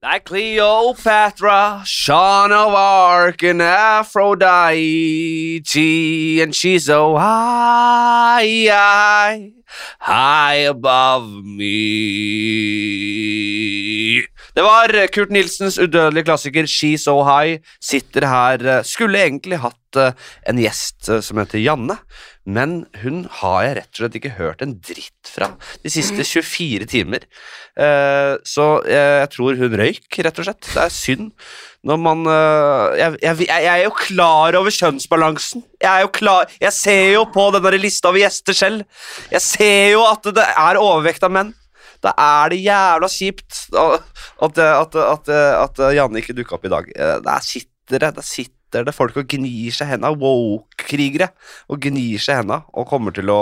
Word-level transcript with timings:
Like 0.00 0.26
Cleopatra, 0.26 1.82
Sean 1.84 2.52
of 2.52 2.72
Arc, 2.72 3.42
and 3.42 3.60
Aphrodite, 3.60 5.60
and 6.40 6.54
she's 6.54 6.86
so 6.86 7.16
high, 7.16 8.68
high, 8.70 9.50
high 9.98 10.54
above 10.54 11.44
me. 11.44 11.78
Det 14.58 14.64
var 14.66 14.90
Kurt 15.14 15.30
Nilsens 15.30 15.76
udødelige 15.78 16.26
klassiker 16.26 16.66
She's 16.66 17.04
So 17.04 17.20
High. 17.22 17.60
Sitter 17.78 18.24
her 18.26 18.64
eh, 18.66 18.80
Skulle 18.82 19.20
egentlig 19.22 19.60
hatt 19.62 19.98
eh, 20.00 20.16
en 20.50 20.58
gjest 20.58 21.06
eh, 21.06 21.20
som 21.22 21.38
heter 21.38 21.62
Janne, 21.62 21.94
men 22.42 22.72
hun 23.04 23.20
har 23.38 23.60
jeg 23.62 23.76
rett 23.76 23.92
og 23.92 24.00
slett 24.00 24.16
ikke 24.18 24.32
hørt 24.34 24.64
en 24.64 24.72
dritt 24.82 25.30
fra 25.30 25.52
de 25.84 25.92
siste 25.94 26.26
24 26.26 26.88
timer. 26.90 27.28
Eh, 27.78 28.34
så 28.42 28.66
jeg, 28.88 29.30
tror 29.36 29.62
hun 29.62 29.78
røyk, 29.78 30.10
rett 30.26 30.42
og 30.42 30.48
slett. 30.48 30.72
Det 30.72 30.82
er 30.88 30.96
synd. 30.96 31.30
Når 31.86 32.02
man 32.08 32.26
eh, 32.34 32.98
jeg, 32.98 33.16
jeg, 33.28 33.46
jeg 33.46 33.70
er 33.76 33.84
jo 33.84 33.94
klar 33.94 34.58
over 34.58 34.74
kjønnsbalansen. 34.74 35.62
Jeg 35.78 35.92
er 35.92 36.02
jo 36.02 36.10
klar 36.18 36.50
Jeg 36.58 36.74
ser 36.74 37.04
jo 37.14 37.22
på 37.30 37.46
den 37.54 37.78
lista 37.78 38.10
over 38.10 38.24
gjester 38.24 38.58
selv. 38.64 39.06
Jeg 39.30 39.46
ser 39.46 39.94
jo 39.94 40.02
at 40.10 40.26
det 40.34 40.50
er 40.50 40.82
overvekt 40.82 41.30
av 41.30 41.36
menn. 41.38 41.54
Da 42.04 42.12
er 42.14 42.52
det 42.52 42.60
jævla 42.62 43.08
kjipt 43.10 43.64
at, 43.74 44.04
at, 44.46 44.58
at, 44.62 44.98
at, 45.02 45.32
at 45.64 45.80
Janne 45.96 46.20
ikke 46.22 46.36
dukka 46.38 46.58
opp 46.58 46.68
i 46.68 46.72
dag. 46.72 46.90
Eh, 46.94 47.16
Der 47.24 47.40
sitter 47.44 47.98
det, 48.04 48.12
der 48.20 48.26
sitter 48.26 48.84
det 48.84 48.94
folk 48.94 49.16
og 49.16 49.26
gnir 49.32 49.74
seg 49.74 49.94
henda. 49.94 50.12
Woke-krigere. 50.12 51.30
Og 51.72 51.80
gnir 51.88 52.20
seg 52.22 52.42
henda 52.42 52.62
og 52.74 52.86
kommer 52.90 53.14
til 53.16 53.30
å, 53.32 53.40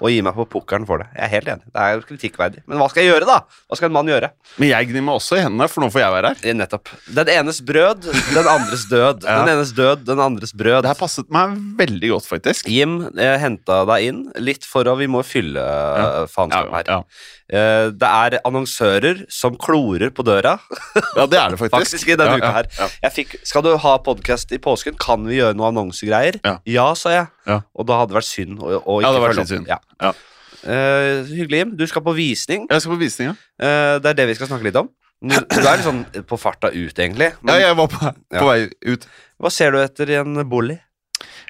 å 0.00 0.08
gi 0.12 0.20
meg 0.24 0.34
på 0.36 0.46
pukkelen 0.48 0.86
for 0.88 1.02
det. 1.02 1.08
Jeg 1.16 1.24
er 1.26 1.32
helt 1.34 1.48
enig. 1.54 1.66
Det 1.74 1.82
er 1.86 2.04
kritikkverdig. 2.08 2.62
Men 2.66 2.78
hva 2.80 2.88
skal 2.90 3.04
jeg 3.04 3.12
gjøre, 3.12 3.26
da? 3.28 3.38
Hva 3.68 3.76
skal 3.78 3.90
en 3.90 3.96
mann 3.98 4.08
gjøre? 4.08 4.30
Men 4.56 4.70
jeg 4.72 4.88
gnir 4.90 5.04
meg 5.06 5.18
også 5.20 5.36
i 5.38 5.42
hendene, 5.44 5.68
for 5.68 5.84
nå 5.84 5.90
får 5.92 6.00
jeg 6.04 6.14
være 6.16 6.30
her. 6.32 6.44
Eh, 6.50 6.56
Nettopp. 6.56 6.88
Den 7.20 7.28
enes 7.34 7.60
brød, 7.68 8.08
den 8.34 8.48
andres 8.56 8.86
død. 8.90 9.24
Ja. 9.30 9.40
Den 9.44 9.52
enes 9.58 9.72
død, 9.76 10.06
den 10.08 10.18
andres 10.24 10.54
brød. 10.56 10.80
Det 10.82 10.90
her 10.90 10.98
passet 10.98 11.28
meg 11.30 11.52
veldig 11.78 12.08
godt, 12.14 12.26
faktisk. 12.30 12.68
Jim 12.72 12.96
jeg 13.18 13.40
henta 13.42 13.82
deg 13.92 14.08
inn 14.08 14.22
litt 14.42 14.64
for 14.66 14.88
å 14.88 14.96
Vi 15.00 15.06
må 15.10 15.20
fylle 15.24 15.60
ja. 15.62 16.24
faenskapet 16.30 16.74
her. 16.80 16.90
ja. 16.90 17.02
Eh, 17.50 17.90
Det 18.00 18.08
er 18.08 18.38
annonsører 18.46 19.24
som 19.32 19.56
klorer 19.60 20.10
på 20.14 20.24
døra. 20.26 20.56
ja, 21.18 21.26
det 21.26 21.38
er 21.40 21.54
det 21.54 21.60
faktisk. 21.60 21.76
Faktisk 21.76 22.08
i 22.14 22.16
denne 22.20 22.38
Ja, 22.38 22.40
uka 22.40 22.52
her. 22.56 22.70
ja. 22.78 22.88
Jeg 23.06 23.12
fikk, 23.18 23.36
skal 23.46 23.64
du 23.66 23.72
ha 23.76 23.94
podkast 24.06 24.52
i 24.56 24.58
påsken? 24.62 24.96
Kan 25.00 25.26
vi 25.28 25.38
gjøre 25.40 25.56
noe 25.58 25.70
annonsegreier? 25.72 26.40
Ja. 26.46 26.88
sa 26.94 27.10
jeg. 27.14 27.26
Ja. 27.46 27.60
Og 27.74 27.86
da 27.88 28.00
hadde 28.00 28.12
det 28.14 28.20
vært 28.20 28.28
synd 28.30 28.58
å, 28.62 28.80
å 28.80 29.00
Ja, 29.02 29.10
ikke 29.10 29.20
det 29.20 29.28
følge 29.28 29.44
opp. 29.44 29.50
synd. 29.54 29.70
Ja. 29.70 29.78
Ja. 30.00 30.12
Uh, 30.60 31.24
hyggelig. 31.30 31.62
Du 31.78 31.86
skal 31.88 32.02
på 32.04 32.12
visning. 32.16 32.66
Jeg 32.68 32.82
skal 32.84 32.92
på 32.92 33.00
visning, 33.00 33.30
ja. 33.32 33.36
Uh, 33.62 33.96
det 34.02 34.10
er 34.12 34.18
det 34.18 34.26
vi 34.32 34.34
skal 34.40 34.50
snakke 34.50 34.66
litt 34.68 34.76
om. 34.80 34.90
Du, 35.20 35.34
du 35.36 35.58
er 35.60 35.76
litt 35.76 35.84
sånn 35.86 36.04
på 36.28 36.36
farta 36.40 36.70
ut, 36.72 36.96
egentlig. 36.96 37.30
Ja, 37.44 37.56
jeg 37.60 37.76
var 37.76 37.88
på, 37.92 38.12
Ja. 38.32 38.44
vei 38.46 38.70
ut. 38.88 39.02
hva 39.40 39.50
ser 39.52 39.72
du 39.72 39.78
etter 39.82 40.08
i 40.12 40.16
en 40.20 40.40
bolig? 40.48 40.78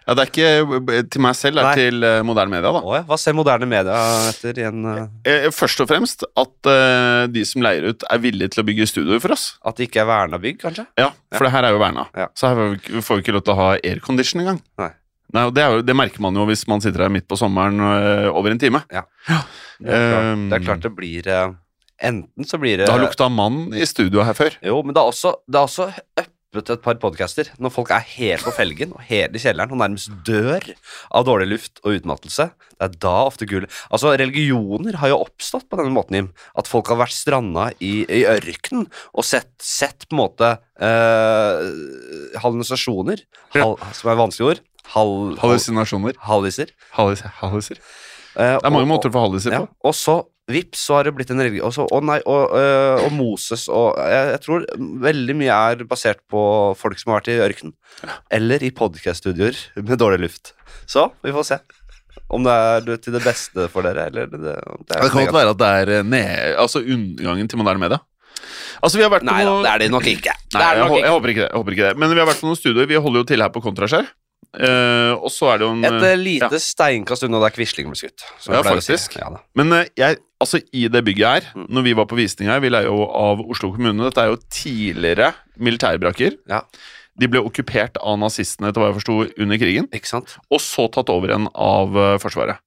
Ja, 0.07 0.15
Det 0.17 0.23
er 0.25 0.31
ikke 0.31 1.05
til 1.13 1.23
meg 1.23 1.37
selv, 1.39 1.59
det 1.61 1.63
Nei. 1.63 1.71
er 1.71 1.79
til 1.79 2.03
uh, 2.07 2.23
moderne 2.27 2.51
media. 2.51 2.71
da 2.75 2.81
Å 2.83 2.95
ja. 2.97 3.03
Hva 3.07 3.19
ser 3.21 3.35
moderne 3.37 3.67
media 3.71 3.99
etter 4.31 4.59
i 4.59 4.65
en 4.67 4.81
uh... 4.89 5.51
Først 5.55 5.83
og 5.85 5.91
fremst 5.91 6.25
at 6.27 6.71
uh, 6.71 7.27
de 7.31 7.45
som 7.47 7.63
leier 7.63 7.87
ut, 7.93 8.03
er 8.11 8.19
villige 8.25 8.51
til 8.57 8.65
å 8.65 8.67
bygge 8.67 8.89
studioer 8.91 9.23
for 9.23 9.37
oss. 9.37 9.45
At 9.63 9.79
det 9.79 9.87
ikke 9.91 10.03
er 10.03 10.09
verna 10.11 10.41
bygg, 10.43 10.59
kanskje? 10.65 10.87
Ja, 10.99 11.13
For 11.37 11.47
det 11.47 11.53
her 11.55 11.69
er 11.69 11.77
jo 11.77 11.83
verna. 11.83 12.09
Ja. 12.19 12.27
Så 12.35 12.51
her 12.51 12.59
får 12.59 12.71
vi 12.73 12.81
ikke- 12.81 13.05
får 13.07 13.21
vi 13.21 13.27
ikke 13.27 13.37
lov 13.39 13.45
til 13.47 13.55
å 13.55 13.61
ha 13.61 13.69
aircondition 13.79 14.43
engang. 14.43 14.63
Nei. 14.83 14.91
Nei, 15.31 15.47
og 15.47 15.55
det, 15.55 15.63
jo, 15.63 15.83
det 15.87 15.95
merker 15.95 16.23
man 16.25 16.37
jo 16.37 16.47
hvis 16.49 16.67
man 16.71 16.83
sitter 16.83 17.07
her 17.07 17.13
midt 17.13 17.29
på 17.31 17.39
sommeren 17.39 17.79
øh, 17.79 18.29
over 18.35 18.51
en 18.51 18.61
time. 18.63 18.83
Det 18.91 18.99
er 18.99 20.11
klart 20.11 20.37
Um, 20.37 20.49
det, 20.51 20.59
er 20.59 20.65
klart 20.67 20.83
det 20.85 20.91
blir 20.93 21.25
eh, 21.25 21.53
Enten 22.05 22.45
så 22.45 22.59
blir 22.61 22.77
det 22.77 22.85
Det 22.85 22.93
har 22.93 23.01
lukta 23.01 23.31
mann 23.33 23.71
i 23.73 23.87
studio 23.89 24.25
her 24.25 24.37
før. 24.37 24.57
Jo, 24.65 24.83
men 24.85 24.93
det 24.97 25.01
er 25.01 25.09
også, 25.09 25.35
det 25.49 25.57
er 25.57 25.69
også 25.69 25.87
et 26.51 26.83
par 26.83 26.97
podcaster 26.99 27.47
når 27.63 27.71
folk 27.71 27.93
er 27.95 28.03
helt 28.17 28.43
på 28.43 28.53
felgen 28.57 28.95
og 28.97 29.05
helt 29.07 29.37
i 29.37 29.43
kjelleren 29.43 29.71
og 29.71 29.79
nærmest 29.79 30.11
dør 30.27 30.65
av 31.15 31.27
dårlig 31.29 31.47
luft 31.53 31.79
og 31.85 32.01
utmattelse. 32.01 32.49
Det 32.75 32.89
er 32.89 32.97
da 33.05 33.13
ofte 33.29 33.47
gull 33.47 33.69
Altså, 33.93 34.15
religioner 34.19 34.99
har 34.99 35.13
jo 35.13 35.21
oppstått 35.23 35.69
på 35.71 35.79
denne 35.79 35.95
måten, 35.95 36.17
Jim. 36.17 36.31
At 36.59 36.71
folk 36.71 36.91
har 36.91 36.99
vært 37.03 37.15
stranda 37.15 37.69
i, 37.79 38.03
i 38.09 38.25
ørkenen 38.27 38.89
og 39.13 39.27
sett, 39.29 39.53
sett 39.63 40.09
på 40.09 40.17
en 40.17 40.23
måte 40.25 40.51
eh, 40.81 42.41
hallusinasjoner, 42.43 43.23
hal, 43.55 43.77
som 43.95 44.11
er 44.11 44.21
vanskelige 44.25 44.57
ord. 44.57 44.65
Hal, 44.95 45.11
hal, 45.37 45.39
Hallusinasjoner. 45.45 46.17
halliser. 46.27 46.73
Hallis, 46.97 47.23
halliser. 47.41 47.79
Eh, 48.37 48.57
Det 48.59 48.65
er 48.65 48.71
mange 48.71 48.87
og- 48.87 48.93
måter 48.95 49.11
å 49.11 49.15
få 49.15 49.25
halliser 49.29 49.53
ja, 49.53 49.61
på. 49.65 49.69
og 49.85 49.95
så 49.95 50.17
vips, 50.51 50.81
så 50.89 50.97
har 50.99 51.05
det 51.07 51.15
blitt 51.15 51.31
en 51.31 51.39
religion. 51.39 51.67
Og, 51.69 51.73
så, 51.77 51.87
å 51.87 52.01
nei, 52.03 52.19
og, 52.27 52.51
øh, 52.59 53.05
og 53.07 53.13
Moses 53.15 53.69
og 53.71 53.95
jeg, 54.03 54.33
jeg 54.35 54.41
tror 54.43 54.65
veldig 55.07 55.37
mye 55.39 55.59
er 55.71 55.85
basert 55.87 56.19
på 56.31 56.41
folk 56.77 56.99
som 56.99 57.13
har 57.13 57.21
vært 57.21 57.31
i 57.31 57.39
ørkenen. 57.45 57.75
Eller 58.35 58.59
i 58.67 58.71
podkast-studioer 58.75 59.55
med 59.77 59.99
dårlig 59.99 60.25
luft. 60.27 60.53
Så 60.91 61.13
vi 61.23 61.31
får 61.31 61.45
se. 61.53 61.59
Om 62.31 62.43
det 62.47 62.51
er 62.53 62.97
til 62.99 63.15
det 63.15 63.23
beste 63.23 63.69
for 63.71 63.83
dere, 63.87 64.09
eller 64.11 64.27
det, 64.27 64.41
det, 64.43 64.57
det 64.91 65.11
kan 65.11 65.23
godt 65.27 65.35
være 65.35 65.51
at 65.55 65.59
det 65.63 65.71
er 65.71 65.93
eh, 65.99 66.03
ned, 66.03 66.57
altså 66.59 66.83
undergangen 66.83 67.49
til 67.51 67.59
moderne 67.63 67.79
media. 67.83 68.01
Altså, 68.83 68.97
vi 68.97 69.05
har 69.05 69.11
vært 69.13 69.23
på 69.27 69.31
Nei 69.31 69.45
da, 69.45 69.55
det 69.63 69.71
er 69.71 69.79
det 69.85 69.91
nok 69.93 70.07
ikke. 70.09 70.33
Nei, 70.55 70.61
det 70.63 70.83
jeg, 70.83 71.03
jeg 71.05 71.13
håper 71.15 71.33
ikke 71.33 71.43
det. 71.45 71.49
Jeg 71.51 71.59
håper 71.61 71.75
ikke 71.77 71.87
det. 71.91 71.97
Men 72.01 72.15
vi 72.15 72.23
har 72.23 72.27
vært 72.31 72.41
på 72.43 72.49
noen 72.49 72.59
studioer. 72.59 72.87
Vi 72.91 72.99
holder 73.05 73.21
jo 73.23 73.27
til 73.29 73.43
her 73.45 73.51
på 73.53 73.63
Kontraskjær. 73.63 74.07
Eh, 74.51 75.13
og 75.15 75.31
så 75.31 75.53
er 75.53 75.61
det 75.61 75.67
jo 75.69 75.73
en 75.77 75.85
Et 75.87 75.97
eh, 76.03 76.13
eh, 76.13 76.19
lite 76.19 76.59
steinkast 76.59 77.23
unna 77.27 77.39
der 77.45 77.53
Quisling 77.55 77.87
ble 77.91 77.99
skutt. 77.99 78.25
Ja, 78.49 78.63
faktisk. 78.67 79.13
si. 79.15 79.21
Ja. 79.21 79.31
Men 79.55 79.71
uh, 79.77 79.85
jeg, 79.99 80.19
altså 80.43 80.59
i 80.75 80.89
det 80.91 81.05
bygget 81.07 81.29
her, 81.29 81.51
Mm. 81.55 81.67
når 81.71 81.83
vi 81.87 81.93
var 81.95 82.07
på 82.11 82.19
visning 82.19 82.49
her 82.51 82.61
Vi 82.61 82.71
leier 82.73 82.89
jo 82.91 83.05
av 83.07 83.41
Oslo 83.47 83.71
kommune. 83.75 84.03
Dette 84.09 84.25
er 84.25 84.33
jo 84.33 84.41
tidligere 84.51 85.33
militærbrakker. 85.59 86.37
Ja. 86.51 86.63
De 87.21 87.29
ble 87.29 87.43
okkupert 87.45 87.99
av 88.01 88.19
nazistene 88.19 88.71
etter 88.71 88.81
hva 88.83 88.91
jeg 88.91 88.99
forsto 89.01 89.17
under 89.39 89.59
krigen, 89.61 89.89
Ikke 89.93 90.09
sant? 90.09 90.37
og 90.51 90.61
så 90.61 90.89
tatt 90.91 91.11
over 91.13 91.29
igjen 91.31 91.49
av 91.55 91.95
uh, 91.97 92.19
Forsvaret. 92.19 92.59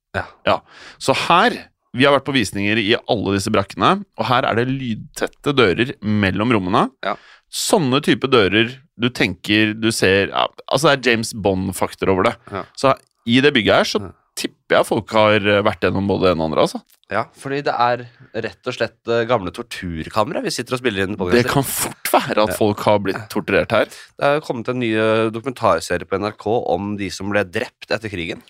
Ja. 0.46 0.60
Så 1.02 1.16
her 1.28 1.56
Vi 1.94 2.06
har 2.06 2.14
vært 2.16 2.26
på 2.26 2.34
visninger 2.34 2.78
i 2.82 2.96
alle 3.08 3.36
disse 3.36 3.52
brakkene, 3.54 4.04
og 4.18 4.26
her 4.26 4.46
er 4.50 4.56
det 4.58 4.66
lydtette 4.72 5.54
dører 5.54 5.92
mellom 6.02 6.50
rommene. 6.50 6.88
Ja. 7.06 7.14
Sånne 7.54 8.00
type 8.02 8.26
dører 8.34 8.72
du 9.00 9.10
tenker 9.10 9.74
du 9.74 9.90
ser 9.92 10.30
ja, 10.30 10.48
Altså 10.70 10.92
det 10.92 10.98
er 11.00 11.14
James 11.14 11.34
Bond-faktor 11.34 12.12
over 12.14 12.30
det. 12.30 12.36
Ja. 12.52 12.66
Så 12.78 12.94
i 13.26 13.40
det 13.42 13.54
bygget 13.56 13.80
her 13.82 13.88
så 13.90 14.02
Ja. 14.04 14.12
tipper 14.36 14.78
jeg 14.80 14.86
folk 14.90 15.12
har 15.14 15.36
eh, 15.46 15.62
vært 15.66 15.86
gjennom 15.86 16.08
både 16.10 16.26
det 16.26 16.32
ene 16.34 16.42
og 16.44 16.52
andre. 16.52 16.62
altså. 16.66 16.82
Ja, 17.14 17.26
fordi 17.38 17.60
det 17.68 17.74
er 17.78 18.04
rett 18.42 18.70
og 18.70 18.74
slett 18.74 19.12
eh, 19.14 19.26
gamle 19.30 19.52
torturkamre 19.54 20.42
vi 20.42 20.50
sitter 20.54 20.74
og 20.74 20.82
spiller 20.82 21.06
inn 21.06 21.18
på. 21.20 21.28
Det 21.30 21.44
kan 21.46 21.64
fort 21.64 22.10
være 22.14 22.48
at 22.48 22.56
folk 22.58 22.82
har 22.88 22.98
blitt 23.06 23.22
torturert 23.30 23.72
her. 23.72 23.86
Det 24.18 24.26
er 24.32 24.42
kommet 24.46 24.70
en 24.74 24.82
ny 24.82 24.90
eh, 24.98 25.30
dokumentarserie 25.34 26.10
på 26.10 26.18
NRK 26.22 26.48
om 26.50 26.96
de 26.98 27.12
som 27.14 27.30
ble 27.30 27.46
drept 27.46 27.94
etter 27.94 28.10
krigen. 28.10 28.42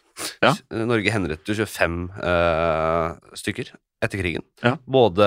Ja. 0.43 0.53
Norge 0.71 1.11
henrettet 1.11 1.57
25 1.57 1.95
uh, 2.21 3.15
stykker 3.35 3.71
etter 4.03 4.19
krigen. 4.21 4.43
Ja. 4.61 4.75
Både 4.85 5.25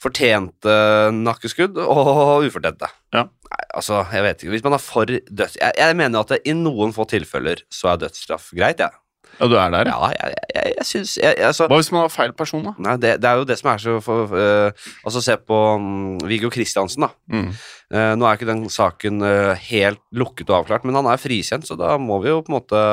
fortjente 0.00 0.76
nakkeskudd 1.16 1.78
og 1.82 2.46
ufortjente. 2.46 2.88
Ja. 3.16 3.26
Nei, 3.50 3.62
altså, 3.76 4.04
jeg 4.12 4.24
vet 4.26 4.42
ikke. 4.42 4.54
Hvis 4.56 4.64
man 4.66 4.76
er 4.76 4.82
for 4.82 5.08
døds... 5.08 5.58
Jeg, 5.60 5.72
jeg 5.78 5.96
mener 5.98 6.22
at 6.22 6.32
det, 6.34 6.42
i 6.48 6.54
noen 6.56 6.94
få 6.96 7.06
tilfeller 7.10 7.62
så 7.72 7.92
er 7.92 8.06
dødsstraff 8.06 8.52
greit, 8.56 8.82
jeg. 8.82 8.94
Ja, 9.36 9.48
du 9.50 9.56
er 9.58 9.72
der, 9.72 9.88
ja. 9.90 9.96
Ja, 10.08 10.28
jeg, 10.30 10.36
jeg, 10.54 10.86
jeg, 10.94 11.06
jeg, 11.20 11.34
altså, 11.44 11.66
Hva 11.68 11.76
hvis 11.76 11.90
man 11.92 12.06
har 12.06 12.12
feil 12.12 12.32
person, 12.36 12.62
da? 12.64 12.72
Nei, 12.80 12.94
det, 13.02 13.10
det 13.20 13.28
er 13.28 13.40
jo 13.40 13.48
det 13.48 13.58
som 13.60 13.68
er 13.72 13.82
så 13.82 13.96
for, 14.04 14.32
uh, 14.32 14.86
Altså, 15.04 15.20
se 15.24 15.36
på 15.36 15.58
um, 15.76 16.16
Viggo 16.24 16.48
Kristiansen, 16.52 17.04
da. 17.04 17.10
Mm. 17.32 17.50
Uh, 17.92 18.12
nå 18.16 18.26
er 18.28 18.38
ikke 18.38 18.48
den 18.48 18.64
saken 18.72 19.20
uh, 19.24 19.52
helt 19.68 20.00
lukket 20.16 20.48
og 20.48 20.62
avklart, 20.62 20.86
men 20.88 20.96
han 20.96 21.08
er 21.10 21.20
frikjent, 21.20 21.68
så 21.68 21.76
da 21.78 21.96
må 22.00 22.20
vi 22.24 22.32
jo 22.32 22.40
på 22.46 22.52
en 22.52 22.56
måte 22.56 22.84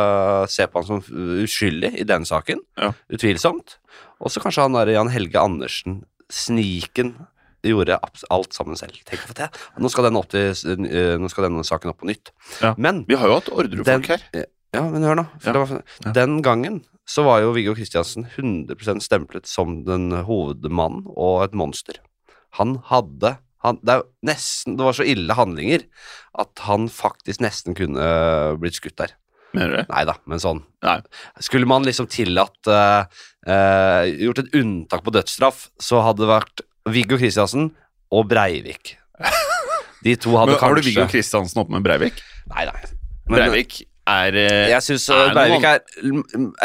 se 0.51 0.67
på 0.67 0.81
han 0.81 0.89
som 0.89 1.23
uskyldig 1.45 1.93
i 2.03 2.07
den 2.09 2.27
saken. 2.27 2.59
Ja. 2.81 2.91
Utvilsomt. 3.13 3.77
Og 4.19 4.33
så 4.33 4.43
kanskje 4.43 4.67
han 4.67 4.75
der 4.75 4.91
Jan 4.97 5.13
Helge 5.13 5.39
Andersen, 5.39 6.01
sniken, 6.33 7.15
gjorde 7.63 7.99
alt 8.33 8.55
sammen 8.55 8.79
selv. 8.79 8.97
Tenk 9.07 9.23
for 9.23 9.37
det. 9.37 9.49
Nå 9.79 9.91
skal, 9.91 10.09
den 10.09 10.19
opp 10.19 10.29
til, 10.33 10.51
nå 11.21 11.31
skal 11.31 11.47
denne 11.47 11.63
saken 11.67 11.93
opp 11.93 12.01
på 12.01 12.09
nytt. 12.09 12.33
Ja. 12.63 12.73
Men 12.77 13.03
Vi 13.07 13.19
har 13.19 13.31
jo 13.31 13.37
hatt 13.39 13.51
Orderud-folk 13.53 14.09
her. 14.11 14.25
ja, 14.33 14.83
men 14.83 15.05
hør 15.05 15.21
nå. 15.21 15.27
Ja. 15.45 15.55
var. 15.55 15.79
Den 16.17 16.41
gangen 16.45 16.81
så 17.09 17.25
var 17.27 17.41
jo 17.43 17.53
Viggo 17.55 17.75
Kristiansen 17.75 18.27
100% 18.27 19.03
stemplet 19.03 19.49
som 19.49 19.81
den 19.87 20.11
hovedmannen 20.27 21.07
og 21.13 21.43
et 21.47 21.57
monster. 21.57 21.99
Han 22.59 22.77
hadde 22.91 23.37
han, 23.63 23.79
det, 23.79 24.01
nesten, 24.27 24.75
det 24.75 24.83
var 24.83 24.95
så 24.97 25.05
ille 25.07 25.35
handlinger 25.37 25.85
at 26.39 26.65
han 26.67 26.89
faktisk 26.91 27.43
nesten 27.43 27.77
kunne 27.77 28.07
blitt 28.59 28.75
skutt 28.75 28.97
der. 28.99 29.13
Mener 29.53 29.69
du 29.69 29.77
det? 29.77 29.85
Nei 29.91 30.03
da, 30.09 30.17
men 30.27 30.41
sånn. 30.41 30.63
Nei. 30.83 30.97
Skulle 31.45 31.69
man 31.69 31.85
liksom 31.85 32.09
tillatt 32.11 32.67
uh, 32.67 33.05
uh, 33.47 34.03
Gjort 34.09 34.41
et 34.41 34.55
unntak 34.59 35.03
på 35.05 35.13
dødsstraff, 35.13 35.67
så 35.79 36.01
hadde 36.03 36.25
det 36.25 36.31
vært 36.31 36.63
Viggo 36.89 37.17
Kristiansen 37.17 37.71
og 38.13 38.27
Breivik. 38.31 38.97
De 40.03 40.15
to 40.19 40.33
hadde 40.35 40.51
Men 40.51 40.59
har 40.59 40.75
du 40.75 40.81
Viggo 40.83 41.05
Kristiansen 41.07 41.61
oppe 41.63 41.71
med 41.77 41.83
Breivik? 41.85 42.19
Nei, 42.51 42.65
nei. 42.67 42.81
Men- 43.29 43.39
Breivik 43.39 43.81
er 44.05 44.35
eh, 44.35 44.69
Jeg 44.73 44.83
syns 44.83 45.05
er 45.15 45.31
Breivik 45.31 45.63
er 45.63 45.79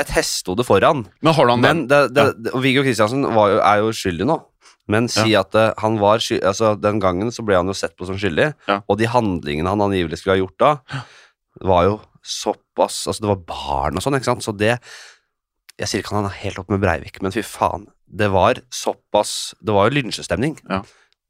et 0.01 0.09
hestehode 0.17 0.65
foran. 0.67 1.05
Men 1.23 1.35
har 1.35 1.49
han 1.53 1.61
Men 1.63 1.85
det, 1.87 2.01
det, 2.15 2.25
det, 2.35 2.53
ja. 2.55 2.59
Viggo 2.65 2.83
Kristiansen 2.83 3.23
var 3.23 3.53
jo, 3.53 3.61
er 3.63 3.83
jo 3.85 3.93
skyldig 3.95 4.27
nå. 4.27 4.41
Men 4.89 5.07
si 5.13 5.35
at 5.37 5.55
eh, 5.55 5.71
han 5.79 5.99
var 6.01 6.19
sky 6.25 6.41
altså, 6.41 6.73
Den 6.81 6.99
gangen 6.99 7.29
så 7.31 7.45
ble 7.45 7.59
han 7.61 7.69
jo 7.69 7.77
sett 7.77 7.95
på 7.97 8.07
som 8.09 8.17
skyldig, 8.19 8.55
Ja. 8.67 8.81
og 8.89 8.99
de 8.99 9.07
handlingene 9.07 9.69
han 9.69 9.85
angivelig 9.85 10.19
skulle 10.19 10.39
ha 10.39 10.41
gjort 10.43 10.59
da, 10.59 11.03
var 11.61 11.85
jo 11.85 12.01
såpass 12.25 13.07
Altså, 13.07 13.21
det 13.23 13.29
var 13.31 13.45
barn 13.47 13.97
og 14.01 14.03
sånn, 14.03 14.17
ikke 14.19 14.33
sant, 14.33 14.43
så 14.47 14.55
det 14.57 14.79
Jeg 15.79 15.87
sier 15.93 16.03
ikke 16.03 16.17
han 16.17 16.25
er 16.27 16.41
helt 16.43 16.59
opp 16.59 16.71
med 16.73 16.81
Breivik, 16.83 17.21
men 17.23 17.31
fy 17.31 17.45
faen. 17.47 17.87
Det 18.11 18.31
var 18.33 18.61
såpass 18.73 19.55
Det 19.61 19.75
var 19.75 19.89
jo 19.91 19.99
lynsjestemning. 20.01 20.57
Ja. 20.69 20.83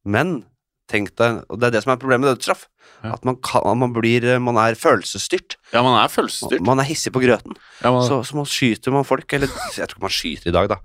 Men 0.06 0.44
tenk 0.88 1.10
deg 1.20 1.42
Og 1.50 1.58
det 1.60 1.68
er 1.68 1.74
det 1.76 1.82
som 1.84 1.92
er 1.92 2.00
problemet 2.00 2.24
med 2.26 2.36
dødsstraff. 2.36 2.66
Ja. 3.04 3.12
At 3.14 3.24
man, 3.28 3.36
kan, 3.44 3.66
man 3.78 3.92
blir 3.92 4.24
Man 4.40 4.56
er 4.56 4.74
følelsesstyrt. 4.78 5.58
Ja, 5.74 5.82
man 5.82 5.98
er 6.00 6.08
følelsesstyrt. 6.08 6.64
Man 6.64 6.80
er 6.80 6.88
hissig 6.88 7.12
på 7.12 7.20
grøten. 7.22 7.56
Ja, 7.82 7.92
man, 7.92 8.02
Så, 8.06 8.22
så 8.24 8.38
man 8.38 8.46
skyter 8.48 8.94
man 8.94 9.04
folk, 9.04 9.30
eller 9.32 9.48
jeg 9.76 9.86
tror 9.88 9.98
ikke 9.98 10.06
man 10.08 10.14
skyter 10.14 10.50
i 10.50 10.56
dag, 10.56 10.68
da. 10.72 10.80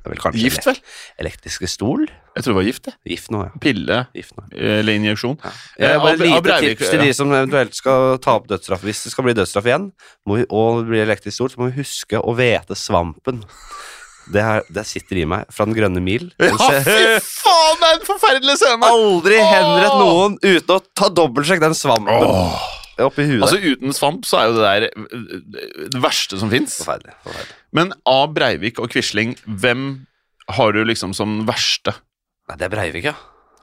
Vel 0.00 0.16
gift, 0.32 0.64
vel? 0.64 0.78
elektriske 1.20 1.68
stol? 1.68 2.06
Jeg 2.32 2.44
tror 2.44 2.54
det 2.54 2.56
var 2.56 2.64
gift. 2.64 2.86
det. 2.86 2.94
Gift 3.10 3.30
nå, 3.34 3.42
ja. 3.44 3.50
Pille 3.60 3.98
Gift 4.16 4.32
nå. 4.38 4.46
eller 4.56 4.96
injeksjon. 4.96 5.36
Ja. 5.44 5.50
Eh, 5.76 5.90
Jeg 5.90 6.00
bare 6.00 6.14
et 6.14 6.22
lite 6.24 6.56
tips 6.64 6.88
til 6.94 7.02
de 7.04 7.10
som 7.18 7.34
eventuelt 7.36 7.76
skal 7.76 8.16
ta 8.24 8.38
opp 8.38 8.46
dødsstraff. 8.48 8.80
Hvis 8.86 9.02
det 9.04 9.12
skal 9.12 9.26
bli 9.28 9.34
dødsstraff 9.36 9.68
igjen, 9.68 9.90
må 10.24 10.38
vi, 10.40 10.46
og 10.48 10.80
det 10.80 10.88
blir 10.94 11.04
elektrisk 11.04 11.36
stol, 11.36 11.50
så 11.52 11.60
må 11.60 11.68
vi 11.68 11.82
huske 11.82 12.16
å 12.22 12.32
hvete 12.38 12.78
svampen. 12.78 13.42
Det, 14.30 14.42
her, 14.44 14.66
det 14.70 14.84
sitter 14.88 15.20
i 15.22 15.24
meg 15.28 15.48
fra 15.54 15.66
Den 15.68 15.76
grønne 15.76 16.02
mil. 16.04 16.28
Ja, 16.40 16.50
fy 16.56 16.98
faen, 17.24 17.80
det 17.80 17.88
er 17.88 17.96
en 17.96 18.04
forferdelig 18.06 18.58
scene! 18.60 18.90
Aldri 18.90 19.40
henrett 19.42 19.96
noen 19.98 20.36
uten 20.42 20.76
å 20.76 20.80
ta 20.96 21.08
dobbeltsjekk 21.12 21.62
den 21.64 21.76
svampen 21.78 22.28
Åh. 22.28 22.60
oppi 23.06 23.26
huet. 23.28 23.42
Altså 23.46 23.58
Uten 23.62 23.96
svamp 23.96 24.28
så 24.28 24.40
er 24.40 24.50
jo 24.50 24.58
det 24.58 24.66
der 24.68 24.86
eh, 24.90 25.88
det 25.96 26.02
verste 26.02 26.38
som 26.40 26.52
fins. 26.52 26.78
Men 27.76 27.94
av 28.08 28.30
Breivik 28.36 28.80
og 28.82 28.92
Quisling, 28.92 29.34
hvem 29.46 29.90
har 30.50 30.76
du 30.76 30.82
liksom 30.86 31.14
som 31.16 31.42
verste? 31.48 31.94
Nei, 32.50 32.58
det 32.58 32.66
er 32.68 32.74
Breivik, 32.74 33.10
ja. 33.10 33.16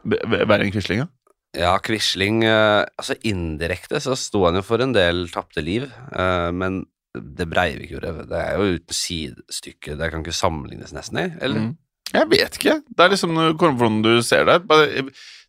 Verre 0.07 0.63
enn 0.63 0.73
Quisling, 0.75 1.03
ja? 1.05 1.09
Ja, 1.57 1.71
Quisling 1.81 2.43
eh, 2.45 2.83
Altså 2.99 3.15
indirekte 3.25 3.99
så 4.03 4.13
sto 4.19 4.43
han 4.45 4.59
jo 4.59 4.63
for 4.65 4.83
en 4.83 4.93
del 4.95 5.25
tapte 5.33 5.63
liv, 5.63 5.87
eh, 6.11 6.49
men 6.53 6.83
det 7.21 7.47
Breivik 7.49 7.91
gjorde, 7.91 8.27
det 8.29 8.37
er 8.43 8.57
jo 8.57 8.77
uten 8.77 8.93
sidestykke. 8.99 9.97
Det 9.97 10.11
kan 10.13 10.23
ikke 10.23 10.35
sammenlignes 10.35 10.93
nesten, 10.95 11.19
i, 11.23 11.27
eller? 11.41 11.59
Mm. 11.59 11.75
Jeg 12.13 12.29
vet 12.31 12.55
ikke. 12.59 12.77
Det 12.87 13.03
er 13.03 13.09
liksom 13.11 13.35
hvordan 13.59 14.01
du 14.05 14.13
ser 14.23 14.45
det. 14.47 14.61
Bare 14.69 15.07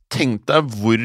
Tenk 0.08 0.46
deg 0.48 0.70
hvor 0.80 1.02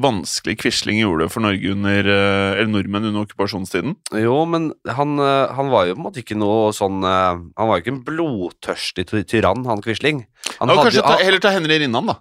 vanskelig 0.00 0.54
Quisling 0.62 0.96
gjorde 1.02 1.26
det 1.26 1.32
for 1.34 1.44
Norge 1.44 1.72
under, 1.74 2.06
eh, 2.08 2.52
eller 2.56 2.70
nordmenn 2.72 3.04
under 3.10 3.26
okkupasjonstiden. 3.26 3.92
Jo, 4.16 4.46
men 4.48 4.70
han, 4.96 5.12
eh, 5.20 5.52
han 5.52 5.68
var 5.68 5.84
jo 5.90 5.94
på 5.94 6.00
en 6.00 6.06
måte 6.06 6.22
ikke 6.22 6.38
noe 6.40 6.70
sånn 6.72 7.04
eh, 7.04 7.36
Han 7.52 7.68
var 7.68 7.76
jo 7.76 7.82
ikke 7.84 7.92
en 7.92 8.04
blodtørstig 8.06 9.04
tyrann, 9.28 9.66
han 9.68 9.82
Quisling. 9.84 10.24
Han 10.58 10.72
Ja, 10.72 10.76
kanskje 10.80 11.02
jo- 11.02 11.04
ta, 11.04 11.18
heller 11.20 11.38
ta 11.44 11.50
Henry 11.52 11.78
Rinnan, 11.84 12.06
da. 12.06 12.16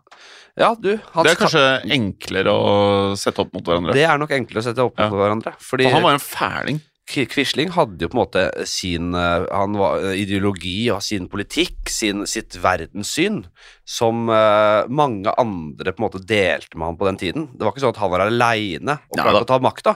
Ja, 0.60 0.74
du. 0.76 0.98
Det 0.98 1.32
er 1.32 1.40
kanskje 1.40 1.64
enklere 1.90 2.52
å 2.52 3.16
sette 3.16 3.40
opp 3.40 3.54
mot 3.54 3.64
hverandre. 3.64 3.94
det 3.94 4.04
er 4.04 4.18
nok 4.18 4.30
enklere 4.36 4.60
å 4.60 4.68
sette 4.68 4.84
opp 4.84 5.00
Ja. 5.00 5.08
mot 5.10 5.20
hverandre. 5.20 5.56
Fordi 5.60 5.84
For 5.88 5.92
han 5.94 6.04
var 6.04 6.14
en 6.14 6.20
fæling. 6.20 6.82
Qui- 7.06 7.28
Quisling 7.30 7.70
hadde 7.76 8.02
jo 8.02 8.10
på 8.10 8.18
en 8.18 8.22
måte 8.24 8.44
sin 8.66 9.14
eh, 9.14 9.44
han 9.54 9.76
var, 9.78 10.00
eh, 10.02 10.16
ideologi 10.24 10.88
og 10.90 11.04
sin 11.06 11.28
politikk, 11.30 11.86
sin, 11.92 12.24
sitt 12.26 12.58
verdenssyn, 12.64 13.44
som 13.86 14.24
uh, 14.34 14.88
mange 14.90 15.30
andre 15.38 15.92
på 15.94 16.02
en 16.02 16.06
måte 16.08 16.22
delte 16.26 16.74
med 16.74 16.88
han 16.88 16.98
på 16.98 17.06
den 17.06 17.20
tiden. 17.22 17.44
Det 17.54 17.62
var 17.62 17.76
ikke 17.76 17.84
sånn 17.84 17.94
at 17.94 18.00
han 18.02 18.10
var 18.16 18.24
aleine 18.26 18.96
og 19.12 19.20
klarte 19.20 19.44
å 19.46 19.50
ta 19.52 19.60
makta. 19.62 19.94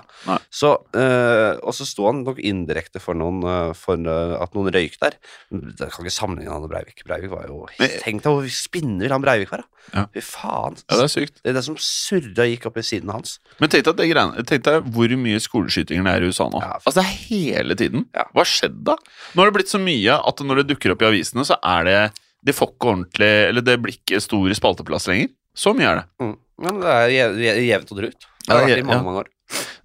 Så, 0.54 0.76
eh, 0.94 1.58
og 1.66 1.74
så 1.74 1.88
sto 1.90 2.06
han 2.06 2.22
nok 2.28 2.38
indirekte 2.46 3.02
for, 3.02 3.18
noen, 3.18 3.42
uh, 3.42 3.74
for 3.74 3.98
at 3.98 4.54
noen 4.54 4.70
røyk 4.78 5.00
der. 5.02 5.18
Det 5.50 5.90
kan 5.90 6.06
ikke 6.06 6.14
sammenligne 6.14 6.54
han 6.54 6.68
og 6.68 6.70
Breivik. 6.70 7.02
Breivik 7.10 7.34
var 7.34 7.50
jo 7.50 7.64
Tenk 8.06 8.22
deg 8.22 8.38
hvor 8.38 8.54
spinnvill 8.54 9.18
han 9.18 9.26
Breivik 9.26 9.50
var, 9.56 9.66
da. 9.66 9.79
Ja. 9.94 10.06
Fy 10.14 10.22
faen. 10.22 10.78
Ja, 10.90 10.98
det 11.00 11.06
er 11.06 11.12
sykt. 11.14 11.42
det 11.44 11.50
er 11.52 11.58
det 11.60 11.64
som 11.66 11.76
surra 11.80 12.46
gikk 12.50 12.66
opp 12.70 12.78
i 12.78 12.84
siden 12.86 13.10
hans. 13.14 13.40
Men 13.60 13.70
tenk 13.70 13.86
deg, 13.86 14.14
tenk 14.48 14.64
deg 14.64 14.90
hvor 14.96 15.16
mye 15.18 15.40
skoleskytinger 15.44 16.04
det 16.06 16.14
er 16.14 16.26
i 16.26 16.30
USA 16.32 16.50
nå. 16.50 16.62
Ja. 16.62 16.76
Altså 16.80 17.00
Det 17.00 17.06
er 17.06 17.18
hele 17.30 17.76
tiden. 17.80 18.06
Ja. 18.16 18.26
Hva 18.36 18.46
skjedde 18.46 18.84
da? 18.92 18.96
Nå 19.34 19.42
har 19.44 19.52
det 19.52 19.58
blitt 19.60 19.72
så 19.74 19.80
mye 19.82 20.20
at 20.20 20.44
når 20.46 20.62
det 20.64 20.68
dukker 20.76 20.94
opp 20.96 21.02
i 21.02 21.10
avisene, 21.12 21.46
så 21.48 21.58
er 21.64 21.84
det 21.90 22.00
De 22.46 22.54
får 22.56 22.70
ikke 22.72 22.88
ordentlig 22.94 23.32
Eller 23.50 23.62
det 23.68 23.74
blir 23.84 23.98
ikke 23.98 24.22
stor 24.24 24.48
spalteplass 24.56 25.08
lenger. 25.12 25.30
Så 25.58 25.74
mye 25.76 25.90
er 25.90 25.96
det. 26.02 26.06
Mm. 26.24 26.36
Men 26.64 26.80
det 26.80 26.88
er 26.94 27.10
je- 27.10 27.44
je- 27.44 27.68
jevnt 27.68 27.92
og 27.92 27.98
drutt. 27.98 28.26
Det 28.46 28.56
har 28.56 28.66
vært 28.68 28.78
i 28.80 28.84
mange, 28.88 29.04
mange 29.04 29.20
år. 29.26 29.28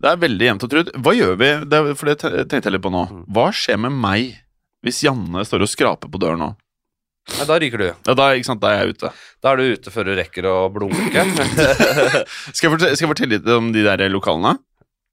Det 0.00 0.10
er 0.10 0.16
veldig 0.20 0.46
jevnt 0.46 0.64
og 0.64 0.70
trutt. 0.70 0.92
Hva 1.02 1.12
gjør 1.16 1.36
vi? 1.40 1.48
Det, 1.64 1.96
for 1.96 2.06
det 2.06 2.18
tenkte 2.50 2.64
jeg 2.68 2.72
litt 2.76 2.82
på 2.84 2.92
nå. 2.92 3.02
Mm. 3.10 3.24
Hva 3.32 3.46
skjer 3.52 3.78
med 3.80 3.92
meg 3.92 4.36
hvis 4.84 5.02
Janne 5.06 5.40
står 5.48 5.62
og 5.64 5.68
skraper 5.72 6.10
på 6.12 6.20
døren 6.20 6.38
nå? 6.42 6.50
Nei, 7.32 7.46
da 7.48 7.56
ryker 7.58 7.80
du. 7.80 7.86
Ja, 7.88 8.14
da, 8.18 8.26
ikke 8.36 8.48
sant, 8.50 8.60
da 8.60 8.74
er 8.74 8.82
jeg 8.84 8.96
ute. 8.98 9.10
Da 9.42 9.54
er 9.54 9.60
du 9.60 9.78
ute 9.78 9.92
før 9.94 10.10
du 10.10 10.12
rekker 10.18 10.48
å 10.50 10.54
blunke. 10.72 11.24
Skal 12.54 12.68
jeg 12.68 12.74
fortelle, 12.74 12.92
skal 12.92 13.06
jeg 13.06 13.10
fortelle 13.14 13.38
litt 13.38 13.48
om 13.54 13.70
de 13.74 13.84
der 13.86 14.04
lokalene? 14.12 14.58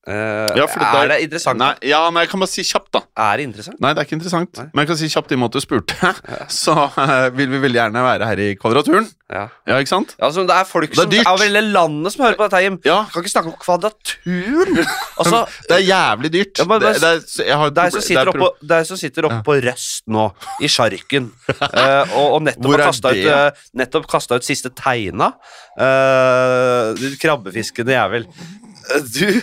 Eh, 0.08 0.58
Ja, 0.58 0.66
det 0.66 0.82
er 0.82 0.96
er 0.98 1.08
det 1.12 1.18
interessant? 1.28 1.60
Nei, 1.62 1.76
ja, 1.86 2.00
nei, 2.10 2.24
jeg 2.24 2.32
kan 2.32 2.42
bare 2.42 2.50
si 2.50 2.64
kjapt, 2.66 2.90
da. 2.96 3.02
Er 3.22 3.38
det 3.38 3.44
interessant? 3.46 3.78
Nei, 3.84 3.92
det 3.94 4.02
er 4.02 4.08
ikke 4.08 4.18
interessant. 4.18 4.58
Nei. 4.58 4.66
Men 4.74 4.82
jeg 4.82 4.90
kan 4.90 4.98
si 4.98 5.10
kjapt 5.14 5.32
i 5.32 5.36
og 5.38 5.42
med 5.44 5.52
at 5.52 5.58
du 5.58 5.62
spurte, 5.62 6.14
så 6.64 6.74
uh, 6.98 7.28
vil 7.38 7.52
vi 7.52 7.60
veldig 7.62 7.78
gjerne 7.84 8.02
være 8.08 8.30
her 8.32 8.42
i 8.42 8.48
Kvadraturen. 8.58 9.06
Ja. 9.32 9.44
Ja, 9.70 9.78
ikke 9.78 9.92
sant? 9.94 10.16
Altså, 10.20 10.44
det 10.50 10.56
er 10.58 10.66
folk 10.68 10.90
Det 10.90 10.98
er 10.98 11.04
som 11.06 11.12
dyrt. 11.14 11.44
hele 11.46 11.62
landet 11.72 12.12
som 12.16 12.26
hører 12.26 12.36
på 12.40 12.48
dette, 12.50 12.64
Jim. 12.66 12.80
Ja, 12.84 12.98
Kan 13.14 13.24
ikke 13.24 13.32
snakke 13.32 13.54
om 13.54 13.60
kvadraturen! 13.62 14.82
Altså, 15.22 15.44
det 15.70 15.76
er 15.78 15.84
jævlig 15.86 16.32
dyrt. 16.34 16.58
Ja, 16.58 16.66
men 16.66 16.82
det, 16.82 16.96
det, 16.98 17.12
er, 17.46 17.70
det 17.70 17.84
er 17.86 17.94
som 17.94 18.02
sitter 18.02 18.32
er 18.32 18.50
det 18.66 18.78
er 18.80 18.88
som 18.90 18.98
sitter 18.98 19.28
oppe 19.30 19.38
Ja. 19.38 19.44
på 19.46 19.56
Røst 19.62 20.08
nå, 20.10 20.24
i 20.66 20.68
sjarken, 20.72 21.30
uh, 21.54 22.10
og, 22.18 22.26
og 22.40 22.42
nettopp 22.48 22.74
har 22.74 22.84
kasta 22.90 23.14
ut, 23.14 23.62
nettopp 23.78 24.10
ut 24.10 24.50
siste 24.50 24.74
teina. 24.74 25.30
Uh, 25.78 26.98
krabbefiskende 27.22 27.94
jævel. 27.96 28.26
Du, 29.12 29.42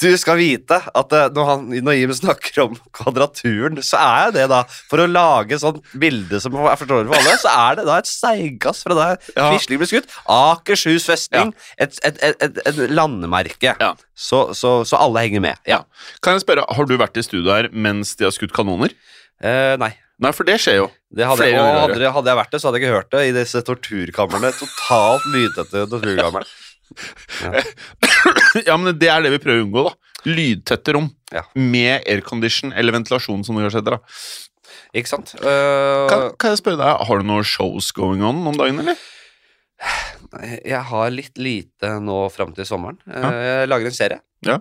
du 0.00 0.08
skal 0.20 0.38
vite 0.40 0.78
at 0.80 1.12
eh, 1.16 1.28
når, 1.34 1.48
han, 1.48 1.66
når 1.84 1.96
Jim 1.98 2.12
snakker 2.16 2.60
om 2.64 2.76
kvadraturen, 2.96 3.80
så 3.84 4.00
er 4.00 4.32
det 4.34 4.46
da 4.50 4.62
For 4.90 5.02
å 5.02 5.08
lage 5.10 5.58
sånn 5.60 5.78
bilde 5.98 6.40
som 6.42 6.56
er 6.58 6.78
forståelig 6.80 7.10
for 7.10 7.18
alle, 7.20 7.36
så 7.42 7.52
er 7.52 7.78
det 7.80 7.86
da 7.88 7.98
et 8.02 8.10
seigass 8.10 8.82
fra 8.86 8.96
der 8.98 9.20
Ja. 9.36 9.50
Quisling 9.52 9.80
ble 9.82 9.88
skutt. 9.90 10.10
Akershus 10.28 11.06
festning. 11.08 11.54
Et, 11.78 12.00
et, 12.04 12.18
et, 12.30 12.42
et, 12.48 12.60
et 12.72 12.82
landemerke. 12.90 13.76
Ja. 13.78 13.92
Så, 14.18 14.48
så, 14.58 14.80
så 14.88 14.98
alle 14.98 15.22
henger 15.26 15.44
med. 15.44 15.62
Ja. 15.68 15.82
Kan 16.24 16.38
jeg 16.38 16.46
spørre, 16.46 16.66
Har 16.68 16.88
du 16.90 16.96
vært 16.98 17.16
i 17.20 17.24
studio 17.26 17.52
her 17.54 17.70
mens 17.72 18.16
de 18.18 18.26
har 18.28 18.34
skutt 18.34 18.54
kanoner? 18.56 18.94
Eh, 19.38 19.74
nei. 19.80 19.92
Nei, 20.18 20.32
for 20.34 20.42
det 20.48 20.56
skjer 20.58 20.80
jo. 20.80 20.86
Det 21.14 21.22
hadde, 21.28 21.46
ganger 21.54 21.76
hadde, 21.84 22.08
hadde 22.16 22.30
jeg 22.32 22.38
vært 22.40 22.50
det, 22.54 22.58
så 22.58 22.68
hadde 22.68 22.80
jeg 22.80 22.88
ikke 22.88 22.96
hørt 22.96 23.12
det 23.14 23.20
i 23.28 23.34
disse 23.36 23.60
torturkamrene. 23.62 24.50
Totalt 24.58 25.28
lydtette 25.30 25.84
torturkamrene. 25.92 26.48
ja, 28.68 28.76
men 28.76 28.94
det 28.98 29.10
er 29.12 29.24
det 29.24 29.32
vi 29.36 29.40
prøver 29.42 29.62
å 29.62 29.66
unngå, 29.66 29.84
da. 29.90 29.94
Lydtette 30.28 30.94
rom. 30.96 31.10
Ja. 31.34 31.44
Med 31.54 32.06
aircondition 32.08 32.72
eller 32.74 32.96
ventilasjon, 32.96 33.44
som 33.46 33.58
det 33.58 33.68
heter. 33.70 33.98
da. 33.98 34.00
Ikke 34.96 35.10
sant? 35.10 35.34
Uh... 35.42 36.08
Kan, 36.10 36.24
kan 36.40 36.54
jeg 36.54 36.62
spørre 36.62 36.80
deg, 36.80 37.06
Har 37.08 37.20
du 37.20 37.28
noen 37.28 37.46
shows 37.46 37.92
going 37.96 38.24
on 38.24 38.42
om 38.48 38.56
dagen, 38.58 38.82
eller? 38.84 38.98
jeg 40.66 40.80
har 40.90 41.12
litt 41.14 41.38
lite 41.38 41.92
nå 42.02 42.16
fram 42.34 42.50
til 42.56 42.66
sommeren. 42.68 42.98
Eh, 43.06 43.22
Ja. 43.22 43.30
Jeg 43.60 43.68
lager 43.70 43.90
en 43.90 43.96
serie. 43.96 44.20
Ja. 44.46 44.58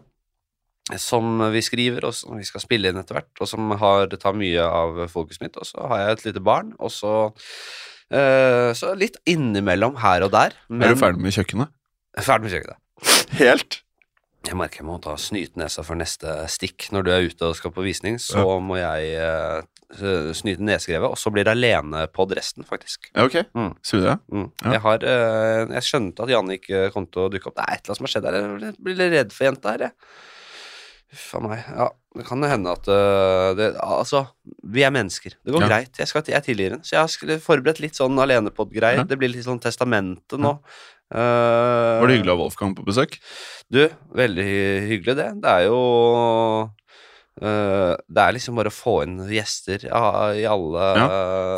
Som 1.01 1.41
vi 1.51 1.61
skriver, 1.65 2.05
og 2.07 2.13
som 2.15 2.37
vi 2.39 2.45
skal 2.47 2.63
spille 2.63 2.91
inn 2.91 2.99
etter 3.01 3.17
hvert, 3.17 3.33
og 3.41 3.49
som 3.49 3.73
har, 3.81 4.07
tar 4.21 4.37
mye 4.37 4.63
av 4.63 5.01
fokuset 5.11 5.43
mitt. 5.43 5.57
Og 5.59 5.67
så 5.67 5.89
har 5.89 6.03
jeg 6.03 6.11
et 6.17 6.25
lite 6.29 6.43
barn, 6.43 6.71
og 6.79 6.93
så 6.93 7.15
eh, 8.13 8.71
Så 8.77 8.93
litt 8.95 9.17
innimellom 9.27 9.97
her 9.99 10.23
og 10.23 10.31
der. 10.37 10.55
Er 10.71 10.93
du 10.93 11.01
ferdig 11.01 11.25
med 11.25 11.35
kjøkkenet? 11.35 11.73
Ferdig 12.23 12.47
med 12.47 12.53
kjøkkenet. 12.55 12.79
Helt? 13.37 13.81
Jeg 14.47 14.55
merker 14.55 14.79
jeg 14.81 14.87
må 14.87 14.95
ta 15.03 15.15
snytenesa 15.19 15.83
for 15.85 15.99
neste 15.99 16.33
stikk. 16.51 16.87
Når 16.95 17.03
du 17.03 17.09
er 17.13 17.25
ute 17.27 17.49
og 17.49 17.57
skal 17.57 17.73
på 17.75 17.83
visning, 17.83 18.15
så 18.21 18.45
må 18.63 18.77
jeg 18.79 19.17
uh, 19.19 20.31
snyte 20.37 20.63
nesegrevet, 20.63 21.09
og 21.11 21.19
så 21.19 21.31
blir 21.33 21.43
det 21.47 21.53
alenepod 21.57 22.31
resten, 22.37 22.63
faktisk. 22.67 23.09
Ja, 23.11 23.25
ok. 23.27 23.41
Mm. 23.57 23.73
Sier 23.85 24.03
du 24.03 24.07
det? 24.07 24.15
Mm. 24.31 24.47
Ja. 24.63 24.71
Jeg 24.77 24.83
har 24.85 25.03
uh, 25.03 25.75
Jeg 25.75 25.87
skjønte 25.89 26.23
at 26.23 26.31
Janne 26.31 26.57
ikke 26.61 26.87
kom 26.95 27.09
til 27.11 27.25
å 27.25 27.29
dukke 27.33 27.51
opp. 27.51 27.57
Det 27.59 27.67
er 27.67 27.75
et 27.75 27.83
eller 27.83 27.91
annet 27.93 27.99
som 28.01 28.07
har 28.07 28.15
skjedd 28.15 28.29
her. 28.29 28.39
Jeg 28.69 28.79
blir 28.87 28.99
litt 29.01 29.13
redd 29.17 29.35
for 29.35 29.49
jenta 29.49 29.75
her, 29.75 29.85
jeg. 29.89 30.17
Uff 31.17 31.27
a 31.37 31.39
meg. 31.39 31.67
Ja, 31.71 31.85
det 32.19 32.25
kan 32.27 32.43
hende 32.43 32.73
at 32.75 32.87
uh, 32.91 33.51
det, 33.55 33.69
Altså, 33.83 34.25
vi 34.67 34.83
er 34.83 34.91
mennesker. 34.95 35.37
Det 35.39 35.55
går 35.55 35.63
Ja. 35.63 35.69
greit. 35.71 35.99
Jeg, 35.99 36.07
skal, 36.11 36.23
jeg 36.27 36.43
tilgir 36.47 36.75
henne. 36.75 36.87
Så 36.87 36.95
jeg 36.97 37.03
har 37.03 37.43
forberedt 37.43 37.79
litt 37.83 37.99
sånn 37.99 38.19
alenepod-greier. 38.19 39.03
Ja. 39.03 39.07
Det 39.07 39.19
blir 39.19 39.31
litt 39.31 39.47
sånn 39.47 39.61
testamente 39.63 40.39
nå. 40.39 40.57
Eh, 41.13 41.99
Var 42.01 42.07
det 42.07 42.17
hyggelig 42.17 42.33
å 42.33 42.35
ha 42.35 42.41
Wolfgang 42.43 42.73
på 42.75 42.83
besøk? 42.87 43.17
Du, 43.71 43.85
veldig 44.15 44.47
hyggelig 44.89 45.15
det. 45.19 45.27
Det 45.43 45.51
er 45.53 45.63
jo 45.69 45.77
uh, 47.43 47.93
Det 48.09 48.23
er 48.23 48.33
liksom 48.35 48.57
bare 48.59 48.71
å 48.71 48.75
få 48.75 48.95
inn 49.05 49.17
gjester 49.31 49.85
ja, 49.87 50.01
i 50.33 50.43
alle 50.49 50.87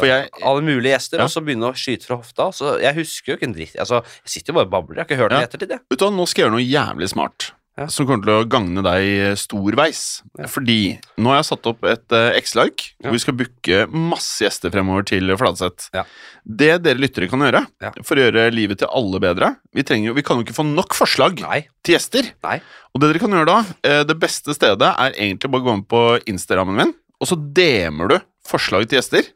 jeg- 0.06 0.30
Alle 0.44 0.62
mulige 0.66 0.94
gjester, 0.96 1.18
Ja. 1.20 1.24
og 1.26 1.30
så 1.34 1.42
begynne 1.46 1.70
å 1.72 1.74
skyte 1.78 2.06
fra 2.06 2.18
hofta. 2.22 2.50
Så 2.54 2.80
jeg 2.82 2.94
husker 2.96 3.34
jo 3.34 3.38
ikke 3.38 3.48
en 3.50 3.54
dritt. 3.56 3.76
Altså, 3.80 4.04
jeg 4.26 4.30
sitter 4.36 4.54
jo 4.54 4.58
bare 4.60 4.70
og 4.70 4.72
babler. 4.72 4.96
Jeg 4.98 5.06
har 5.06 5.10
ikke 5.10 5.22
hørt 5.24 5.30
det 5.32 5.40
Ja. 5.40 5.42
i 5.42 5.50
ettertid, 5.50 5.70
jeg. 5.70 5.80
Vet 5.90 6.00
du 6.00 6.06
hva, 6.06 6.12
Nå 6.14 6.28
skal 6.28 6.42
jeg 6.44 6.52
gjøre 6.52 6.58
noe 6.58 6.70
jævlig 6.70 7.10
smart. 7.10 7.52
Ja. 7.80 7.88
som 7.88 8.06
kommer 8.10 8.26
til 8.28 8.34
å 8.36 8.48
gagne 8.52 8.84
deg 8.84 9.38
storveis. 9.40 10.22
Ja. 10.38 10.50
Fordi 10.52 10.98
nå 11.18 11.32
har 11.32 11.40
jeg 11.40 11.48
satt 11.54 11.70
opp 11.72 11.86
et 11.88 12.16
X-like 12.42 12.90
Ja. 13.00 13.08
hvor 13.08 13.16
vi 13.16 13.22
skal 13.24 13.38
booke 13.40 13.80
masse 13.96 14.44
gjester 14.44 14.74
fremover 14.74 15.06
til 15.08 15.32
Fladseth. 15.40 15.88
Ja. 15.96 16.04
Det 16.44 16.72
dere 16.84 17.00
lyttere 17.00 17.30
kan 17.32 17.40
gjøre 17.46 17.64
for 18.04 18.20
å 18.20 18.26
gjøre 18.28 18.50
livet 18.54 18.80
til 18.84 18.92
alle 18.92 19.20
bedre 19.24 19.56
Vi, 19.76 19.84
trenger, 19.88 20.14
vi 20.18 20.24
kan 20.26 20.38
jo 20.40 20.44
ikke 20.44 20.58
få 20.60 20.66
nok 20.68 20.94
forslag 20.98 21.40
Nei. 21.46 21.62
til 21.84 21.96
gjester. 21.96 22.32
Nei. 22.44 22.60
Og 22.94 23.02
det 23.02 23.14
dere 23.14 23.24
kan 23.24 23.32
gjøre 23.38 23.46
da, 23.50 23.60
eh, 23.86 24.04
det 24.04 24.20
beste 24.20 24.54
stedet 24.58 24.82
er 24.98 25.12
egentlig 25.16 25.52
bare 25.52 25.62
å 25.62 25.68
gå 25.70 25.74
inn 25.78 25.86
på 25.86 26.04
Instagrammen 26.28 26.76
min, 26.76 26.94
og 27.22 27.28
så 27.28 27.38
DM-er 27.38 28.08
du 28.10 28.20
forslag 28.50 28.88
til 28.90 29.00
gjester. 29.00 29.28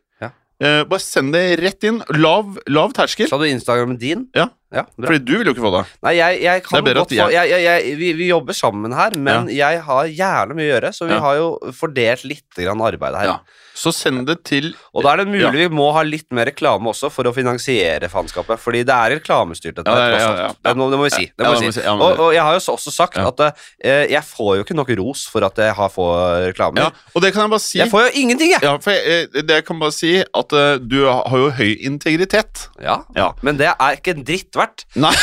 Ja. 0.61 0.67
Eh, 0.67 0.83
bare 0.87 1.01
send 1.03 1.33
det 1.33 1.43
rett 1.59 1.83
inn. 1.87 2.01
Lav, 2.19 2.57
lav 2.71 2.93
terskel. 2.95 3.27
Sa 3.29 3.39
du 3.41 3.45
Instagrammen 3.49 3.97
din? 3.99 4.27
Ja. 4.37 4.49
ja 4.73 4.85
bra. 4.95 5.07
Fordi 5.09 5.19
du 5.25 5.33
vil 5.37 5.49
jo 5.49 5.55
ikke 5.55 5.65
få 5.65 5.73
det. 5.77 5.83
Nei, 6.05 6.13
jeg, 6.19 6.41
jeg 6.45 6.63
kan 6.67 6.85
Det 6.85 6.95
godt 6.99 7.11
få 7.15 7.31
jeg, 7.33 7.49
jeg, 7.51 7.63
jeg, 7.65 7.97
vi, 7.99 8.13
vi 8.21 8.29
jobber 8.29 8.57
sammen 8.57 8.95
her, 8.95 9.17
men 9.17 9.49
jeg 9.53 9.81
har 9.87 10.11
jævlig 10.11 10.59
mye 10.59 10.67
å 10.67 10.71
gjøre, 10.75 10.93
så 10.95 11.09
vi 11.09 11.15
Ja. 11.17 11.19
har 11.25 11.39
jo 11.41 11.49
fordelt 11.75 12.23
litt 12.29 12.63
arbeid 12.63 13.19
her. 13.19 13.31
Ja. 13.33 13.39
Så 13.73 13.91
send 13.95 14.27
det 14.27 14.37
til 14.45 14.71
Og 14.93 15.03
da 15.03 15.13
er 15.13 15.23
det 15.23 15.27
mulig 15.31 15.41
Ja. 15.43 15.51
vi 15.51 15.67
må 15.73 15.87
ha 15.95 16.03
litt 16.05 16.27
mer 16.31 16.45
reklame 16.45 16.91
også 16.91 17.09
for 17.11 17.25
å 17.25 17.33
finansiere 17.33 18.09
faenskapet. 18.11 18.61
Fordi 18.61 18.83
det 18.85 18.93
er 18.93 19.15
reklamestyrt, 19.17 19.75
dette 19.79 19.89
Ja, 19.89 20.09
ja, 20.09 20.19
ja, 20.19 20.33
ja. 20.43 20.49
Det, 20.53 20.75
må, 20.77 20.89
det 20.91 20.99
må 20.99 21.07
vi 21.07 21.13
si. 21.15 21.25
Det 21.33 21.47
må 21.47 21.53
vi 21.57 21.71
si. 21.71 21.79
si. 21.79 21.85
Og, 21.89 22.19
og 22.27 22.33
jeg 22.35 22.43
har 22.45 22.53
jo 22.57 22.61
også 22.75 22.93
sagt 22.93 23.17
at 23.17 23.43
uh, 23.47 23.51
jeg 23.83 24.23
får 24.29 24.51
jo 24.59 24.67
ikke 24.67 24.77
nok 24.77 24.93
ros 24.99 25.25
for 25.31 25.45
at 25.47 25.57
jeg 25.57 25.73
har 25.73 25.89
få 25.93 26.07
reklamer. 26.51 26.85
Ja, 26.85 27.09
og 27.13 27.25
det 27.25 27.33
kan 27.33 27.45
jeg 27.45 27.53
bare 27.55 27.65
si. 27.65 27.79
Jeg 27.81 27.89
får 27.91 28.07
jo 28.07 28.13
ingenting, 28.23 28.53
jeg! 28.53 28.61
Ja, 28.63 28.77
for 28.77 28.93
jeg, 28.93 29.27
eh, 29.33 29.41
det 29.41 29.59
jeg 29.59 29.65
kan 29.65 29.81
bare 29.81 29.95
si 29.95 30.13
at 30.21 30.57
uh, 30.57 30.77
du 30.77 30.99
har 31.09 31.37
jo 31.45 31.49
høy 31.57 31.73
integritet. 31.81 32.67
Ja. 32.81 33.01
Ja. 33.17 33.31
Men 33.41 33.57
det 33.61 33.71
er 33.73 33.97
ikke 33.97 34.13
en 34.17 34.25
dritt 34.27 34.53
verdt. 34.57 34.85
Nei, 34.95 35.13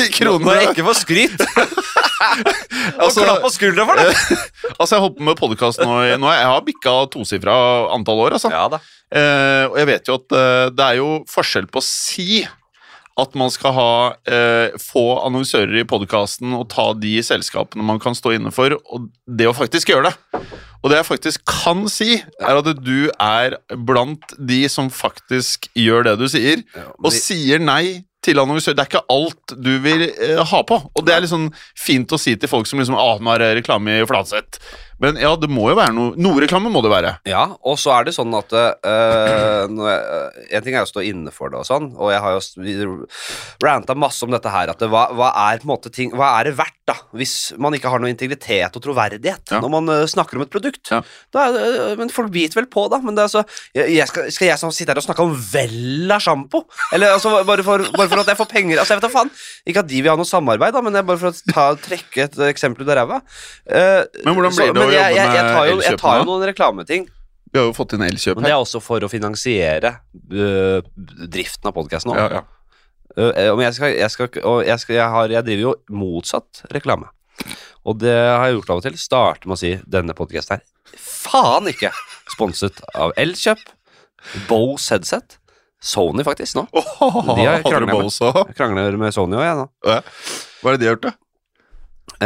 i 0.00 0.08
kroner. 0.16 0.44
Når 0.46 0.60
jeg 0.60 0.74
ikke 0.74 0.88
får 0.90 1.00
skryt. 1.04 1.46
og 2.96 3.06
Altså- 3.06 3.24
klapp 3.24 3.42
på 3.44 3.52
skuldra 3.54 3.86
for 3.88 4.00
det. 4.00 4.10
Altså, 4.80 4.96
jeg 4.96 5.04
holdt 5.04 5.16
på 5.18 5.26
med 5.28 5.38
podkast 5.38 5.80
nå, 5.80 5.96
nå 6.20 6.30
Jeg 6.32 6.46
har 6.50 6.62
bikka 6.66 6.94
tosifra 7.12 7.56
antall 7.94 8.22
år, 8.26 8.36
altså. 8.38 8.50
Ja 8.52 8.66
da. 8.72 8.80
Eh, 9.14 9.64
og 9.70 9.76
jeg 9.80 9.88
vet 9.92 10.08
jo 10.10 10.16
at 10.18 10.36
eh, 10.36 10.68
det 10.74 10.86
er 10.86 11.00
jo 11.00 11.10
forskjell 11.30 11.68
på 11.70 11.82
å 11.82 11.86
si 11.86 12.44
at 13.16 13.32
man 13.38 13.48
skal 13.48 13.72
ha 13.72 13.92
eh, 14.28 14.74
få 14.82 15.04
annonsører 15.24 15.78
i 15.80 15.86
podkasten 15.88 16.52
og 16.52 16.66
ta 16.68 16.90
de 17.00 17.14
selskapene 17.24 17.86
man 17.86 18.00
kan 18.02 18.16
stå 18.18 18.34
inne 18.36 18.52
for, 18.52 18.74
og 18.92 19.06
det 19.24 19.46
å 19.48 19.54
faktisk 19.56 19.88
gjøre 19.94 20.10
det. 20.10 20.42
Og 20.82 20.92
det 20.92 20.98
jeg 20.98 21.08
faktisk 21.08 21.46
kan 21.48 21.86
si, 21.88 22.18
er 22.20 22.60
at 22.60 22.68
du 22.84 23.08
er 23.16 23.56
blant 23.88 24.36
de 24.36 24.60
som 24.68 24.90
faktisk 24.92 25.70
gjør 25.72 26.10
det 26.10 26.18
du 26.20 26.26
sier, 26.28 26.60
og 27.00 27.08
sier 27.16 27.62
nei 27.62 28.04
til 28.26 28.42
annonsør. 28.42 28.76
Det 28.76 28.84
er 28.84 28.90
ikke 28.90 29.06
alt 29.14 29.56
du 29.56 29.72
vil 29.84 30.08
eh, 30.10 30.42
ha 30.50 30.62
på. 30.66 30.80
Og 30.92 31.06
det 31.06 31.14
er 31.14 31.24
litt 31.24 31.32
sånn 31.32 31.48
fint 31.78 32.12
å 32.12 32.20
si 32.20 32.36
til 32.36 32.50
folk 32.50 32.68
som 32.68 32.82
liksom 32.82 32.98
ah, 32.98 33.16
reklame 33.56 34.00
i 34.00 34.08
Flatseth. 34.08 34.60
Men 35.02 35.18
ja, 35.20 35.34
det 35.36 35.48
må 35.52 35.66
jo 35.68 35.76
være 35.76 35.92
noe 35.92 36.14
Noe 36.16 36.40
reklame 36.40 36.70
må 36.72 36.80
det 36.84 36.90
være. 36.92 37.10
Ja, 37.28 37.42
og 37.68 37.76
så 37.80 37.92
er 37.98 38.06
det 38.08 38.14
sånn 38.16 38.32
at 38.38 38.52
øh, 38.56 38.70
jeg, 38.80 39.70
øh, 39.76 40.38
En 40.56 40.64
ting 40.64 40.76
er 40.78 40.86
å 40.86 40.88
stå 40.88 41.02
inne 41.04 41.32
for 41.34 41.52
det 41.52 41.58
og 41.60 41.66
sånn, 41.68 41.90
og 41.96 42.12
jeg 42.14 42.22
har 42.24 42.36
jo 42.38 42.94
ranta 43.64 43.96
masse 43.98 44.24
om 44.24 44.32
dette 44.32 44.50
her, 44.52 44.70
at 44.72 44.80
det, 44.80 44.88
hva, 44.92 45.06
hva 45.16 45.28
er 45.50 45.60
på 45.60 45.68
en 45.68 45.72
måte 45.74 45.92
ting 45.92 46.14
Hva 46.16 46.30
er 46.38 46.48
det 46.50 46.56
verdt, 46.58 46.76
da, 46.88 46.94
hvis 47.18 47.34
man 47.60 47.74
ikke 47.76 47.90
har 47.90 48.00
noe 48.02 48.12
integritet 48.12 48.76
og 48.78 48.84
troverdighet 48.84 49.52
Ja. 49.56 49.60
når 49.62 49.72
man 49.76 49.92
øh, 49.92 50.04
snakker 50.10 50.38
om 50.38 50.44
et 50.46 50.52
produkt? 50.54 50.90
Ja. 50.92 51.02
Da 51.34 51.48
er, 51.50 51.58
øh, 51.92 51.92
men 52.00 52.12
folk 52.14 52.30
biter 52.34 52.60
vel 52.60 52.68
på, 52.70 52.86
da. 52.92 53.00
Men 53.02 53.16
det 53.18 53.24
er 53.24 53.30
altså 53.30 53.42
jeg, 53.76 53.90
jeg 53.96 54.08
skal, 54.10 54.30
skal 54.32 54.50
jeg 54.52 54.60
sånn 54.62 54.74
sitte 54.74 54.94
her 54.94 55.00
og 55.02 55.06
snakke 55.06 55.26
om 55.26 55.34
Vella 55.52 56.18
sjampo? 56.22 56.62
Eller 56.94 57.16
altså, 57.16 57.34
bare 57.48 57.64
for, 57.66 57.84
bare 57.96 58.08
for 58.12 58.22
at 58.22 58.30
jeg 58.32 58.38
får 58.40 58.50
penger? 58.52 58.80
Altså, 58.80 58.94
jeg 58.94 59.02
vet 59.02 59.08
da 59.08 59.12
faen. 59.12 59.32
Ikke 59.66 59.82
at 59.84 59.90
de 59.90 60.00
vil 60.02 60.12
ha 60.12 60.16
noe 60.18 60.28
samarbeid, 60.28 60.74
da, 60.76 60.82
men 60.86 60.96
er 61.00 61.06
bare 61.06 61.20
for 61.20 61.32
å 61.34 61.52
ta, 61.52 61.66
trekke 61.88 62.26
et 62.28 62.38
eksempel 62.52 62.86
ut 62.86 62.92
av 62.94 63.00
ræva. 63.00 63.20
Uh, 63.66 64.06
Men 64.24 64.38
hvordan 64.38 64.54
blir 64.54 64.72
det 64.76 64.85
men 64.86 64.96
jeg, 64.96 65.16
jeg, 65.16 65.32
jeg, 65.36 65.46
tar 65.52 65.70
jo, 65.70 65.78
jeg 65.84 66.00
tar 66.02 66.20
jo 66.20 66.28
noen 66.28 66.46
reklameting. 66.50 67.08
Vi 67.52 67.60
har 67.60 67.68
jo 67.68 67.74
fått 67.76 67.94
inn 67.96 68.02
elkjøp 68.04 68.40
Men 68.40 68.48
det 68.48 68.52
er 68.52 68.60
også 68.60 68.82
for 68.82 69.04
å 69.06 69.08
finansiere 69.08 69.92
uh, 70.12 70.78
driften 71.30 71.70
av 71.70 71.76
podkasten 71.76 72.12
òg. 72.12 72.18
Ja, 72.20 72.42
ja. 72.42 73.34
jeg, 73.62 73.74
skal, 73.78 73.92
jeg, 73.94 74.10
skal, 74.12 74.30
jeg, 74.66 74.78
skal, 74.82 74.98
jeg, 74.98 75.10
har, 75.14 75.36
jeg 75.38 75.46
driver 75.46 75.68
jo 75.68 75.74
motsatt 76.04 76.66
reklame. 76.74 77.12
Og 77.86 78.00
det 78.02 78.16
har 78.16 78.48
jeg 78.48 78.58
gjort 78.58 78.72
av 78.74 78.80
og 78.82 78.88
til. 78.88 78.98
Starte 78.98 79.48
med 79.48 79.56
å 79.56 79.62
si 79.62 79.76
denne 79.86 80.16
podkasten 80.18 80.58
her 80.58 80.64
faen 81.26 81.70
ikke 81.70 81.90
sponset 82.32 82.80
av 82.94 83.14
Elkjøp, 83.20 83.62
Bose 84.48 84.94
headset, 84.94 85.38
Sony 85.82 86.24
faktisk 86.26 86.58
nå. 86.58 86.66
De 86.72 87.46
har 87.46 87.62
krangler 87.66 87.92
med. 87.92 88.10
Jeg 88.10 88.56
krangler 88.58 88.98
med 89.00 89.14
Sony 89.14 89.38
òg, 89.38 89.44
jeg 89.44 89.58
nå. 89.60 89.68
Hva 89.86 90.72
er 90.72 90.76
det 90.76 90.80
de 90.82 90.88
har 90.88 90.96
gjort, 90.96 91.06
da? 91.06 91.12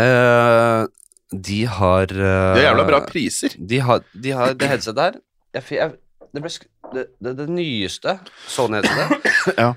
Eh, 0.00 0.82
de 1.30 1.60
har 1.70 2.10
uh, 2.10 2.54
Det 2.56 2.62
er 2.62 2.68
jævla 2.70 2.84
bra 2.88 3.00
priser. 3.06 3.52
De 3.58 3.78
har, 3.86 4.00
de 4.12 4.32
har 4.34 4.54
det 4.58 4.70
headsetet 4.70 5.02
her 5.04 5.18
jeg, 5.54 5.64
jeg, 5.76 5.92
det, 6.34 6.42
ble, 6.42 6.50
det, 6.94 7.04
det, 7.22 7.34
det 7.38 7.46
nyeste 7.54 8.16
Sony-headsetet 8.50 9.56
Ja. 9.62 9.68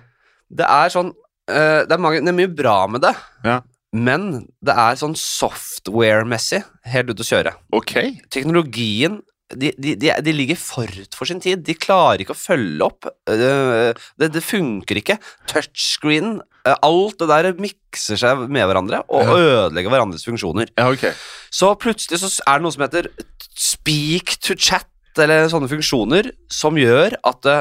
Det 0.54 0.66
er 0.70 0.94
sånn 0.94 1.12
uh, 1.14 1.82
det, 1.86 1.92
er 1.94 2.02
mange, 2.02 2.22
det 2.26 2.32
er 2.34 2.40
mye 2.42 2.52
bra 2.58 2.80
med 2.90 3.04
det, 3.06 3.14
Ja. 3.46 3.60
men 3.94 4.48
det 4.66 4.74
er 4.86 4.98
sånn 5.02 5.14
software-messig 5.18 6.64
helt 6.94 7.14
ute 7.14 7.26
å 7.26 7.30
kjøre. 7.30 7.54
Okay. 7.82 8.16
Teknologien 8.34 9.22
de, 9.54 9.70
de, 9.78 9.94
de, 10.00 10.10
de 10.26 10.34
ligger 10.34 10.58
forut 10.58 11.14
for 11.18 11.30
sin 11.30 11.42
tid. 11.44 11.62
De 11.66 11.76
klarer 11.78 12.24
ikke 12.24 12.34
å 12.34 12.40
følge 12.40 12.86
opp. 12.88 13.06
eh, 13.30 13.92
det, 14.18 14.32
det 14.34 14.42
funker 14.42 14.98
ikke. 14.98 15.18
Touchscreenen, 15.52 16.40
eh, 16.42 16.53
alt 16.64 17.18
det 17.20 17.28
der 17.28 17.50
mikser 17.60 18.16
seg 18.20 18.44
med 18.48 18.64
hverandre 18.70 19.02
og 19.12 19.24
Ja. 19.28 19.34
ødelegger 19.68 19.92
hverandres 19.92 20.24
funksjoner. 20.24 20.70
Ja, 20.78 20.90
okay. 20.90 21.12
Så 21.52 21.74
plutselig 21.78 22.20
så 22.24 22.30
er 22.48 22.60
det 22.60 22.64
noe 22.64 22.72
som 22.72 22.86
heter 22.86 23.10
speak 23.56 24.38
to 24.40 24.56
chat, 24.56 24.88
eller 25.18 25.48
sånne 25.52 25.68
funksjoner, 25.70 26.32
som 26.50 26.76
gjør 26.80 27.18
at 27.24 27.42
det, 27.42 27.58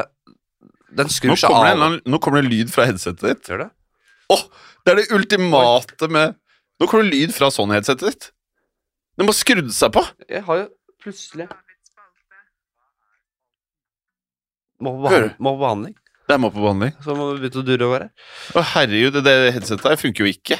den 0.95 1.07
Nå 1.07 1.11
skrur 1.11 1.35
seg 1.35 1.49
kommer, 1.51 1.65
det, 1.65 1.71
en 1.75 1.81
av. 1.81 1.89
annen- 1.91 2.01
nå 2.07 2.19
kommer 2.21 2.41
det 2.41 2.49
lyd 2.49 2.71
fra 2.71 2.85
headsetet 2.85 3.19
ditt. 3.21 3.43
Gjør 3.51 3.65
det? 3.65 3.69
Det 4.85 4.91
er 4.91 4.95
det 4.95 5.11
ultimate 5.11 6.07
med 6.09 6.35
Nå 6.81 6.87
kommer 6.89 7.03
det 7.05 7.13
lyd 7.13 7.33
fra 7.35 7.47
sånn 7.53 7.69
headsetet 7.71 8.07
ditt. 8.09 8.31
Den 9.17 9.27
må 9.27 9.33
skrudde 9.35 9.71
seg 9.71 9.91
på. 9.93 10.01
Jeg 10.27 10.41
har 10.43 10.57
jo 10.63 10.67
plutselig 11.03 11.47
Må 14.83 14.95
på, 15.03 15.09
Hører 15.13 15.35
behandling, 16.33 16.43
må 16.43 16.51
på 16.53 16.63
behandling. 16.63 16.93
Det. 16.97 17.05
Så 17.05 17.15
må 17.17 17.29
du 17.29 17.41
begynne 17.41 17.63
å 17.63 17.67
durre 17.67 17.89
over 17.89 18.05
her. 18.05 18.29
Å 18.53 18.65
herregud, 18.73 19.17
det, 19.17 19.23
det 19.27 19.53
headsetet 19.55 19.89
her 19.91 19.99
funker 20.01 20.25
jo 20.25 20.33
ikke. 20.33 20.59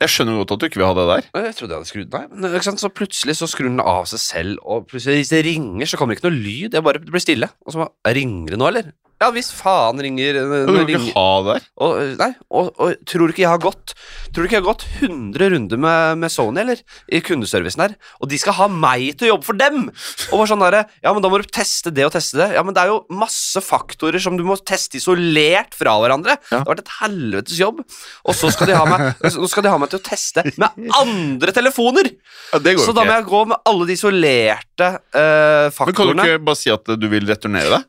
Jeg 0.00 0.12
skjønner 0.14 0.38
godt 0.40 0.54
at 0.54 0.62
du 0.62 0.66
ikke 0.70 0.80
vil 0.80 0.88
ha 0.88 0.94
det 0.96 1.06
der. 1.10 1.26
Jeg 1.44 1.56
trodde 1.58 1.74
jeg 1.74 1.82
hadde 1.82 1.90
skrudd 1.90 2.14
Nei, 2.16 2.22
men 2.32 2.54
ikke 2.56 2.68
sant? 2.70 2.80
Så 2.80 2.88
plutselig 2.88 3.34
så 3.36 3.48
skrur 3.52 3.68
den 3.68 3.82
av 3.84 4.06
seg 4.08 4.22
selv, 4.22 4.62
og 4.64 4.86
plutselig 4.88 5.20
hvis 5.20 5.32
det 5.34 5.42
ringer, 5.44 5.90
så 5.90 6.00
kommer 6.00 6.16
det 6.16 6.22
ikke 6.22 6.30
noe 6.30 6.40
lyd. 6.40 6.76
Jeg 6.78 6.86
bare 6.86 7.02
blir 7.04 7.20
stille. 7.20 7.50
Og 7.66 7.74
så 7.74 7.82
bare 7.82 8.14
Ringer 8.16 8.54
det 8.54 8.60
nå, 8.62 8.70
eller? 8.72 8.88
Ja 9.20 9.28
hvis 9.34 9.50
faen 9.52 9.98
ringer 10.00 10.38
Du 10.64 10.70
vil 10.72 10.94
ikke 10.94 11.12
ha 11.12 11.24
der. 11.44 11.64
Og, 11.84 11.96
øh, 12.00 12.12
nei, 12.16 12.30
og, 12.48 12.70
og 12.80 12.94
tror 13.04 13.28
du 13.28 13.34
ikke 13.34 13.42
jeg 13.44 13.50
har 13.52 13.60
gått 13.60 13.92
Tror 14.32 14.40
du 14.40 14.46
ikke 14.48 14.56
jeg 14.56 14.62
har 14.62 14.68
gått 14.70 14.84
100 15.02 15.50
runder 15.52 15.80
med, 15.82 16.20
med 16.22 16.32
Sony, 16.32 16.62
eller? 16.62 16.80
I 17.12 17.20
kundeservicen 17.24 17.82
her. 17.84 17.96
Og 18.22 18.30
de 18.30 18.38
skal 18.40 18.56
ha 18.56 18.68
meg 18.72 19.18
til 19.18 19.28
å 19.28 19.30
jobbe 19.34 19.48
for 19.50 19.58
dem! 19.60 19.88
Og 20.30 20.34
bare 20.38 20.48
sånn 20.52 20.64
der, 20.64 20.78
Ja, 21.04 21.12
men 21.12 21.24
da 21.24 21.30
må 21.32 21.40
du 21.42 21.48
teste 21.52 21.92
det 21.92 22.06
og 22.06 22.14
teste 22.14 22.38
det. 22.40 22.48
Ja, 22.56 22.62
men 22.64 22.76
det 22.76 22.84
er 22.84 22.92
jo 22.94 23.00
masse 23.12 23.60
faktorer 23.64 24.22
som 24.22 24.38
du 24.38 24.44
må 24.46 24.56
teste 24.56 24.96
isolert 25.00 25.76
fra 25.76 25.96
hverandre. 26.00 26.38
Ja. 26.48 26.60
Det 26.60 26.62
har 26.62 26.70
vært 26.70 26.84
et 26.86 26.94
helvetes 27.00 27.60
jobb. 27.60 27.82
Og 28.24 28.38
så 28.38 28.52
skal 28.54 28.70
de 28.70 28.78
ha 28.78 28.86
meg 28.88 29.06
skal 29.52 29.66
de 29.66 29.74
ha 29.74 29.80
meg 29.82 29.92
til 29.92 30.00
å 30.00 30.06
teste 30.06 30.46
med 30.54 30.90
andre 31.02 31.56
telefoner! 31.56 32.12
Ja, 32.54 32.62
det 32.62 32.78
går 32.78 32.86
Så 32.86 32.94
ikke. 32.94 33.00
da 33.02 33.08
må 33.10 33.16
jeg 33.18 33.28
gå 33.34 33.44
med 33.52 33.70
alle 33.74 33.90
de 33.90 33.98
isolerte 33.98 34.90
Faktorene 35.74 35.90
Men 35.90 35.96
kan 35.98 36.14
du 36.14 36.36
ikke 36.38 36.46
bare 36.48 36.62
si 36.62 36.72
at 36.72 36.94
du 36.96 37.10
vil 37.12 37.28
returnere 37.28 37.74
det? 37.76 37.82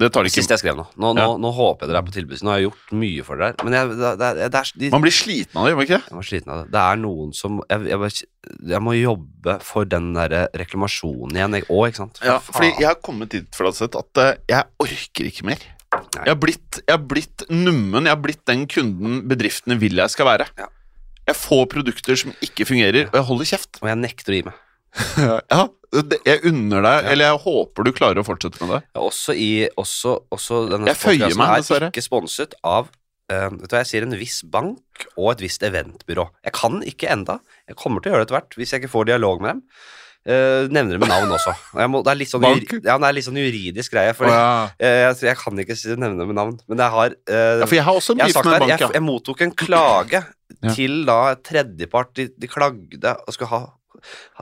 Det 0.00 0.08
tar 0.10 0.24
det 0.24 0.30
ikke 0.32 0.40
Sist 0.40 0.50
jeg 0.54 0.60
skrev 0.62 0.76
nå. 0.78 0.86
Nå, 0.96 1.10
nå, 1.14 1.20
Ja. 1.20 1.36
nå 1.38 1.50
håper 1.52 1.84
jeg 1.84 1.90
dere 1.92 2.00
er 2.00 2.06
på 2.06 2.14
tilbud. 2.14 2.40
Nå 2.42 2.50
har 2.50 2.58
jeg 2.58 2.66
gjort 2.70 2.92
mye 3.02 3.24
for 3.26 3.36
dere. 3.42 3.54
Men 3.62 3.76
jeg, 3.76 3.88
det, 4.00 4.12
det, 4.18 4.30
det 4.40 4.60
er, 4.62 4.70
de, 4.80 4.90
Man 4.94 5.04
blir 5.04 5.14
sliten 5.14 5.58
av 5.60 5.66
det, 5.66 5.70
gjør 5.72 5.76
man 5.78 5.86
ikke 5.86 5.98
det? 5.98 6.06
Jeg 6.08 6.16
var 6.16 6.26
sliten 6.30 6.52
av 6.54 6.62
det. 6.62 6.66
Det 6.72 6.80
er 6.82 6.96
noen 7.02 7.34
som 7.36 7.60
Jeg, 7.68 7.84
jeg, 7.92 8.00
bare, 8.02 8.26
jeg 8.72 8.82
må 8.88 8.94
jobbe 8.96 9.56
for 9.68 9.84
den 9.92 10.08
der 10.16 10.34
reklamasjonen 10.62 11.36
igjen, 11.38 11.58
jeg 11.60 11.68
òg, 11.68 11.84
ikke 11.92 12.00
sant? 12.02 12.22
Ja, 12.24 12.38
Faen. 12.40 12.56
fordi 12.56 12.72
jeg 12.80 12.88
har 12.88 12.98
kommet 13.04 13.30
dit 13.36 13.54
for 13.54 13.68
at 13.68 13.82
at 14.02 14.22
eh, 14.24 14.32
jeg 14.48 14.64
orker 14.86 15.28
ikke 15.28 15.46
mer. 15.52 15.62
Jeg 15.92 16.24
har, 16.32 16.38
blitt, 16.40 16.78
jeg 16.88 16.94
har 16.96 17.02
blitt 17.04 17.42
nummen, 17.52 18.06
jeg 18.08 18.14
har 18.16 18.22
blitt 18.24 18.46
den 18.48 18.64
kunden 18.66 19.18
bedriftene 19.28 19.76
vil 19.78 20.00
jeg 20.00 20.08
skal 20.14 20.24
være. 20.30 20.46
Ja. 20.56 20.70
Jeg 21.28 21.36
får 21.38 21.66
produkter 21.70 22.16
som 22.18 22.32
ikke 22.42 22.64
fungerer, 22.66 23.10
og 23.12 23.18
jeg 23.20 23.26
holder 23.28 23.50
kjeft. 23.52 23.78
Og 23.82 23.90
jeg 23.92 24.00
nekter 24.00 24.32
å 24.32 24.38
gi 24.38 24.44
meg. 24.48 24.56
Ja, 25.52 25.62
Jeg 26.26 26.40
unner 26.48 26.84
deg, 26.84 27.06
eller 27.12 27.30
jeg 27.30 27.40
håper 27.44 27.86
du 27.86 27.92
klarer 27.96 28.22
å 28.22 28.26
fortsette 28.26 28.60
med 28.64 28.74
det. 28.76 28.80
Jeg 28.88 29.00
er 29.00 29.06
også 29.06 29.36
i 29.36 29.50
også, 29.80 30.16
også 30.32 30.60
denne 30.72 30.92
Jeg 30.92 31.00
føyer 31.00 31.32
meg, 31.32 31.38
meg, 31.40 31.54
er 31.56 31.64
dessverre. 31.64 31.90
ikke 31.92 32.04
sponset 32.04 32.56
av 32.64 32.88
uh, 32.88 33.48
vet 33.48 33.66
du 33.66 33.74
hva, 33.74 33.82
Jeg 33.82 33.90
sier 33.90 34.06
en 34.06 34.18
viss 34.20 34.42
bank 34.44 35.08
og 35.16 35.32
et 35.34 35.44
visst 35.44 35.64
eventbyrå. 35.66 36.28
Jeg 36.46 36.56
kan 36.56 36.80
ikke 36.86 37.10
enda. 37.12 37.40
Jeg 37.68 37.76
kommer 37.80 38.00
til 38.04 38.12
å 38.12 38.14
gjøre 38.14 38.24
det 38.24 38.30
etter 38.30 38.38
hvert 38.40 38.56
hvis 38.60 38.72
jeg 38.74 38.82
ikke 38.82 38.94
får 38.94 39.10
dialog 39.12 39.44
med 39.44 39.54
dem. 39.56 39.66
Uh, 40.22 40.68
nevner 40.70 41.00
med 41.02 41.10
navn 41.10 41.32
også. 41.34 41.50
Jeg 41.74 41.90
må, 41.90 41.98
det, 42.06 42.12
er 42.14 42.28
sånn, 42.30 42.44
juri- 42.46 42.78
ja, 42.86 42.94
det 42.94 43.08
er 43.08 43.16
litt 43.16 43.26
sånn 43.26 43.40
juridisk 43.40 43.96
greie. 43.96 44.12
Å, 44.14 44.22
oh, 44.22 44.30
ja. 44.30 44.52
jeg, 45.08 45.16
jeg 45.26 45.38
kan 45.40 45.62
ikke 45.64 45.76
nevne 45.98 46.28
med 46.28 46.38
navn. 46.38 46.56
Men 46.70 46.84
jeg 46.84 46.94
har 46.94 47.16
uh, 47.18 47.58
ja, 47.58 47.66
for 47.66 47.76
jeg 47.80 47.86
har 47.88 47.98
jeg, 47.98 48.36
der, 48.46 48.66
jeg, 48.70 48.90
jeg 49.00 49.04
mottok 49.08 49.44
en 49.48 49.56
klage 49.64 50.22
Ja. 50.62 50.74
til 50.76 51.00
da 51.08 51.34
tredjepart. 51.42 52.12
De, 52.20 52.28
de 52.38 52.48
klagde 52.50 53.16
og 53.26 53.34
skulle 53.34 53.50
ha 53.50 53.62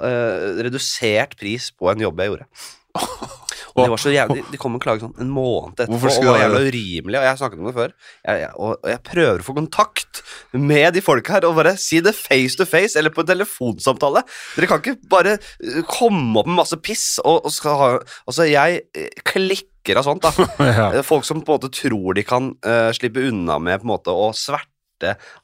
eh, 0.02 0.60
redusert 0.66 1.36
pris 1.40 1.70
på 1.76 1.90
en 1.92 2.06
jobb 2.06 2.24
jeg 2.24 2.34
gjorde. 2.34 2.50
Og 3.70 3.84
det 3.84 3.92
var 3.92 4.00
så 4.02 4.12
jævlig, 4.12 4.42
de, 4.50 4.58
kom 4.60 4.74
en 4.74 4.82
klage 4.82 5.04
sånn 5.04 5.14
en 5.22 5.30
måned 5.32 5.78
etterpå, 5.78 6.10
og 6.10 6.26
var 6.26 6.40
jævla 6.42 6.62
urimelig. 6.66 7.18
Og 7.20 7.26
jeg 7.26 7.40
snakket 7.40 7.60
om 7.60 7.68
det 7.68 7.74
før. 7.76 7.94
Jeg, 8.26 8.40
jeg, 8.42 8.50
og, 8.66 8.88
jeg 8.90 9.02
prøver 9.06 9.42
å 9.42 9.46
få 9.46 9.56
kontakt 9.56 10.22
med 10.56 10.96
de 10.96 11.04
folka 11.04 11.36
her 11.36 11.46
og 11.48 11.56
bare 11.60 11.76
si 11.80 12.00
det 12.04 12.16
face 12.18 12.58
to 12.58 12.66
face 12.68 12.98
eller 12.98 13.14
på 13.14 13.24
en 13.24 13.30
telefonsamtale. 13.30 14.24
Dere 14.56 14.70
kan 14.70 14.82
ikke 14.82 15.10
bare 15.12 15.36
eh, 15.38 15.80
komme 15.90 16.42
opp 16.42 16.50
med 16.50 16.58
masse 16.62 16.80
piss 16.82 17.06
og, 17.22 17.44
og 17.46 17.54
skal 17.54 17.78
ha 17.78 17.90
Altså, 18.00 18.46
jeg 18.48 18.82
eh, 18.96 19.22
klikker 19.26 20.00
av 20.00 20.06
sånt, 20.06 20.26
da. 20.26 20.48
ja. 20.70 20.90
Folk 21.06 21.26
som 21.28 21.44
på 21.44 21.54
en 21.54 21.60
måte 21.60 21.72
tror 21.74 22.16
de 22.18 22.24
kan 22.26 22.50
uh, 22.66 22.90
slippe 22.96 23.22
unna 23.30 23.58
med 23.62 23.80
på 23.80 23.86
en 23.86 23.94
måte 23.94 24.14
å 24.14 24.30
sverte 24.36 24.69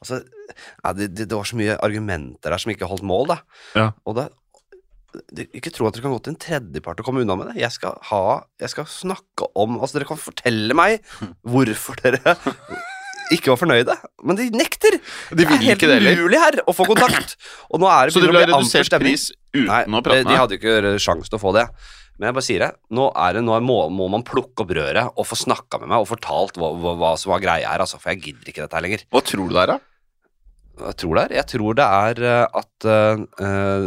Altså, 0.01 0.21
ja, 0.83 0.93
det, 0.93 1.11
det, 1.17 1.31
var 1.33 1.47
så 1.47 1.59
mye 1.59 1.77
argumenter 1.83 2.53
der 2.53 2.61
som 2.61 2.73
ikke 2.73 2.89
holdt 2.89 3.05
mål, 3.07 3.33
da. 3.33 3.39
Ja. 3.77 3.87
Og 4.07 4.19
det, 4.19 4.27
ikke 5.55 5.71
tro 5.73 5.87
at 5.87 5.95
dere 5.95 6.05
kan 6.05 6.13
gå 6.13 6.19
til 6.25 6.35
en 6.35 6.41
tredjepart 6.41 6.99
og 7.01 7.07
komme 7.07 7.23
unna 7.23 7.37
med 7.39 7.51
det. 7.51 7.61
Jeg 7.63 7.73
skal 7.73 7.95
ha 8.09 8.21
Jeg 8.61 8.69
skal 8.73 8.85
snakke 8.91 9.47
om 9.57 9.79
Altså, 9.79 9.97
dere 9.97 10.09
kan 10.09 10.19
fortelle 10.19 10.77
meg 10.77 10.99
hvorfor 11.47 11.97
dere 12.03 12.35
ikke 13.33 13.51
var 13.51 13.59
fornøyde, 13.59 13.95
men 14.23 14.37
de 14.39 14.45
nekter! 14.55 14.99
De 15.35 15.35
det 15.35 15.47
er 15.51 15.63
helt 15.65 15.83
umulig 15.83 16.39
her 16.39 16.59
å 16.63 16.75
få 16.75 16.85
kontakt. 16.87 17.35
Og 17.67 17.81
nå 17.83 17.89
er 17.91 18.07
det 18.07 18.15
Så 18.15 18.23
det 18.23 18.29
amper 18.31 18.53
redusert 18.53 18.95
pris 19.01 19.29
uten 19.51 19.67
Nei, 19.67 19.81
å 19.83 20.03
prate 20.05 20.23
de, 20.23 20.29
de 20.29 20.37
hadde 20.39 20.59
ikke 20.59 20.93
sjanse 21.03 21.27
til 21.27 21.39
å 21.39 21.41
få 21.41 21.51
det. 21.57 21.65
Men 22.17 22.29
jeg 22.29 22.37
bare 22.37 22.45
sier 22.47 22.63
det. 22.65 22.69
Nå, 22.97 23.09
er 23.13 23.37
det, 23.37 23.43
nå 23.45 23.57
må, 23.61 23.77
må 23.93 24.07
man 24.09 24.25
plukke 24.25 24.63
opp 24.63 24.73
røret 24.73 25.13
og 25.13 25.27
få 25.29 25.37
snakka 25.37 25.81
med 25.81 25.91
meg 25.91 26.01
og 26.01 26.09
fortalt 26.09 26.57
hva, 26.57 26.71
hva, 26.73 26.95
hva 26.97 27.11
som 27.19 27.33
var 27.35 27.43
greia 27.43 27.69
her, 27.69 27.83
altså, 27.85 27.99
for 28.01 28.13
jeg 28.13 28.23
gidder 28.25 28.49
ikke 28.49 28.63
dette 28.63 28.79
her 28.79 28.85
lenger. 28.85 29.05
Hva 29.13 29.21
tror 29.25 29.45
du 29.45 29.53
det 29.53 29.63
er, 29.63 29.75
da? 29.75 29.79
Jeg 30.77 30.97
tror 31.01 31.17
det 31.17 31.23
er, 31.23 31.35
jeg 31.39 31.49
tror 31.49 31.77
det 31.77 31.85
er 31.85 32.23
eh, 32.29 32.57
at 32.59 32.85
uh, 32.85 33.85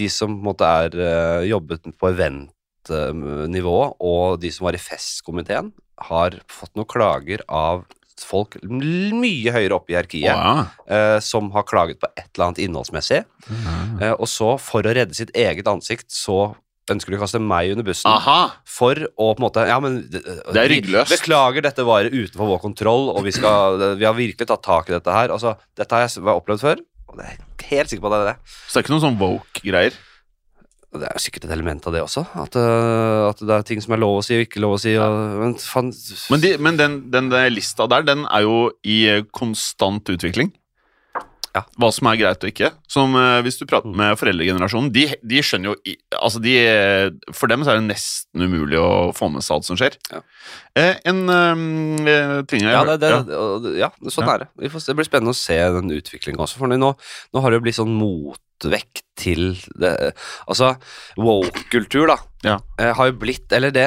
de 0.00 0.06
som 0.12 0.36
måte 0.44 0.64
er 0.64 0.94
uh, 0.96 1.40
jobbet 1.44 1.90
på 2.00 2.08
eventnivå, 2.08 3.78
og 4.00 4.38
de 4.40 4.52
som 4.52 4.68
var 4.68 4.78
i 4.78 4.80
festkomiteen, 4.80 5.72
har 6.08 6.38
fått 6.50 6.72
noen 6.76 6.88
klager 6.88 7.44
av 7.52 7.84
folk 8.22 8.56
mye 8.62 9.52
høyere 9.52 9.76
oppe 9.76 9.92
i 9.92 9.96
hierarkiet, 9.96 10.32
oh, 10.32 10.62
ja. 10.88 11.16
uh, 11.16 11.18
som 11.24 11.50
har 11.52 11.66
klaget 11.68 12.00
på 12.00 12.08
et 12.14 12.28
eller 12.30 12.48
annet 12.48 12.62
innholdsmessig. 12.64 13.22
Mm. 13.48 14.00
Uh, 14.00 14.14
og 14.14 14.28
så, 14.30 14.54
for 14.62 14.86
å 14.86 14.94
redde 14.94 15.16
sitt 15.18 15.32
eget 15.36 15.68
ansikt, 15.68 16.08
så 16.14 16.54
ønsker 16.90 17.14
du 17.14 17.18
å 17.18 17.22
kaste 17.22 17.38
meg 17.42 17.72
under 17.74 17.86
bussen. 17.86 18.10
Aha! 18.10 18.38
For 18.66 18.98
å 19.14 19.32
på 19.32 19.38
en 19.38 19.44
måte 19.44 19.66
Ja, 19.68 19.78
men 19.82 20.00
Det 20.10 20.58
er 20.58 20.70
ryggløst. 20.72 21.14
Beklager, 21.14 21.62
dette 21.62 21.84
var 21.86 22.08
utenfor 22.10 22.50
vår 22.54 22.62
kontroll, 22.64 23.10
og 23.14 23.22
vi, 23.26 23.34
skal, 23.34 23.78
vi 24.00 24.08
har 24.08 24.16
virkelig 24.18 24.48
tatt 24.50 24.64
tak 24.66 24.90
i 24.90 24.96
dette 24.96 25.14
her. 25.14 25.34
Altså, 25.34 25.54
dette 25.78 25.94
har 25.94 26.08
jeg 26.08 26.24
opplevd 26.26 26.64
før, 26.64 26.82
og 27.12 27.20
det 27.20 27.28
er 27.28 27.68
helt 27.72 27.92
sikker 27.92 28.02
på 28.02 28.10
at 28.10 28.16
det 28.16 28.22
er 28.22 28.32
det. 28.32 28.56
Så 28.66 28.72
det 28.74 28.80
er 28.80 28.86
ikke 28.86 28.96
noen 28.96 29.06
sånn 29.06 29.20
woke-greier? 29.22 30.00
Det 30.92 31.08
er 31.08 31.22
sikkert 31.24 31.46
et 31.46 31.52
element 31.54 31.86
av 31.88 31.94
det 31.94 32.02
også. 32.04 32.26
At, 32.36 32.56
øh, 32.60 33.30
at 33.30 33.38
det 33.40 33.54
er 33.54 33.62
ting 33.64 33.80
som 33.80 33.94
er 33.96 34.02
lov 34.02 34.18
å 34.18 34.24
si 34.26 34.36
og 34.36 34.42
ikke 34.44 34.60
lov 34.60 34.74
å 34.76 34.80
si. 34.82 34.92
Og, 35.00 35.14
men 35.40 35.54
Men, 36.34 36.42
de, 36.42 36.50
men 36.60 36.76
den, 36.76 36.96
den 37.14 37.30
den 37.32 37.54
lista 37.54 37.86
der, 37.88 38.04
den 38.04 38.26
er 38.28 38.44
jo 38.44 38.58
i 38.84 38.98
konstant 39.32 40.04
utvikling. 40.12 40.52
Ja. 41.52 41.62
Hva 41.76 41.90
som 41.92 42.06
er 42.08 42.16
greit 42.16 42.44
og 42.46 42.48
ikke. 42.48 42.70
Som 42.88 43.12
eh, 43.20 43.42
Hvis 43.44 43.58
du 43.60 43.66
prater 43.68 43.92
med 43.92 44.16
foreldregenerasjonen, 44.16 44.88
de, 44.94 45.02
de 45.20 45.42
skjønner 45.44 45.72
jo 45.72 45.74
i, 45.84 45.98
Altså, 46.16 46.40
de 46.40 46.54
eh, 46.64 47.10
For 47.36 47.50
dem 47.52 47.60
så 47.66 47.74
er 47.74 47.80
det 47.82 47.90
nesten 47.90 48.46
umulig 48.46 48.78
å 48.80 49.10
få 49.12 49.28
med 49.28 49.44
seg 49.44 49.58
alt 49.58 49.68
som 49.68 49.76
skjer. 49.76 49.98
Ja. 50.14 50.22
Eh, 50.80 50.94
en 51.12 51.20
eh, 51.28 52.40
ting 52.48 52.64
jeg 52.64 52.72
Ja, 52.72 52.84
det, 52.88 52.96
det, 53.04 53.10
ja. 53.12 53.20
og 53.36 53.68
ja, 53.76 53.90
sånn 54.08 54.24
Ja. 54.26 54.34
er 54.38 54.44
det. 54.46 54.48
Vi 54.64 54.72
får, 54.72 54.80
se- 54.86 54.92
det 54.94 54.98
blir 55.02 55.10
spennende 55.10 55.36
å 55.36 55.40
se 55.42 55.58
den 55.76 55.92
utviklingen 55.92 56.40
også. 56.40 56.56
For 56.62 56.72
nå, 56.72 56.94
nå 56.96 57.44
har 57.44 57.52
det 57.52 57.60
jo 57.60 57.66
blitt 57.68 57.76
sånn 57.82 57.92
motvekt 58.62 59.02
til 59.18 59.52
det 59.78 60.14
Altså, 60.48 60.72
woke-kultur, 61.20 62.06
da. 62.08 62.16
Ja. 62.42 62.56
eh, 62.80 62.90
har 62.96 63.06
jo 63.06 63.12
blitt 63.20 63.52
Eller 63.54 63.70
det 63.70 63.84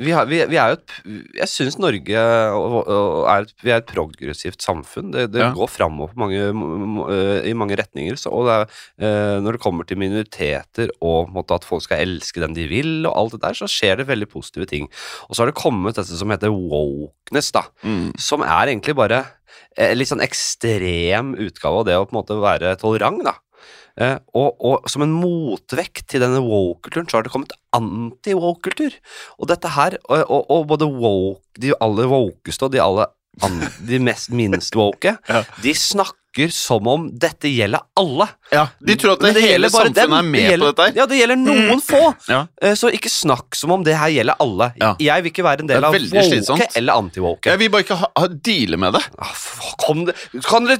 Vi, 0.00 0.10
har, 0.10 0.24
vi, 0.26 0.40
vi 0.50 0.56
er 0.58 0.72
jo 0.72 0.78
et 0.80 0.94
Jeg 1.38 1.46
syns 1.52 1.76
Norge 1.78 2.10
er 2.18 3.42
et, 3.44 3.52
vi 3.62 3.70
er 3.70 3.76
et 3.78 3.86
progressivt 3.86 4.58
samfunn. 4.64 5.12
Det, 5.12 5.28
det 5.30 5.40
Ja. 5.44 5.52
går 5.54 5.68
framover 5.70 6.10
eh, 6.32 7.48
i 7.50 7.52
mange 7.54 7.76
retninger. 7.78 8.16
Så, 8.18 8.32
og 8.32 8.46
det 8.48 8.56
er, 8.56 8.66
eh, 9.06 9.36
når 9.44 9.52
det 9.58 9.62
kommer 9.62 9.86
til 9.86 9.98
minoriteter 10.00 10.90
og 11.00 11.28
på 11.28 11.36
måte, 11.36 11.54
at 11.54 11.64
folk 11.68 11.82
skal 11.84 12.02
elske 12.02 12.40
den 12.42 12.54
de 12.54 12.66
vil, 12.70 13.06
og 13.06 13.14
alt 13.16 13.32
det 13.36 13.42
der, 13.44 13.54
så 13.54 13.68
skjer 13.70 13.98
det 14.00 14.08
veldig 14.08 14.28
positive 14.32 14.66
ting. 14.66 14.88
Og 15.28 15.36
så 15.36 15.42
har 15.44 15.52
det 15.52 15.58
kommet 15.60 15.94
dette 15.98 16.16
som 16.18 16.30
heter 16.32 16.50
wokeness, 16.50 17.52
da 17.52 17.62
Mm. 17.84 18.12
som 18.18 18.42
er 18.42 18.66
egentlig 18.72 18.94
bare 18.96 19.24
en 19.76 19.96
litt 19.98 20.08
sånn 20.08 20.22
ekstrem 20.24 21.34
utgave 21.38 21.78
av 21.80 21.86
det 21.86 21.94
å 21.96 22.04
på 22.06 22.12
en 22.14 22.20
måte 22.22 22.36
være 22.40 22.76
tolerant, 22.80 23.22
da. 23.24 23.34
Eh, 24.00 24.16
og, 24.34 24.56
og 24.64 24.86
som 24.90 25.02
en 25.04 25.12
motvekt 25.12 26.06
til 26.12 26.22
denne 26.24 26.40
woke-kulturen, 26.44 27.08
så 27.10 27.18
har 27.18 27.26
det 27.26 27.32
kommet 27.34 27.52
anti-woke-kultur. 27.76 28.94
Og 29.38 29.50
dette 29.50 29.72
her, 29.74 29.98
og, 30.08 30.22
og, 30.28 30.46
og 30.50 30.66
både 30.72 30.88
woke, 30.88 31.42
de 31.60 31.74
aller 31.82 32.08
wokeste 32.12 32.68
og 32.68 32.72
de 32.72 32.80
aller 32.84 33.10
an, 33.44 33.60
de 33.88 33.98
mest 34.02 34.32
minst 34.36 34.76
woke, 34.78 35.16
Ja. 35.32 35.42
de 35.62 35.74
snakker 35.76 36.18
som 36.52 36.86
om 36.88 37.10
dette 37.20 37.50
gjelder 37.52 37.80
alle. 38.00 38.26
ja. 38.52 38.66
De 38.80 38.94
tror 38.96 39.12
at 39.14 39.20
det, 39.20 39.34
det, 39.36 39.42
hele 39.44 39.68
samfunnet 39.70 39.98
dem. 39.98 40.12
er 40.16 40.22
med 40.22 40.40
Det 40.40 40.50
gjelder, 40.50 40.72
på 40.72 40.82
dette. 40.82 40.98
Ja, 40.98 41.06
det 41.06 41.18
gjelder 41.18 41.40
noen 41.42 41.82
få. 41.84 42.00
Ja. 42.32 42.46
Eh, 42.62 42.74
Så 42.78 42.88
ikke 42.94 43.10
snakk 43.12 43.54
som 43.58 43.70
om 43.74 43.84
det 43.84 43.94
her 43.98 44.08
gjelder 44.08 44.40
alle. 44.40 44.70
Ja. 44.80 44.94
Jeg 45.02 45.22
vil 45.26 45.32
ikke 45.32 45.44
være 45.44 45.64
en 45.66 45.68
del 45.68 45.84
av 45.84 45.92
woke 45.92 46.24
slitsomt. 46.28 46.76
eller 46.78 47.00
anti-woke. 47.02 47.50
Jeg 47.52 47.60
vil 47.60 47.70
bare 47.74 47.84
ikke 47.84 47.98
ha, 48.00 48.08
ha, 48.16 48.28
deale 48.28 48.78
med 48.80 48.96
det. 48.96 49.02
Ah, 49.20 49.34
Kom 49.82 50.04
kan 50.46 50.66
dere 50.68 50.78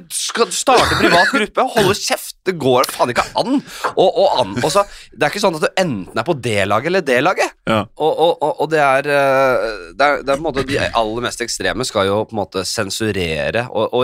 starte 0.54 0.96
privat 1.00 1.30
gruppe 1.34 1.64
holde 1.76 1.94
kjeft? 1.98 2.36
Det 2.46 2.54
går 2.58 2.88
faen 2.90 3.12
ikke 3.12 3.24
an. 3.38 3.60
Og, 3.96 4.08
og 4.08 4.40
an 4.40 4.56
og 4.62 4.70
så, 4.72 4.82
det 5.12 5.26
er 5.26 5.30
ikke 5.32 5.42
sånn 5.42 5.58
at 5.58 5.64
du 5.66 5.68
enten 5.82 6.18
er 6.18 6.26
på 6.26 6.34
det 6.42 6.64
laget 6.70 6.90
eller 6.90 7.04
det 7.06 7.18
laget. 7.22 7.52
Ja. 7.62 7.84
Og, 7.94 8.10
og, 8.10 8.32
og, 8.42 8.60
og 8.64 8.70
det, 8.72 8.80
er, 8.82 9.06
eh, 9.06 9.74
det 9.94 10.06
er 10.06 10.24
Det 10.26 10.32
er 10.32 10.38
på 10.38 10.40
en 10.40 10.46
måte 10.48 10.64
De 10.66 10.78
aller 10.82 11.22
mest 11.22 11.44
ekstreme 11.44 11.86
skal 11.86 12.08
jo 12.08 12.16
på 12.26 12.34
en 12.34 12.40
måte 12.40 12.64
sensurere. 12.66 13.68
Og, 13.70 13.94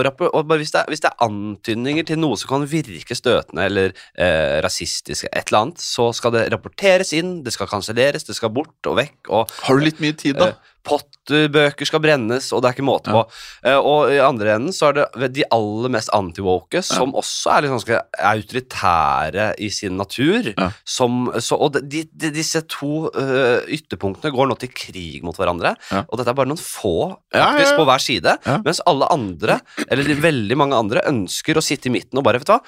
hvis, 0.55 0.71
det 0.71 0.79
er, 0.79 0.87
hvis 0.87 1.03
det 1.03 1.09
er 1.11 1.25
antydninger 1.27 2.07
til 2.07 2.21
noe 2.21 2.39
som 2.39 2.53
kan 2.53 2.67
virke 2.71 3.17
støtende 3.17 3.67
eller 3.67 3.91
eh, 4.15 4.59
rasistisk, 4.63 5.27
et 5.27 5.51
eller 5.51 5.59
annet, 5.65 5.83
så 5.83 6.07
skal 6.15 6.37
det 6.37 6.47
rapporteres 6.53 7.11
inn, 7.17 7.39
det 7.43 7.53
skal 7.55 7.67
kanselleres, 7.67 8.27
det 8.27 8.37
skal 8.39 8.53
bort 8.55 8.87
og 8.87 8.99
vekk. 9.01 9.33
Har 9.67 9.75
du 9.75 9.83
litt 9.83 9.99
mye 9.99 10.15
tid, 10.15 10.39
da? 10.39 10.53
Eh, 10.53 10.68
Pottbøker 10.85 11.87
skal 11.87 12.01
brennes, 12.03 12.49
og 12.55 12.61
det 12.61 12.69
er 12.69 12.77
ikke 12.77 12.87
måte 12.87 13.13
på. 13.13 13.23
Eh, 13.67 13.77
og 13.77 14.13
i 14.13 14.19
andre 14.23 14.55
enden 14.55 14.75
så 14.75 14.89
er 14.89 14.99
det 15.01 15.29
de 15.35 15.45
aller 15.53 15.91
mest 15.93 16.11
antiwoke, 16.15 16.81
som 16.85 17.13
også 17.19 17.53
er 17.53 17.65
litt 17.65 17.73
ganske 17.75 18.01
autoritære 18.31 19.49
i 19.61 19.69
sin 19.73 19.99
natur. 19.99 20.51
Ja. 20.53 20.69
Som, 20.87 21.29
så, 21.43 21.59
og 21.59 21.77
de, 21.83 22.05
de, 22.09 22.31
disse 22.33 22.63
to 22.71 23.09
uh, 23.11 23.59
ytterpunktene 23.69 24.33
går 24.33 24.49
nå 24.49 24.57
til 24.61 24.73
krig 24.73 25.23
mot 25.25 25.37
hverandre. 25.37 25.75
Ja. 25.91 26.05
Og 26.07 26.19
dette 26.19 26.33
er 26.33 26.39
bare 26.39 26.51
noen 26.51 26.61
få 26.61 26.97
Ja, 27.33 27.39
ja, 27.39 27.45
faktisk 27.53 27.73
ja. 27.73 27.79
på 27.79 27.87
hver 27.89 28.03
side. 28.03 28.35
Ja. 28.47 28.59
Mens 28.65 28.83
alle 28.89 29.09
andre, 29.13 29.59
eller 29.87 30.07
de 30.07 30.19
veldig 30.19 30.59
mange 30.59 30.79
andre, 30.79 31.05
ønsker 31.09 31.59
å 31.59 31.65
sitte 31.65 31.91
i 31.91 31.93
midten 31.93 32.19
og 32.19 32.25
bare, 32.25 32.41
vet 32.41 32.49
du 32.49 32.55
hva 32.55 32.63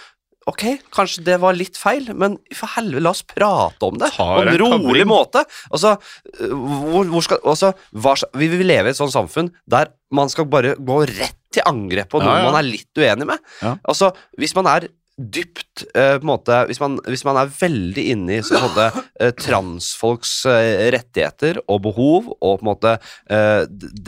Ok, 0.49 0.63
kanskje 0.89 1.21
det 1.27 1.35
var 1.41 1.53
litt 1.53 1.77
feil, 1.77 2.07
men 2.17 2.39
for 2.57 2.71
helvete, 2.73 3.03
la 3.05 3.11
oss 3.13 3.21
prate 3.29 3.85
om 3.85 3.99
det. 4.01 4.09
Tar 4.15 4.39
På 4.41 4.47
en 4.49 4.57
rolig 4.87 5.03
måte. 5.05 5.43
Altså, 5.69 5.91
hvor, 6.39 7.05
hvor 7.11 7.25
skal, 7.27 7.43
altså 7.45 7.69
hva, 7.93 8.15
vi 8.41 8.47
vil 8.49 8.65
leve 8.65 8.89
i 8.89 8.95
et 8.95 8.97
sånt 8.97 9.13
samfunn 9.13 9.51
der 9.69 9.91
man 10.11 10.31
skal 10.33 10.47
bare 10.49 10.73
gå 10.81 10.97
rett 11.11 11.37
til 11.53 11.63
angrep 11.67 12.09
på 12.11 12.19
Ja, 12.23 12.25
noen 12.25 12.41
ja. 12.41 12.47
man 12.49 12.57
er 12.61 12.67
litt 12.67 12.97
uenig 12.97 13.27
med. 13.29 13.45
Ja. 13.61 13.75
Altså, 13.85 14.09
hvis 14.39 14.55
man 14.57 14.69
er 14.71 14.89
dypt 15.21 15.85
øh, 15.95 16.17
på 16.19 16.23
en 16.23 16.29
måte, 16.31 16.57
hvis 16.69 16.79
man, 16.83 16.97
hvis 17.07 17.23
man 17.27 17.39
er 17.39 17.51
veldig 17.59 18.05
inne 18.13 18.39
i 18.39 18.41
en 18.41 18.79
øh, 18.85 19.31
transfolks 19.37 20.45
øh, 20.45 20.89
rettigheter 20.95 21.61
og 21.67 21.81
behov, 21.85 22.31
og 22.39 22.59
på 22.59 22.63
en 22.63 22.69
måte 22.69 22.95
øh, 23.31 23.65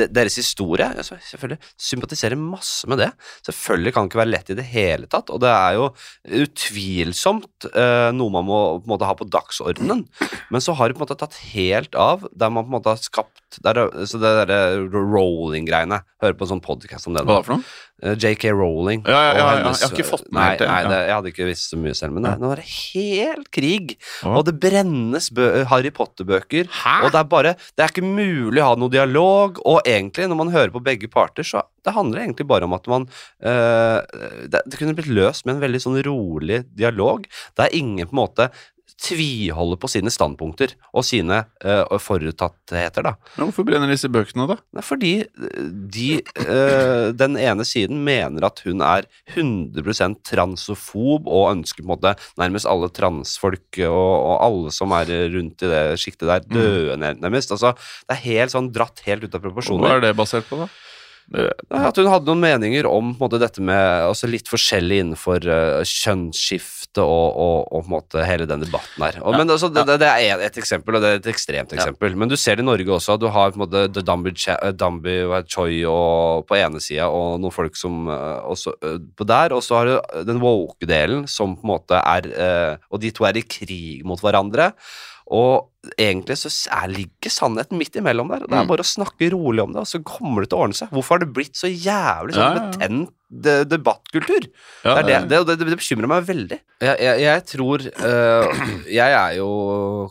deres 0.09 0.35
historie 0.39 0.89
altså, 0.89 1.17
Selvfølgelig 1.29 1.61
sympatiserer 1.79 2.39
masse 2.39 2.89
med 2.89 3.03
det. 3.03 3.11
Selvfølgelig 3.45 3.93
kan 3.93 4.03
det 4.03 4.11
ikke 4.11 4.21
være 4.23 4.33
lett 4.33 4.51
i 4.53 4.57
det 4.57 4.65
hele 4.67 5.09
tatt, 5.11 5.31
og 5.33 5.41
det 5.43 5.51
er 5.51 5.77
jo 5.77 5.89
utvilsomt 6.43 7.69
øh, 7.71 8.09
noe 8.15 8.33
man 8.33 8.47
må 8.47 8.59
på 8.79 8.87
en 8.87 8.93
måte 8.95 9.07
ha 9.09 9.15
på 9.17 9.29
dagsordenen. 9.29 10.05
Men 10.51 10.63
så 10.63 10.75
har 10.77 10.89
det 10.89 10.97
på 10.97 11.03
en 11.03 11.07
måte 11.07 11.19
tatt 11.19 11.39
helt 11.53 11.95
av, 11.99 12.27
der 12.31 12.53
man 12.53 12.65
på 12.65 12.71
en 12.71 12.77
måte 12.77 12.93
har 12.93 13.01
skapt 13.01 13.42
der, 13.61 13.79
så 14.09 14.19
det 14.21 14.31
derre 14.47 14.59
rolling-greiene. 14.89 16.01
Hører 16.23 16.37
på 16.39 16.45
en 16.47 16.51
sånn 16.55 16.63
podcast 16.63 17.07
om 17.09 17.13
det. 17.17 17.23
Hva 17.27 17.39
da 17.39 17.45
for 17.45 17.55
noe? 17.57 17.63
Eh, 18.03 18.15
JK 18.19 18.49
Rowling. 18.51 19.03
Ja, 19.07 19.19
ja, 19.29 19.33
ja, 19.37 19.45
hennes- 19.57 19.79
jeg 19.79 19.89
har 19.89 19.97
ikke 19.97 20.09
fått 20.09 20.25
med 20.31 20.39
nei, 20.39 20.47
helt 20.49 20.59
det, 20.59 20.67
Nei, 20.67 20.81
det, 20.83 20.99
jeg 21.07 21.13
hadde 21.15 21.31
ikke 21.31 21.47
visst 21.47 21.69
så 21.71 21.77
mye 21.79 21.95
selv, 21.95 22.13
men 22.13 22.23
det, 22.23 22.33
nå 22.41 22.51
er 22.51 22.55
det 22.61 22.65
helt 22.93 23.51
krig. 23.51 23.93
Og 24.25 24.43
det 24.45 24.55
brennes 24.59 25.29
bø 25.29 25.63
Harry 25.71 25.91
Potter-bøker. 25.91 26.67
Og 27.03 27.11
det 27.11 27.19
er 27.21 27.29
bare 27.31 27.53
Det 27.77 27.83
er 27.85 27.93
ikke 27.93 28.03
mulig 28.03 28.59
å 28.63 28.71
ha 28.71 28.75
noe 28.75 28.89
dialog, 28.89 29.59
og 29.65 29.81
egentlig, 29.85 30.27
når 30.27 30.35
man 30.37 30.51
hører 30.51 30.71
på 30.73 30.83
begge 30.83 31.07
parter, 31.09 31.43
så 31.43 31.63
det 31.83 31.93
handler 31.93 32.21
egentlig 32.23 32.47
bare 32.47 32.63
om 32.63 32.73
at 32.73 32.85
man 32.87 33.07
øh, 33.43 33.99
det, 34.47 34.61
det 34.67 34.79
kunne 34.79 34.95
blitt 34.95 35.11
løst 35.11 35.45
med 35.45 35.55
en 35.57 35.63
veldig 35.63 35.81
sånn 35.83 35.99
rolig 36.05 36.63
dialog, 36.75 37.25
Det 37.57 37.65
er 37.67 37.75
ingen 37.77 38.07
på 38.07 38.15
en 38.15 38.21
måte 38.23 38.49
tviholder 39.01 39.79
på 39.81 39.89
sine 39.91 40.11
standpunkter 40.13 40.73
og 40.93 41.05
sine 41.07 41.41
uh, 41.65 41.97
forutattheter, 41.99 43.05
da. 43.07 43.13
Men 43.37 43.49
hvorfor 43.49 43.65
brenner 43.67 43.91
disse 43.91 44.09
bøkene, 44.11 44.45
da? 44.49 44.57
Det 44.75 44.83
fordi 44.85 45.13
de, 45.93 46.09
uh, 46.43 47.09
den 47.17 47.37
ene 47.41 47.65
siden 47.67 48.03
mener 48.05 48.45
at 48.47 48.61
hun 48.65 48.83
er 48.85 49.07
100% 49.33 50.21
transofob 50.27 51.27
og 51.27 51.49
ønsker 51.55 51.83
på 51.83 51.87
en 51.87 51.93
måte 51.95 52.15
nærmest 52.39 52.69
alle 52.69 52.89
transfolk 52.93 53.81
og, 53.87 54.13
og 54.13 54.35
alle 54.47 54.73
som 54.75 54.93
er 54.95 55.11
rundt 55.33 55.63
i 55.65 55.71
det 55.73 55.83
sjiktet 56.01 56.29
der, 56.29 56.41
Mm. 56.43 56.55
døde 56.57 56.97
nærmest. 57.21 57.51
Altså, 57.55 57.71
det 58.07 58.17
er 58.17 58.23
helt 58.25 58.51
sånn 58.51 58.71
dratt 58.73 58.99
helt 59.05 59.23
ut 59.23 59.35
av 59.35 59.41
proporsjoner. 59.43 59.85
Hva 59.87 59.95
er 59.97 60.01
det 60.03 60.15
basert 60.17 60.45
på, 60.49 60.57
da? 60.59 60.67
Ja, 61.31 61.87
At 61.87 61.97
hun 61.97 62.09
hadde 62.11 62.27
noen 62.27 62.41
meninger 62.43 62.87
om 62.89 63.13
måte, 63.19 63.39
dette 63.41 63.63
med 63.63 63.79
altså, 64.09 64.27
litt 64.29 64.49
forskjellig 64.51 64.99
innenfor 65.03 65.45
uh, 65.47 65.81
kjønnsskifte 65.87 67.01
og, 67.01 67.37
og, 67.39 67.69
og 67.73 67.87
måte 67.89 68.25
hele 68.27 68.45
den 68.49 68.61
debatten 68.65 69.05
her. 69.05 69.17
Og, 69.21 69.33
Ja, 69.33 69.39
Men 69.39 69.53
altså, 69.55 69.69
det, 69.73 69.85
det, 70.01 70.09
er 70.09 70.43
et 70.45 70.57
eksempel, 70.61 70.97
og 70.97 71.01
det 71.01 71.09
er 71.09 71.21
et 71.21 71.29
ekstremt 71.31 71.71
Ja. 71.73 71.79
eksempel. 71.79 72.15
Men 72.19 72.29
du 72.29 72.35
ser 72.37 72.59
det 72.59 72.65
i 72.65 72.67
Norge 72.67 72.91
også. 72.97 73.17
Du 73.17 73.27
har 73.33 73.53
på 73.53 73.57
en 73.57 73.63
måte 73.65 73.85
The 73.93 74.03
Dambi, 74.05 74.35
eh, 74.35 74.71
Dambi 74.77 75.15
Choi 75.49 75.83
og, 75.89 76.45
på 76.49 76.59
ene 76.59 76.81
sida, 76.83 77.07
og 77.09 77.39
noen 77.41 77.55
folk 77.55 77.75
som 77.79 78.07
eh, 78.11 78.43
også, 78.53 78.75
eh, 78.83 78.99
på 79.17 79.25
der. 79.25 79.55
Og 79.57 79.63
så 79.65 79.79
har 79.79 79.89
du 79.89 79.95
den 80.29 80.43
woke-delen, 80.43 81.25
som 81.27 81.55
på 81.57 81.65
en 81.65 81.73
måte 81.73 81.97
er 82.03 82.29
eh, 82.29 82.77
Og 82.91 83.01
de 83.01 83.11
to 83.15 83.25
er 83.25 83.37
i 83.39 83.47
krig 83.47 84.03
mot 84.05 84.21
hverandre. 84.21 84.73
Og 85.31 85.69
egentlig 85.99 86.37
så 86.39 86.49
er, 86.71 86.87
ligger 86.91 87.31
sannheten 87.31 87.77
midt 87.79 87.95
imellom 87.99 88.29
der. 88.31 88.45
Det 88.47 88.53
er 88.55 88.63
Mm. 88.63 88.67
bare 88.69 88.83
å 88.83 88.87
snakke 88.87 89.31
rolig 89.33 89.63
om 89.63 89.73
det, 89.73 89.81
og 89.83 89.87
så 89.87 89.99
kommer 90.03 90.41
det 90.43 90.49
til 90.51 90.57
å 90.59 90.63
ordne 90.63 90.77
seg. 90.77 90.89
Hvorfor 90.95 91.15
har 91.17 91.19
det 91.25 91.33
blitt 91.35 91.55
så 91.59 91.67
jævlig 91.67 92.35
sånn 92.37 92.55
betent 92.71 93.09
debattkultur? 93.67 94.45
ja, 94.85 95.01
det, 95.01 95.13
er 95.15 95.25
det, 95.27 95.39
det, 95.47 95.57
det, 95.59 95.67
det 95.71 95.77
bekymrer 95.79 96.07
meg 96.11 96.25
veldig. 96.27 96.59
Jeg, 96.83 96.97
jeg, 96.99 97.19
jeg 97.23 97.43
tror 97.49 97.83
uh, 97.87 98.63
Jeg 98.91 99.15
er 99.17 99.35
jo 99.39 99.49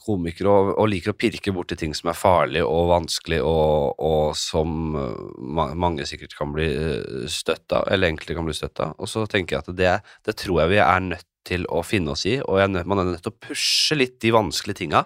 komiker 0.07 0.49
og, 0.51 0.73
og 0.81 0.89
liker 0.93 1.13
å 1.13 1.19
pirke 1.19 1.53
borti 1.55 1.77
ting 1.79 1.95
som 1.97 2.11
er 2.13 2.19
farlig 2.19 2.63
og 2.67 2.91
vanskelig, 2.93 3.41
og, 3.45 3.95
og 4.03 4.37
som 4.39 4.97
eh, 4.97 5.75
mange 5.77 6.07
sikkert 6.09 6.37
kan 6.39 6.53
bli 6.55 6.69
støtta, 7.33 7.85
eller 7.93 8.11
egentlig 8.11 8.37
kan 8.39 8.49
bli 8.49 8.57
støtta. 8.57 8.93
Og 8.99 9.09
så 9.11 9.25
tenker 9.31 9.57
jeg 9.59 9.65
at 9.67 9.77
det, 9.79 9.95
det 10.29 10.37
tror 10.43 10.65
jeg 10.65 10.75
vi 10.77 10.83
er 10.85 11.05
nødt 11.13 11.27
til 11.47 11.67
å 11.73 11.83
finne 11.87 12.15
oss 12.15 12.25
i, 12.31 12.37
og 12.41 12.61
man 12.87 13.03
er 13.03 13.09
nødt 13.11 13.25
til 13.25 13.33
å 13.33 13.41
pushe 13.49 13.97
litt 13.99 14.19
de 14.23 14.33
vanskelige 14.35 14.83
tinga, 14.83 15.05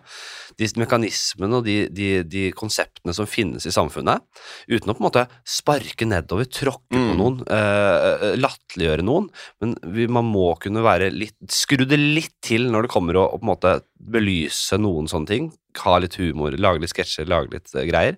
de 0.61 0.69
mekanismene 0.81 1.61
og 1.61 1.67
de, 1.67 1.77
de, 1.93 2.09
de 2.27 2.45
konseptene 2.57 3.15
som 3.17 3.29
finnes 3.29 3.65
i 3.67 3.73
samfunnet, 3.75 4.25
uten 4.69 4.93
å 4.93 4.97
på 4.97 5.03
en 5.03 5.09
måte 5.09 5.27
sparke 5.49 6.09
nedover, 6.09 6.49
tråkke 6.51 6.93
på 6.93 7.05
Mm. 7.07 7.19
noen, 7.21 7.37
eh, 7.53 8.35
latterliggjøre 8.37 9.05
noen, 9.07 9.29
men 9.63 9.75
vi, 9.95 10.07
man 10.11 10.27
må 10.29 10.49
kunne 10.61 10.83
være 10.85 11.11
litt 11.15 11.37
Skru 11.53 11.85
det 11.87 11.99
litt 12.01 12.35
til 12.45 12.69
når 12.73 12.87
det 12.87 12.91
kommer 12.93 13.17
å, 13.17 13.27
å 13.31 13.39
på 13.39 13.45
en 13.45 13.51
måte 13.51 13.73
belyse 13.97 14.77
noen 14.81 15.09
sånne 15.11 15.31
ting. 15.31 15.49
Ha 15.83 15.99
litt 16.03 16.17
humor, 16.21 16.55
lage 16.59 16.83
litt 16.83 16.93
sketsjer, 16.93 17.29
lage 17.29 17.53
litt 17.55 17.73
eh, 17.75 17.87
greier. 17.89 18.17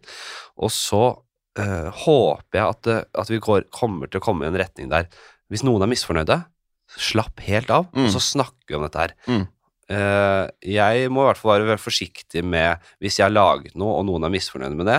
Og 0.58 0.72
så 0.74 1.02
eh, 1.58 1.88
håper 2.04 2.58
jeg 2.60 2.64
at, 2.64 2.90
at 3.22 3.32
vi 3.32 3.40
går, 3.42 3.68
kommer 3.74 4.10
til 4.10 4.22
å 4.22 4.24
komme 4.24 4.46
i 4.46 4.50
en 4.50 4.58
retning 4.58 4.90
der 4.92 5.10
hvis 5.48 5.64
noen 5.64 5.84
er 5.84 5.88
misfornøyde, 5.90 6.42
slapp 6.98 7.40
helt 7.46 7.70
av, 7.70 7.88
Mm. 7.94 8.04
og 8.06 8.12
så 8.14 8.20
snakker 8.34 8.68
vi 8.74 8.76
om 8.78 8.84
dette 8.86 9.02
her. 9.04 9.14
Mm. 9.30 9.46
Uh, 9.88 10.44
jeg 10.60 11.08
må 11.08 11.22
i 11.24 11.28
hvert 11.30 11.40
fall 11.40 11.62
være, 11.64 11.80
forsiktig 11.80 12.42
med 12.44 12.82
hvis 13.00 13.16
jeg 13.20 13.24
har 13.24 13.32
laget 13.32 13.74
noe, 13.78 13.94
og 14.00 14.04
noen 14.04 14.26
er 14.28 14.34
misfornøyd 14.34 14.74
med 14.76 14.90
det, 14.90 14.98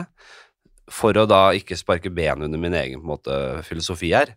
for 0.90 1.14
å 1.14 1.28
da 1.30 1.52
ikke 1.54 1.78
sparke 1.78 2.10
ben 2.10 2.42
under 2.48 2.58
min 2.58 2.74
egen 2.74 3.04
måte, 3.06 3.30
filosofi 3.68 4.10
her, 4.16 4.32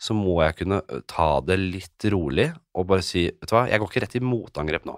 så 0.00 0.14
må 0.16 0.38
jeg 0.46 0.56
kunne 0.62 0.78
ta 1.10 1.26
det 1.44 1.58
litt 1.60 2.06
rolig 2.08 2.46
og 2.72 2.86
bare 2.88 3.04
si 3.04 3.26
Vet 3.28 3.50
du 3.50 3.52
hva, 3.52 3.66
jeg 3.68 3.82
går 3.82 3.90
ikke 3.90 4.02
rett 4.06 4.16
i 4.16 4.24
motangrep 4.24 4.86
nå. 4.88 4.94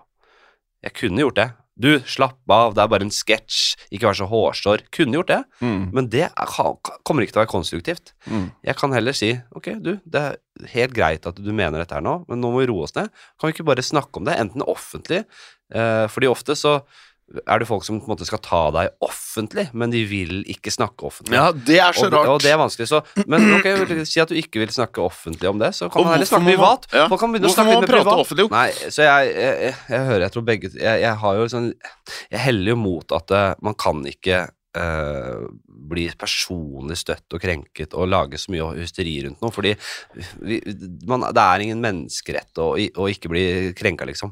Jeg 0.87 0.95
kunne 1.01 1.25
gjort 1.25 1.41
det. 1.41 1.49
Du, 1.81 1.89
slapp 2.05 2.37
av, 2.53 2.75
det 2.77 2.83
er 2.85 2.91
bare 2.93 3.07
en 3.07 3.13
sketsj, 3.15 3.77
ikke 3.97 4.11
vær 4.11 4.19
så 4.19 4.27
hårsår. 4.29 4.83
Kunne 4.93 5.17
gjort 5.17 5.31
det, 5.33 5.39
Mm, 5.65 5.87
men 5.97 6.09
det 6.13 6.27
er, 6.29 6.53
kommer 7.07 7.25
ikke 7.25 7.33
til 7.35 7.41
å 7.41 7.45
være 7.47 7.53
konstruktivt. 7.55 8.13
mm. 8.29 8.51
Jeg 8.69 8.77
kan 8.77 8.93
heller 8.93 9.17
si 9.17 9.31
ok, 9.57 9.71
du, 9.81 9.95
det 10.05 10.21
er 10.21 10.37
helt 10.75 10.93
greit 10.97 11.27
at 11.27 11.41
du 11.41 11.53
mener 11.53 11.81
dette 11.81 11.97
her 11.97 12.05
nå, 12.05 12.19
men 12.29 12.41
nå 12.43 12.51
må 12.53 12.61
vi 12.63 12.69
roe 12.69 12.85
oss 12.85 12.95
ned. 12.99 13.09
Kan 13.41 13.49
vi 13.51 13.57
ikke 13.57 13.69
bare 13.73 13.83
snakke 13.87 14.21
om 14.21 14.29
det, 14.29 14.37
enten 14.41 14.63
offentlig, 14.69 15.25
eh, 15.73 16.07
fordi 16.13 16.29
ofte 16.29 16.57
så 16.59 16.83
er 17.47 17.61
det 17.63 17.67
folk 17.69 17.85
som 17.87 18.01
på 18.01 18.09
en 18.09 18.13
måte 18.17 18.27
skal 18.27 18.41
ta 18.43 18.61
deg 18.75 18.91
offentlig, 19.07 19.69
men 19.73 19.93
de 19.93 20.01
vil 20.11 20.41
ikke 20.51 20.73
snakke 20.75 21.07
offentlig. 21.07 21.37
Ja, 21.39 21.53
det 21.55 21.79
er 21.79 21.95
så 21.95 22.09
og, 22.09 22.15
rart. 22.17 22.29
og 22.33 22.43
det 22.43 22.51
er 22.51 22.59
vanskelig, 22.59 22.89
så 22.91 23.03
Men 23.31 23.47
ok, 23.59 23.69
si 24.09 24.19
at 24.23 24.33
du 24.33 24.35
ikke 24.35 24.59
vil 24.65 24.73
snakke 24.75 24.99
offentlig 25.05 25.49
om 25.51 25.59
det, 25.63 25.71
så 25.79 25.87
kan 25.91 26.01
Og 26.03 26.09
man 26.09 26.17
heller 26.19 26.27
snakke 26.27 26.45
man- 26.49 26.55
privat. 26.57 26.87
ja. 26.93 27.07
Folk 27.13 27.21
kan 27.23 27.33
begynne 27.35 27.51
å 27.51 27.55
snakke 27.55 27.71
litt 27.77 27.85
med 27.87 27.93
privat. 27.95 28.23
offentlig. 28.27 28.49
Nei, 28.51 28.71
så 28.91 29.07
jeg, 29.07 29.35
jeg, 29.35 29.59
jeg, 29.69 29.75
jeg 29.95 30.07
hører, 30.11 30.25
jeg 30.27 30.33
tror 30.37 30.47
begge 30.51 30.73
Jeg, 30.75 31.03
jeg 31.07 31.15
har 31.23 31.35
jo 31.39 31.45
sånn 31.55 31.69
Jeg 32.33 32.41
heller 32.49 32.75
jo 32.75 32.77
mot 32.83 33.13
at 33.13 33.31
uh, 33.31 33.55
man 33.63 33.75
kan 33.79 34.03
ikke 34.07 34.49
Uh, 34.71 35.49
bli 35.67 36.05
personlig 36.15 36.95
støtt 37.01 37.35
og 37.35 37.41
krenket 37.43 37.91
og 37.99 38.07
lage 38.07 38.39
så 38.39 38.53
mye 38.55 38.69
hysteri 38.79 39.17
rundt 39.25 39.41
noe, 39.43 39.51
fordi 39.51 39.73
vi, 40.47 40.61
man, 41.11 41.25
det 41.35 41.43
er 41.43 41.65
ingen 41.65 41.81
menneskerett 41.83 42.55
å, 42.63 42.69
å 42.79 43.09
ikke 43.11 43.33
bli 43.33 43.43
krenka, 43.75 44.07
liksom. 44.07 44.31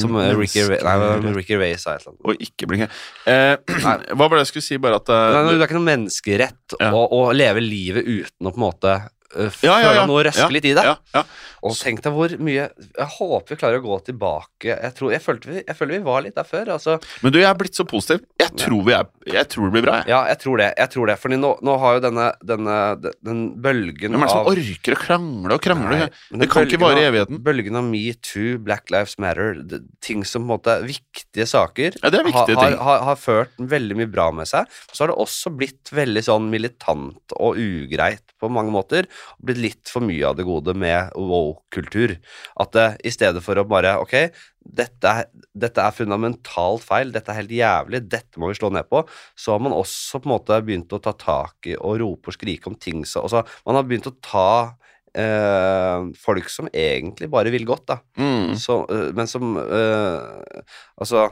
Som 0.00 0.16
eh, 0.16 0.30
Ricky, 0.38 0.62
nei. 0.64 1.32
Ricky 1.36 1.58
Ray 1.60 1.74
sa 1.76 1.92
et 1.98 2.00
eller 2.06 2.14
annet. 2.14 2.24
Og 2.24 2.40
ikke 2.46 2.66
blinke. 2.70 2.88
eh, 3.28 3.56
Hva 4.16 4.24
var 4.24 4.38
det 4.38 4.46
jeg 4.46 4.50
skulle 4.54 4.64
si, 4.70 4.78
bare 4.80 4.96
at 4.96 5.04
det, 5.10 5.18
Nei, 5.34 5.42
det 5.52 5.60
er 5.60 5.66
ikke 5.68 5.76
noen 5.76 5.90
menneskerett 5.92 6.78
Ja. 6.80 6.88
å, 6.96 7.04
å 7.12 7.20
leve 7.36 7.60
livet 7.60 8.08
uten 8.08 8.48
å 8.48 8.54
på 8.54 8.56
en 8.56 8.64
måte 8.64 8.94
uh, 9.36 9.50
Ja, 9.66 9.76
ja, 9.84 9.92
ja. 10.00 10.06
noe 10.08 10.24
røske 10.24 10.48
litt 10.56 10.64
i 10.70 10.72
deg. 10.78 10.88
ja, 10.88 10.96
ja. 11.14 11.22
Og 11.68 11.74
tenk 11.76 12.00
deg 12.04 12.14
hvor 12.14 12.32
mye 12.38 12.68
Jeg 12.70 13.08
håper 13.18 13.50
vi 13.52 13.58
klarer 13.60 13.80
å 13.80 13.84
gå 13.84 13.96
tilbake. 14.08 14.70
Jeg, 14.72 14.92
tror, 14.96 15.10
jeg, 15.12 15.20
følte 15.24 15.50
vi, 15.52 15.60
jeg 15.66 15.76
føler 15.76 15.98
vi 15.98 16.04
var 16.06 16.22
litt 16.24 16.36
der 16.38 16.46
før. 16.48 16.70
Altså, 16.78 16.96
Men 17.24 17.34
du, 17.34 17.40
jeg 17.42 17.48
er 17.50 17.58
blitt 17.58 17.74
så 17.76 17.84
positiv. 17.88 18.22
Jeg 18.40 18.54
tror, 18.62 18.84
vi 18.86 18.94
er, 18.94 19.08
jeg 19.34 19.48
tror 19.52 19.68
det 19.68 19.74
blir 19.76 19.84
bra. 19.84 19.96
Jeg. 20.00 20.10
ja, 20.12 20.20
jeg 20.30 20.40
tror 20.42 20.60
det. 20.60 20.68
jeg 20.78 20.92
tror 20.94 21.10
det 21.10 21.16
Fordi 21.22 21.38
nå, 21.40 21.50
nå 21.64 21.76
har 21.82 21.98
jo 21.98 22.02
denne, 22.04 22.26
denne 22.50 22.76
den 23.24 23.42
bølgen 23.62 24.14
Hvem 24.14 24.24
er 24.24 24.30
det 24.30 24.34
som 24.34 24.50
orker 24.52 24.96
å 24.96 25.00
krangle 25.00 25.58
og 25.58 25.64
krangle? 25.64 25.98
Nei, 26.08 26.40
det 26.42 26.48
kan 26.52 26.66
ikke 26.66 26.80
vare 26.82 27.02
i 27.02 27.08
evigheten. 27.08 27.40
Bølgen 27.44 27.78
av 27.80 27.86
metoo, 27.88 28.56
Black 28.64 28.92
Lives 28.94 29.16
Matter, 29.22 29.60
det, 29.68 29.82
ting 30.04 30.24
som 30.26 30.44
på 30.44 30.48
en 30.48 30.52
måte 30.54 30.74
er 30.78 30.86
Viktige 30.88 31.46
saker. 31.48 31.98
Ja, 32.02 32.12
det 32.12 32.20
er 32.22 32.26
viktige 32.28 32.56
har, 32.58 32.72
ting. 32.72 32.78
Har, 32.82 33.02
har, 33.08 33.18
ført 33.20 33.54
veldig 33.58 33.98
mye 33.98 34.10
bra 34.10 34.28
med 34.34 34.48
seg. 34.48 34.68
Så 34.92 35.04
har 35.04 35.12
det 35.12 35.18
også 35.20 35.52
blitt 35.54 35.92
veldig 35.94 36.22
sånn 36.24 36.48
militant 36.52 37.36
og 37.36 37.58
ugreit 37.60 38.24
på 38.40 38.50
mange 38.52 38.72
måter. 38.74 39.08
Blitt 39.44 39.60
litt 39.62 39.92
for 39.92 40.04
mye 40.04 40.28
av 40.28 40.38
det 40.38 40.46
gode 40.48 40.74
med 40.78 41.12
woke-kultur. 41.18 42.16
At 42.62 42.74
det, 42.76 42.88
i 43.08 43.12
stedet 43.14 43.42
for 43.44 43.58
å 43.58 43.66
bare 43.68 43.96
Ok, 43.98 44.14
dette 44.68 45.12
er, 45.20 45.28
dette 45.56 45.82
er 45.82 45.94
fundamentalt 45.96 46.84
feil, 46.84 47.12
dette 47.14 47.32
er 47.32 47.40
helt 47.40 47.54
jævlig, 47.56 48.02
dette 48.10 48.40
må 48.40 48.50
vi 48.50 48.58
slå 48.58 48.70
ned 48.74 48.88
på, 48.90 49.02
så 49.38 49.54
har 49.54 49.64
man 49.64 49.76
også 49.76 50.20
på 50.20 50.28
en 50.28 50.34
måte 50.34 50.60
begynt 50.64 50.92
å 50.92 51.00
ta 51.02 51.14
tak 51.16 51.70
i 51.70 51.76
og 51.78 51.98
rope 52.02 52.30
og 52.30 52.36
skrike 52.36 52.70
om 52.70 52.76
ting 52.78 53.04
så 53.08 53.24
altså, 53.24 53.44
Man 53.66 53.78
har 53.78 53.88
begynt 53.88 54.10
å 54.10 54.16
ta 54.24 54.50
eh, 55.16 56.08
folk 56.20 56.52
som 56.52 56.70
egentlig 56.72 57.30
bare 57.32 57.52
vil 57.54 57.66
godt, 57.68 57.86
da. 57.90 57.98
Mm. 58.20 58.56
Så, 58.60 58.82
øh, 58.92 59.10
men 59.16 59.30
som 59.30 59.56
eh, 59.58 60.62
Altså 61.00 61.28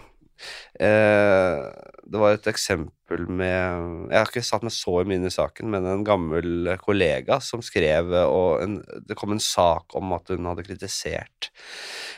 øh, 0.81 1.61
Det 2.07 2.21
var 2.23 2.35
et 2.35 2.49
eksempel 2.51 3.27
med 3.29 4.11
Jeg 4.11 4.19
har 4.19 4.31
ikke 4.31 4.45
satt 4.47 4.67
meg 4.67 4.75
så 4.75 4.99
mye 5.03 5.19
inn 5.21 5.29
i 5.29 5.33
saken, 5.33 5.71
men 5.73 5.87
en 5.89 6.05
gammel 6.07 6.73
kollega 6.83 7.39
som 7.45 7.63
skrev 7.65 8.13
og 8.25 8.63
en, 8.65 8.81
Det 9.07 9.19
kom 9.19 9.35
en 9.35 9.43
sak 9.43 9.97
om 9.99 10.15
at 10.17 10.35
hun 10.35 10.49
hadde 10.51 10.67
kritisert 10.67 11.51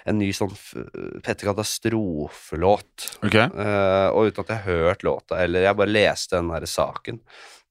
en 0.08 0.18
ny 0.20 0.30
sånn 0.32 0.54
Petter 1.24 1.50
Katastrofe-låt. 1.50 3.08
Okay. 3.26 3.44
Eh, 3.44 4.08
og 4.08 4.30
uten 4.30 4.44
at 4.44 4.52
jeg 4.52 4.62
har 4.62 4.82
hørt 4.88 5.04
låta, 5.06 5.42
eller 5.42 5.66
jeg 5.66 5.78
bare 5.78 5.92
leste 5.92 6.38
den 6.38 6.50
derre 6.52 6.70
saken. 6.70 7.20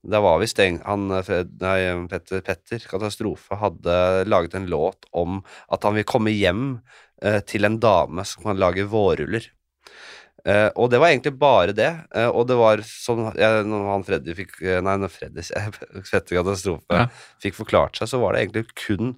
Det 0.08 0.22
var 0.24 0.40
visst 0.42 0.62
han 0.62 1.12
eh, 1.12 1.24
Fred, 1.26 1.58
nei, 1.64 1.80
Petter, 2.12 2.44
Petter 2.46 2.88
Katastrofe 2.90 3.58
hadde 3.60 3.98
laget 4.30 4.56
en 4.58 4.70
låt 4.70 5.10
om 5.12 5.42
at 5.74 5.88
han 5.88 5.98
vil 5.98 6.08
komme 6.08 6.34
hjem 6.36 6.80
eh, 7.22 7.42
til 7.48 7.68
en 7.68 7.80
dame 7.82 8.26
som 8.28 8.46
kan 8.46 8.62
lage 8.62 8.88
vårruller. 8.88 9.50
Eh, 10.46 10.70
og 10.80 10.92
det 10.92 11.00
var 11.02 11.12
egentlig 11.12 11.34
bare 11.40 11.74
det. 11.76 11.90
Uh, 12.16 12.30
og 12.30 12.46
det 12.48 12.58
var 12.60 12.84
sånn 12.86 13.26
jeg, 13.36 13.64
Når 13.68 13.88
han 13.90 14.06
Freddy 14.08 14.36
fikk 14.38 14.60
eh, 14.62 14.78
Nei, 14.86 14.94
når 15.02 15.12
Freddy 15.12 15.44
Petter 16.12 16.38
Katastrofe 16.38 17.02
Ja. 17.02 17.08
fikk 17.44 17.58
forklart 17.58 18.00
seg, 18.00 18.12
så 18.14 18.22
var 18.22 18.36
det 18.36 18.46
egentlig 18.46 18.68
kun 18.78 19.18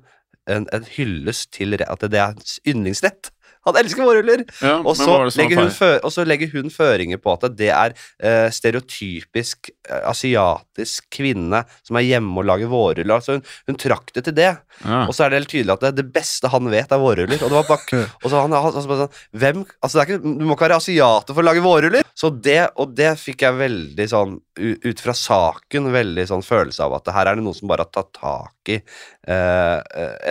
en, 0.49 0.65
en 0.73 0.87
hyllest 0.95 1.51
til 1.53 1.77
at 1.77 2.05
det 2.09 2.17
er 2.17 2.31
hans 2.31 2.57
yndlingsrett. 2.65 3.29
Han 3.67 3.77
elsker 3.77 4.01
vårruller! 4.07 4.45
Ja, 4.63 4.79
Og 4.79 4.95
som 4.97 5.27
og 5.27 6.13
så 6.15 6.23
legger 6.25 6.49
hun 6.55 6.71
føringer 6.73 7.19
på 7.21 7.35
at 7.35 7.45
det 7.59 7.69
er 7.75 7.93
uh, 7.93 8.47
stereotypisk 8.55 9.69
asiatisk 9.89 11.07
kvinne 11.13 11.63
som 11.85 11.97
er 11.99 12.05
hjemme 12.07 12.41
og 12.41 12.47
lager 12.49 12.71
vårruller. 12.71 13.15
Altså 13.15 13.37
hun, 13.37 13.43
hun 13.69 13.79
trakk 13.79 14.13
det 14.15 14.25
til 14.27 14.35
det. 14.37 14.51
Ja. 14.83 15.01
Og 15.05 15.13
så 15.15 15.25
er 15.25 15.31
det 15.31 15.41
helt 15.41 15.51
tydelig 15.51 15.75
at 15.75 15.85
det, 15.87 15.93
det 15.99 16.07
beste 16.15 16.51
han 16.51 16.69
vet, 16.71 16.91
er 16.91 17.01
vårruller. 17.01 17.41
Og 17.41 17.51
det 17.51 17.57
var 17.57 17.67
bare, 17.69 18.03
og 18.23 18.27
så 18.27 18.43
han, 18.45 18.55
altså 18.59 18.85
sånn, 18.85 19.17
hvem, 19.43 19.63
altså 19.79 19.99
det 19.99 20.07
ikke, 20.07 20.21
Du 20.39 20.45
må 20.45 20.55
ikke 20.55 20.67
være 20.67 20.79
asiater 20.81 21.35
for 21.35 21.43
å 21.43 21.49
lage 21.49 21.65
vårruller! 21.65 22.07
Så 22.19 22.31
det, 22.35 22.61
og 22.79 22.93
det 22.97 23.13
fikk 23.21 23.45
jeg 23.47 23.59
veldig 23.59 24.07
sånn, 24.11 24.37
ut 24.59 25.03
fra 25.03 25.15
saken, 25.15 25.91
veldig 25.93 26.25
sånn 26.29 26.45
følelse 26.45 26.83
av 26.85 26.97
at 26.99 27.11
her 27.15 27.31
er 27.31 27.39
det 27.39 27.45
noen 27.45 27.57
som 27.57 27.69
bare 27.71 27.85
har 27.85 27.93
tatt 27.95 28.11
tak 28.17 28.73
i 28.73 28.79
eh, 28.79 29.77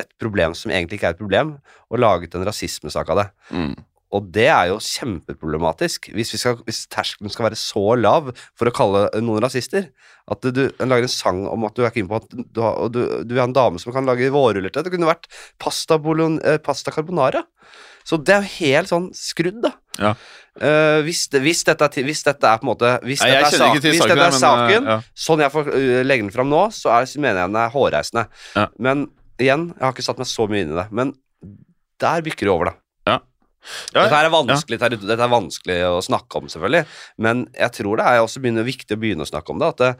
et 0.02 0.10
problem 0.20 0.56
som 0.56 0.72
egentlig 0.72 0.98
ikke 0.98 1.12
er 1.12 1.16
et 1.16 1.22
problem, 1.22 1.54
og 1.88 2.02
laget 2.02 2.36
en 2.36 2.44
rasismesak 2.46 3.14
av 3.14 3.22
det. 3.22 3.28
Mm. 3.56 3.72
Og 4.14 4.28
det 4.32 4.46
er 4.48 4.70
jo 4.70 4.78
kjempeproblematisk 4.80 6.08
hvis, 6.16 6.30
vi 6.32 6.40
skal, 6.40 6.60
hvis 6.64 6.86
terskelen 6.88 7.32
skal 7.32 7.48
være 7.50 7.58
så 7.60 7.82
lav 7.98 8.30
for 8.56 8.70
å 8.70 8.72
kalle 8.74 9.02
noen 9.20 9.42
rasister. 9.44 9.90
At 10.28 10.44
du, 10.44 10.64
du 10.68 10.84
lager 10.84 11.04
en 11.04 11.12
sang 11.12 11.42
om 11.48 11.66
at 11.68 11.76
du 11.76 11.84
er 11.84 11.92
keen 11.92 12.08
på 12.08 12.16
at 12.16 12.32
du, 12.32 12.62
har, 12.64 12.88
du, 12.92 13.02
du 13.28 13.36
ha 13.36 13.44
en 13.48 13.56
dame 13.56 13.80
som 13.80 13.92
kan 13.92 14.08
lage 14.08 14.30
vårruller 14.32 14.72
til. 14.72 14.86
Det 14.86 14.92
kunne 14.94 15.10
vært 15.10 15.28
pasta, 15.60 16.00
bolon, 16.00 16.38
eh, 16.40 16.56
pasta 16.60 16.92
carbonara. 16.94 17.44
Så 18.08 18.16
det 18.24 18.32
er 18.32 18.44
jo 18.44 18.54
helt 18.64 18.88
sånn 18.88 19.10
skrudd, 19.16 19.60
da. 19.66 19.74
Ja. 20.00 20.14
Uh, 20.58 21.04
hvis, 21.04 21.26
hvis, 21.28 21.60
dette 21.68 21.84
er, 21.84 22.06
hvis 22.06 22.24
dette 22.26 22.48
er 22.48 22.58
på 22.58 22.64
en 22.64 22.68
måte 22.70 22.88
Hvis 23.06 23.20
Nei, 23.22 23.28
dette 23.34 23.50
er, 23.50 23.60
sak, 23.60 23.76
hvis 23.78 23.98
saken, 24.00 24.10
dette 24.10 24.24
er 24.24 24.32
men, 24.32 24.38
saken 24.40 24.88
eh, 24.88 24.90
ja. 24.90 24.96
sånn 25.26 25.42
jeg 25.44 25.52
får 25.54 25.68
legge 26.06 26.24
den 26.24 26.32
fram 26.34 26.48
nå, 26.50 26.64
så, 26.74 26.90
er, 26.96 27.06
mener 27.20 27.44
jeg 27.44 27.52
den 27.52 27.60
er 27.60 27.72
hårreisende. 27.76 28.24
Ja. 28.56 28.66
Men 28.88 29.06
igjen, 29.38 29.68
jeg 29.76 29.84
har 29.84 29.94
ikke 29.94 30.08
satt 30.08 30.22
meg 30.22 30.30
så 30.32 30.48
mye 30.50 30.64
inn 30.64 30.72
i 30.72 30.78
det. 30.80 30.88
Men 30.94 31.14
der 32.02 32.24
bykker 32.26 32.48
det 32.48 32.54
over, 32.54 32.72
da. 32.72 32.80
Ja, 33.92 34.04
Dette, 34.06 34.18
er 34.22 34.30
vanskelig, 34.32 34.78
er, 34.80 34.94
dette 34.96 35.24
er 35.24 35.32
vanskelig 35.32 35.76
å 35.88 35.98
snakke 36.04 36.40
om, 36.40 36.48
selvfølgelig. 36.50 36.84
Men 37.24 37.44
jeg 37.56 37.74
tror 37.78 38.00
det 38.00 38.06
er 38.08 38.20
også 38.22 38.42
viktig 38.64 38.96
å 38.96 39.00
begynne 39.00 39.26
å 39.26 39.28
snakke 39.28 39.52
om 39.52 39.60
det. 39.60 39.68
At 39.74 39.82
det, 39.82 39.90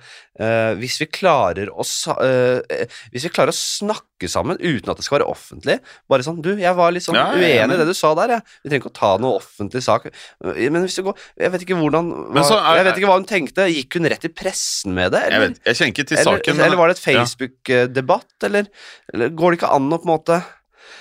eh, 0.40 0.75
hvis, 0.81 0.99
vi 1.03 1.09
klarer 1.18 1.68
å, 1.73 1.85
eh, 2.25 2.87
hvis 3.12 3.27
vi 3.27 3.33
klarer 3.35 3.53
å 3.53 3.59
snakke 3.59 4.31
sammen 4.31 4.59
uten 4.59 4.90
at 4.90 4.99
det 4.99 5.05
skal 5.07 5.21
være 5.21 5.29
offentlig 5.31 5.77
Bare 6.11 6.25
sånn 6.27 6.40
Du, 6.42 6.49
jeg 6.59 6.75
var 6.75 6.90
litt 6.90 7.05
sånn 7.05 7.14
Ja, 7.14 7.29
uenig 7.31 7.53
enig. 7.62 7.77
i 7.77 7.79
det 7.79 7.87
du 7.87 7.94
sa 7.94 8.14
der, 8.18 8.33
jeg. 8.35 8.42
Vi 8.64 8.71
trenger 8.71 8.83
ikke 8.83 8.90
å 8.90 8.99
ta 8.99 9.11
noe 9.23 9.38
offentlig 9.38 9.83
sak. 9.85 10.09
Eh, 10.11 10.71
Men 10.71 10.83
hvis 10.83 10.97
du 10.99 11.05
går 11.07 11.14
Jeg 11.38 11.53
vet 11.55 11.66
ikke 11.66 11.79
hvordan 11.79 12.11
hva, 12.35 12.42
så 12.42 12.59
er- 12.59 12.81
Jeg 12.81 12.88
vet 12.88 12.99
ikke 12.99 13.11
hva 13.12 13.18
hun 13.21 13.29
tenkte. 13.29 13.68
Gikk 13.71 13.94
hun 13.94 14.11
rett 14.11 14.25
i 14.25 14.29
pressen 14.29 14.94
med 14.94 15.12
det? 15.12 15.23
Jeg, 15.31 15.40
vet, 15.40 15.61
jeg 15.64 15.94
til 15.94 16.16
eller, 16.18 16.38
saken, 16.38 16.61
eller 16.61 16.77
var 16.77 16.88
det 16.88 16.99
et. 16.99 17.05
Facebook-debatt, 17.05 18.42
eller, 18.42 18.66
eller 19.14 19.29
går 19.31 19.53
det 19.53 19.61
ikke 19.61 19.75
an 19.75 19.90
å 19.90 19.99
på 20.03 20.09
en 20.09 20.14
måte 20.18 20.42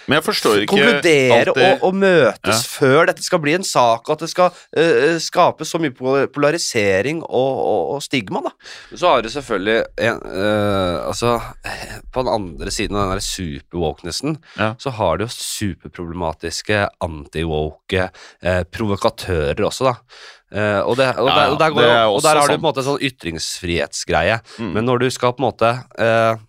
men 0.07 0.17
jeg 0.17 0.23
forstår 0.27 0.61
ikke 0.63 0.71
konkludere 0.75 1.37
alltid 1.37 1.63
og, 1.67 1.83
og 1.89 1.95
møtes 1.99 2.61
Ja. 2.61 2.69
før 2.77 3.09
dette 3.09 3.23
skal 3.25 3.41
bli 3.43 3.53
en 3.57 3.65
sak, 3.67 4.07
og 4.07 4.13
at 4.15 4.23
det 4.25 4.29
skal 4.31 4.51
uh, 4.53 5.17
skape 5.23 5.65
så 5.67 5.79
mye 5.83 5.93
polarisering 6.31 7.23
og, 7.23 7.51
og, 7.63 7.81
og 7.97 8.03
stigma, 8.05 8.41
da. 8.45 8.53
Så 8.95 9.07
har 9.11 9.21
du 9.25 9.29
selvfølgelig 9.33 9.79
en, 10.07 10.21
uh, 10.23 11.07
Altså, 11.07 11.35
på 12.13 12.23
den 12.23 12.31
andre 12.33 12.71
siden 12.71 12.95
av 12.97 13.07
den 13.09 13.17
der 13.17 13.25
super-wokenessen, 13.27 14.37
Ja. 14.59 14.73
så 14.79 14.89
har 14.95 15.17
du 15.17 15.25
jo 15.27 15.31
superproblematiske 15.33 16.85
anti-woke 17.03 18.07
uh, 18.45 18.63
provokatører 18.71 19.63
også, 19.67 19.91
da. 19.91 19.95
Uh, 20.47 20.79
og, 20.87 20.93
det, 20.95 21.09
og, 21.19 21.27
Ja, 21.27 21.35
der, 21.35 21.49
og, 21.51 21.59
der 21.59 21.73
går, 21.75 21.89
og 22.07 22.21
der 22.23 22.39
har 22.39 22.47
du 22.47 22.53
på 22.55 22.61
en 22.61 22.67
måte 22.69 22.79
en 22.83 22.87
sånn 22.93 23.01
ytringsfrihetsgreie. 23.03 24.39
Mm. 24.61 24.69
Men 24.77 24.87
når 24.87 25.03
du 25.03 25.09
skal 25.11 25.33
på 25.35 25.43
en 25.43 25.47
måte 25.49 25.71
eh, 25.99 26.39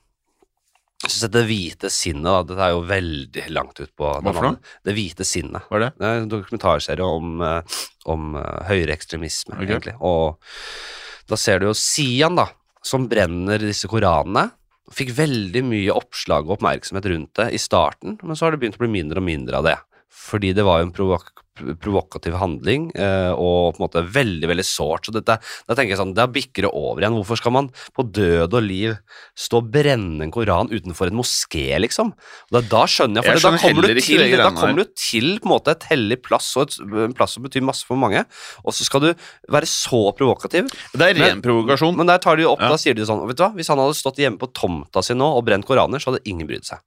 jeg 0.99 1.13
synes 1.15 1.29
at 1.29 1.35
Det 1.37 1.45
hvite 1.47 1.91
sinnet 1.95 2.27
da, 2.27 2.43
Dette 2.43 2.65
er 2.67 2.75
jo 2.75 2.85
veldig 2.89 3.45
langt 3.55 3.79
ut 3.79 3.91
på 3.95 4.13
Hva 4.19 4.33
for 4.35 4.47
noe? 4.49 4.59
Det 4.85 4.95
hvite 4.97 5.27
sinnet. 5.27 5.69
Hva 5.69 5.79
er 5.79 5.85
det? 5.87 5.91
Det 6.01 6.09
er 6.09 6.23
en 6.23 6.33
dokumentarserie 6.33 7.07
om, 7.07 7.43
eh, 7.47 7.81
om 8.11 8.33
eh, 8.41 8.63
høyreekstremisme, 8.73 9.55
okay. 9.55 9.69
egentlig. 9.69 9.95
Og 10.03 11.29
da 11.31 11.39
ser 11.39 11.63
du 11.63 11.69
jo 11.69 11.77
Sian, 11.79 12.39
da, 12.41 12.49
som 12.83 13.07
brenner 13.11 13.63
disse 13.63 13.91
koranene. 13.91 14.49
Fikk 14.95 15.13
veldig 15.15 15.63
mye 15.69 15.95
oppslag 15.95 16.49
og 16.49 16.57
oppmerksomhet 16.57 17.07
rundt 17.13 17.35
det 17.37 17.51
i 17.55 17.61
starten, 17.61 18.17
men 18.25 18.35
så 18.35 18.47
har 18.47 18.57
det 18.57 18.63
begynt 18.63 18.79
å 18.81 18.83
bli 18.83 18.95
mindre 18.97 19.21
og 19.21 19.29
mindre 19.29 19.61
av 19.61 19.69
det. 19.69 19.77
Fordi 20.09 20.55
det 20.57 20.65
var 20.67 20.81
jo 20.81 20.89
en 20.89 20.95
provok 20.97 21.45
provokativ 21.83 22.37
handling, 22.41 22.89
eh, 22.97 23.33
og 23.33 23.75
på 23.77 23.81
en 23.81 23.85
måte 23.87 24.03
veldig, 24.15 24.49
veldig 24.51 24.67
sårt. 24.67 25.09
Så 25.09 25.15
dette, 25.15 25.39
da 25.41 25.77
tenker 25.77 25.95
jeg 25.95 26.01
sånn, 26.01 26.15
da 26.17 26.27
bikker 26.31 26.67
det 26.67 26.73
over 26.73 27.03
igjen. 27.03 27.17
Hvorfor 27.19 27.41
skal 27.41 27.55
man 27.57 27.71
på 27.97 28.07
død 28.07 28.55
og 28.59 28.65
liv 28.65 28.97
stå 29.39 29.63
og 29.63 29.71
brenne 29.75 30.23
en 30.27 30.35
koran 30.35 30.71
utenfor 30.73 31.11
en 31.11 31.19
moské, 31.19 31.67
liksom? 31.83 32.13
Da, 32.55 32.63
da 32.63 32.85
skjønner 32.89 33.23
jeg, 33.23 33.29
Jeg 33.29 33.43
for 33.43 33.51
da 33.51 33.63
kommer, 33.63 33.89
du 33.89 34.01
til, 34.01 34.25
da 34.39 34.51
kommer 34.55 34.83
du 34.85 34.93
til 34.99 35.29
på 35.39 35.51
en 35.51 35.55
måte 35.57 35.75
et 35.75 35.89
hellig 35.91 36.21
plass, 36.23 36.51
og 36.57 36.69
et, 36.69 36.79
en 37.09 37.17
plass 37.17 37.37
som 37.37 37.47
betyr 37.47 37.65
masse 37.67 37.87
for 37.89 38.01
mange, 38.01 38.25
og 38.65 38.75
så 38.77 38.87
skal 38.87 39.05
du 39.05 39.11
være 39.51 39.69
så 39.69 40.03
provokativ. 40.17 40.71
Det 40.95 41.11
er 41.11 41.19
ren 41.19 41.43
provokasjon. 41.45 41.97
Men 41.99 42.07
der 42.11 42.19
tar 42.23 42.37
de 42.39 42.47
opp, 42.49 42.61
Ja. 42.63 42.71
da 42.71 42.77
sier 42.81 42.95
de 42.95 43.05
sånn 43.07 43.27
Vet 43.29 43.37
du 43.37 43.43
hva, 43.45 43.53
hvis 43.55 43.69
han 43.69 43.79
hadde 43.79 43.97
stått 43.99 44.19
hjemme 44.23 44.39
på 44.39 44.53
tomta 44.55 45.03
si 45.03 45.15
nå 45.15 45.27
og 45.37 45.45
brent 45.45 45.67
koraner, 45.67 45.99
så 45.99 46.13
hadde 46.13 46.25
ingen 46.29 46.47
brydd 46.47 46.65
seg. 46.65 46.79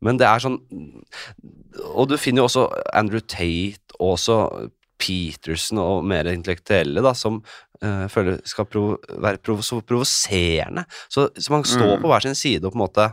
Men 0.00 0.16
det 0.16 0.26
er 0.28 0.38
sånn 0.38 0.60
Og 1.96 2.08
du 2.10 2.16
finner 2.20 2.42
jo 2.42 2.48
også 2.48 2.64
Andrew 2.94 3.20
Tate 3.20 3.87
og 3.98 4.14
også 4.16 4.40
Peterson 4.98 5.78
og 5.82 6.06
mer 6.10 6.26
intellektuelle 6.30 7.02
da, 7.04 7.14
som 7.14 7.40
eh, 7.82 8.06
føler 8.12 8.40
skal 8.48 8.66
provo 8.66 8.96
være 9.22 9.38
provo 9.42 9.62
så 9.62 9.80
provoserende. 9.84 10.84
Så, 11.08 11.28
så 11.38 11.52
man 11.54 11.64
står 11.64 11.96
Mm. 11.98 12.02
på 12.02 12.08
hver 12.10 12.20
sin 12.26 12.34
side 12.34 12.64
og 12.66 12.72
på 12.74 12.78
en 12.78 12.84
måte 12.86 13.08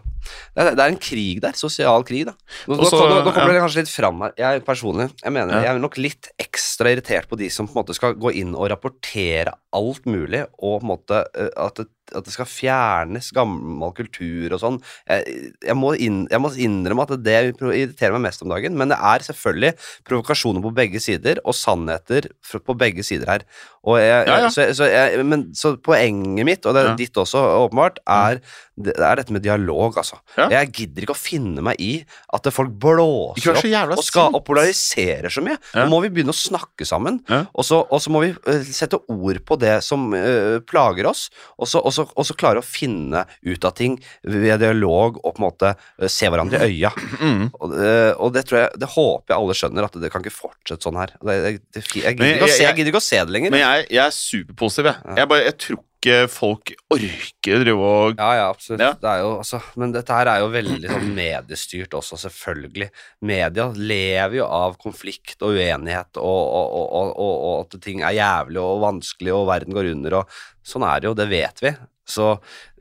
Det 0.56 0.64
er, 0.64 0.72
det 0.76 0.82
er 0.82 0.90
en 0.90 0.98
krig 0.98 1.42
der. 1.44 1.54
Sosial 1.54 2.04
krig, 2.04 2.26
da. 2.26 2.34
Nå, 2.68 2.76
nå, 2.76 2.82
Også, 2.82 2.98
nå, 2.98 3.20
nå 3.26 3.32
kommer 3.36 3.54
ja. 3.54 3.60
det 3.60 3.62
kanskje 3.62 3.84
litt 3.84 3.92
fram 3.94 4.22
her. 4.26 4.32
Jeg 4.42 4.64
personlig 4.66 5.12
jeg 5.24 5.32
mener, 5.36 5.54
Ja. 5.54 5.62
jeg 5.68 5.76
er 5.76 5.80
nok 5.84 5.98
litt 6.02 6.30
ekstra 6.42 6.90
irritert 6.96 7.28
på 7.30 7.38
de 7.38 7.50
som 7.54 7.68
på 7.68 7.76
en 7.78 7.84
måte 7.84 7.94
skal 7.94 8.16
gå 8.18 8.34
inn 8.34 8.56
og 8.58 8.70
rapportere 8.74 9.54
alt 9.76 10.06
mulig, 10.10 10.46
og 10.58 10.82
på 10.82 10.86
en 10.86 10.90
måte 10.96 11.20
eh, 11.38 11.50
at 11.62 11.76
det, 11.78 11.88
at 12.16 12.24
det 12.26 12.34
skal 12.34 12.46
fjernes 12.46 13.32
gammel 13.34 13.92
kultur 13.98 14.54
og 14.54 14.60
sånn. 14.62 14.76
Jeg, 15.10 15.52
jeg, 15.66 15.76
må 15.78 15.94
inn, 15.98 16.24
jeg 16.32 16.42
må 16.42 16.52
innrømme 16.54 17.06
at 17.06 17.16
det 17.26 17.38
irriterer 17.60 18.14
meg 18.18 18.28
mest 18.28 18.42
om 18.46 18.50
dagen, 18.54 18.76
men 18.78 18.90
det 18.94 18.98
er 19.02 19.26
selvfølgelig 19.26 19.74
provokasjoner 20.10 20.62
på 20.66 20.74
begge 20.78 21.02
sider, 21.02 21.42
og 21.46 21.58
sannheter 21.58 22.30
på 22.66 22.78
begge 22.78 23.04
sider 23.06 23.30
her. 23.30 23.46
Og 23.86 23.98
jeg, 24.02 24.26
Ja, 24.28 24.38
ja. 24.46 24.50
Så, 24.56 24.68
så, 24.78 24.88
jeg, 24.88 25.26
men, 25.28 25.50
så 25.58 25.74
poenget 25.84 26.48
mitt, 26.48 26.66
og 26.66 26.76
det 26.78 26.84
er 26.86 26.94
ditt 27.00 27.20
også 27.20 27.42
åpenbart, 27.66 28.00
er, 28.08 28.40
det 28.76 28.92
er 29.00 29.16
dette 29.22 29.32
med 29.32 29.44
dialog, 29.46 29.96
altså. 30.02 30.18
Ja. 30.36 30.50
Jeg 30.52 30.72
gidder 30.76 31.06
ikke 31.06 31.14
å 31.16 31.20
finne 31.20 31.62
meg 31.64 31.80
i 31.80 31.94
at 32.36 32.48
folk 32.52 32.74
blåser 32.82 33.54
opp 33.56 33.96
og, 33.96 34.04
skal, 34.04 34.34
og 34.36 34.44
polariserer 34.48 35.32
så 35.32 35.44
mye. 35.46 35.56
Ja. 35.72 35.86
Nå 35.86 35.94
må 35.94 36.02
vi 36.04 36.10
begynne 36.18 36.34
å 36.34 36.38
snakke 36.38 36.84
sammen, 36.88 37.22
Ja. 37.32 37.46
og, 37.54 37.64
så, 37.64 37.80
og 37.88 38.02
så 38.04 38.12
må 38.12 38.22
vi 38.26 38.34
eh, 38.36 38.66
sette 38.76 39.00
ord 39.12 39.40
på 39.48 39.58
det 39.62 39.78
som 39.86 40.10
uh, 40.12 40.60
plager 40.68 41.08
oss, 41.08 41.30
og 41.58 41.70
så, 41.72 41.80
og, 41.80 41.94
så, 41.96 42.04
og 42.12 42.28
så 42.28 42.36
klare 42.38 42.60
å 42.60 42.66
finne 42.68 43.24
ut 43.48 43.66
av 43.70 43.76
ting 43.80 43.96
ved 44.28 44.60
dialog 44.60 45.22
og 45.24 45.36
på 45.38 45.40
en 45.40 45.48
måte 45.48 45.72
uh, 45.78 46.08
se 46.12 46.28
hverandre 46.32 46.66
i 46.68 46.76
øya. 46.76 46.92
Mm. 47.22 47.48
Og, 47.56 47.74
eh, 47.80 48.12
og 48.20 48.36
det 48.36 48.44
tror 48.50 48.62
jeg, 48.66 48.76
det 48.84 48.92
håper 48.92 49.34
jeg 49.34 49.40
alle 49.40 49.58
skjønner, 49.62 49.88
at 49.88 50.00
det 50.04 50.12
kan 50.14 50.24
ikke 50.26 50.36
fortsette 50.36 50.84
sånn 50.86 51.00
her. 51.00 51.16
Det, 51.24 51.40
det, 51.48 51.56
det, 51.80 51.86
jeg, 51.96 52.18
gidder 52.20 52.44
å 52.44 52.50
jeg- 52.50 52.56
se, 52.58 52.62
jeg 52.64 52.68
jeg- 52.70 52.78
gidder 52.82 52.92
ikke 52.94 53.04
å 53.04 53.08
se 53.08 53.24
det 53.24 53.36
lenger. 53.40 53.56
Men 53.56 53.64
jeg, 53.64 53.88
jeg 53.96 54.04
er 54.06 54.16
superpositiv, 54.20 54.92
jeg. 54.92 55.16
Jeg, 55.24 55.30
bare, 55.32 55.46
jeg 55.48 55.58
tror 55.64 55.84
ikke 56.06 56.30
folk 56.30 56.72
orker 56.94 57.64
drive 57.64 57.88
og 57.90 58.20
Ja, 58.20 58.30
ja, 58.38 58.46
absolutt. 58.52 58.84
Ja. 58.84 58.92
Det 59.02 59.10
er 59.10 59.24
jo, 59.24 59.32
altså, 59.42 59.60
men 59.82 59.96
dette 59.96 60.18
her 60.18 60.30
er 60.30 60.44
jo 60.44 60.52
veldig 60.54 60.92
sånn 60.92 61.10
mediestyrt 61.18 61.98
også, 61.98 62.20
selvfølgelig. 62.22 62.90
Media 63.26 63.68
lever 63.74 64.38
jo 64.40 64.46
av 64.46 64.78
konflikt 64.82 65.42
og 65.42 65.58
uenighet, 65.58 66.22
og, 66.22 66.44
og, 66.46 66.70
og, 66.78 66.86
og, 66.86 67.12
og, 67.16 67.36
og 67.50 67.58
at 67.66 67.82
ting 67.84 68.06
er 68.06 68.18
jævlig 68.20 68.62
og 68.62 68.86
vanskelig, 68.86 69.34
og 69.34 69.50
verden 69.50 69.78
går 69.78 69.92
under, 69.96 70.20
og 70.22 70.40
sånn 70.66 70.86
er 70.88 71.02
det 71.02 71.10
jo, 71.10 71.18
det 71.18 71.30
vet 71.34 71.66
vi. 71.66 71.74
Så 72.06 72.36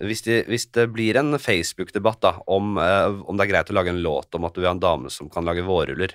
hvis, 0.04 0.20
de, 0.26 0.42
hvis 0.50 0.68
det 0.76 0.90
blir 0.92 1.16
en 1.16 1.38
Facebook-debatt 1.40 2.20
da, 2.20 2.34
om, 2.52 2.76
eh, 2.76 3.22
om 3.24 3.38
det 3.38 3.46
er 3.46 3.54
greit 3.54 3.72
å 3.72 3.78
lage 3.78 3.94
en 3.94 4.02
låt 4.04 4.36
om 4.36 4.44
at 4.44 4.56
du 4.56 4.60
er 4.66 4.74
en 4.74 4.82
dame 4.82 5.12
som 5.12 5.30
kan 5.32 5.48
lage 5.48 5.64
vårruller 5.64 6.12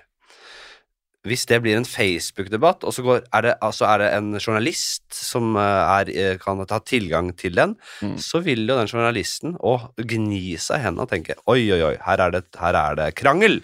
hvis 1.28 1.44
det 1.50 1.58
blir 1.62 1.76
en 1.76 1.86
Facebook-debatt, 1.86 2.86
og 2.88 2.94
så 2.96 3.04
går, 3.04 3.22
er, 3.36 3.42
det, 3.44 3.54
altså 3.66 3.86
er 3.90 3.98
det 4.00 4.10
en 4.16 4.30
journalist 4.40 5.04
som 5.14 5.56
eh, 5.60 5.62
er, 6.00 6.12
eh, 6.16 6.38
kan 6.40 6.62
ta 6.70 6.80
tilgang 6.80 7.34
til 7.38 7.56
den, 7.60 7.76
Mm. 8.02 8.16
så 8.18 8.40
vil 8.46 8.64
jo 8.68 8.78
den 8.80 8.88
journalisten 8.88 9.58
å 9.60 9.74
gni 10.00 10.56
seg 10.58 10.80
i 10.80 10.84
hendene 10.86 11.04
og 11.04 11.12
tenke 11.12 11.36
oi, 11.52 11.60
oi, 11.76 11.82
oi, 11.92 11.96
her 12.06 12.22
er 12.24 12.32
det, 12.38 12.46
her 12.62 12.74
er 12.80 12.96
det 12.96 13.10
krangel. 13.20 13.60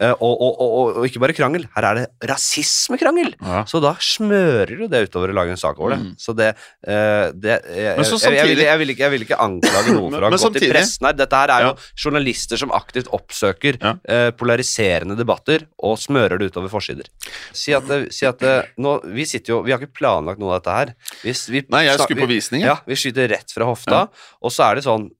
Eh, 0.00 0.12
og, 0.24 0.32
og, 0.40 0.52
og, 0.56 0.70
og, 0.72 0.96
og 1.02 1.04
ikke 1.08 1.20
bare 1.20 1.34
krangel, 1.36 1.66
her 1.74 1.84
er 1.90 1.98
det 2.00 2.06
rasismekrangel. 2.30 3.34
ja. 3.42 3.62
Så 3.68 3.80
da 3.82 3.92
smører 4.00 4.72
du 4.78 4.86
det 4.90 5.02
utover 5.08 5.32
å 5.32 5.36
lage 5.36 5.52
en 5.54 5.60
sak 5.60 5.78
over 5.80 5.94
det. 5.94 5.98
Mm. 6.02 6.12
Så 6.20 6.34
det, 6.36 6.48
eh, 6.86 7.26
det 7.36 7.58
jeg, 7.76 8.06
så 8.08 8.18
jeg, 8.22 8.38
jeg, 8.38 8.48
vil, 8.52 8.62
jeg, 8.64 8.78
vil 8.82 8.92
ikke, 8.94 9.04
jeg 9.04 9.12
vil 9.16 9.24
ikke 9.26 9.38
anklage 9.44 9.94
noen 9.98 10.16
for 10.16 10.26
å 10.26 10.30
ha 10.30 10.40
gått 10.46 10.60
i 10.62 10.70
pressen 10.72 11.08
her. 11.08 11.16
Dette 11.20 11.42
her 11.42 11.54
er 11.56 11.66
jo 11.68 11.72
Ja. 11.72 11.90
journalister 12.04 12.60
som 12.60 12.72
aktivt 12.76 13.10
oppsøker 13.14 13.78
Ja. 13.82 13.94
eh, 14.08 14.30
polariserende 14.36 15.16
debatter 15.18 15.66
og 15.82 15.98
smører 16.00 16.38
det 16.40 16.50
utover 16.52 16.72
forsider. 16.72 17.08
Si 17.52 17.74
at, 17.76 17.88
si 18.12 18.26
at 18.28 18.42
nå, 18.78 18.98
Vi 19.12 19.24
sitter 19.28 19.54
jo, 19.56 19.62
vi 19.66 19.72
har 19.74 19.80
ikke 19.82 19.94
planlagt 20.00 20.40
noe 20.40 20.54
av 20.56 20.62
dette 20.62 20.74
her. 20.76 20.94
Vi, 21.22 21.32
vi, 21.52 21.62
Nei, 21.72 21.84
jeg 21.88 21.98
skulle 22.00 22.24
på 22.24 22.28
vi- 22.30 22.38
visning. 22.40 22.62
Ja, 22.64 22.78
vi 22.86 22.96
skyter 22.98 23.28
rett 23.32 23.52
fra 23.52 23.66
hofta, 23.68 24.06
og 24.42 24.50
så 24.54 24.70
er 24.70 24.76
det 24.80 24.84
sånn 24.86 25.10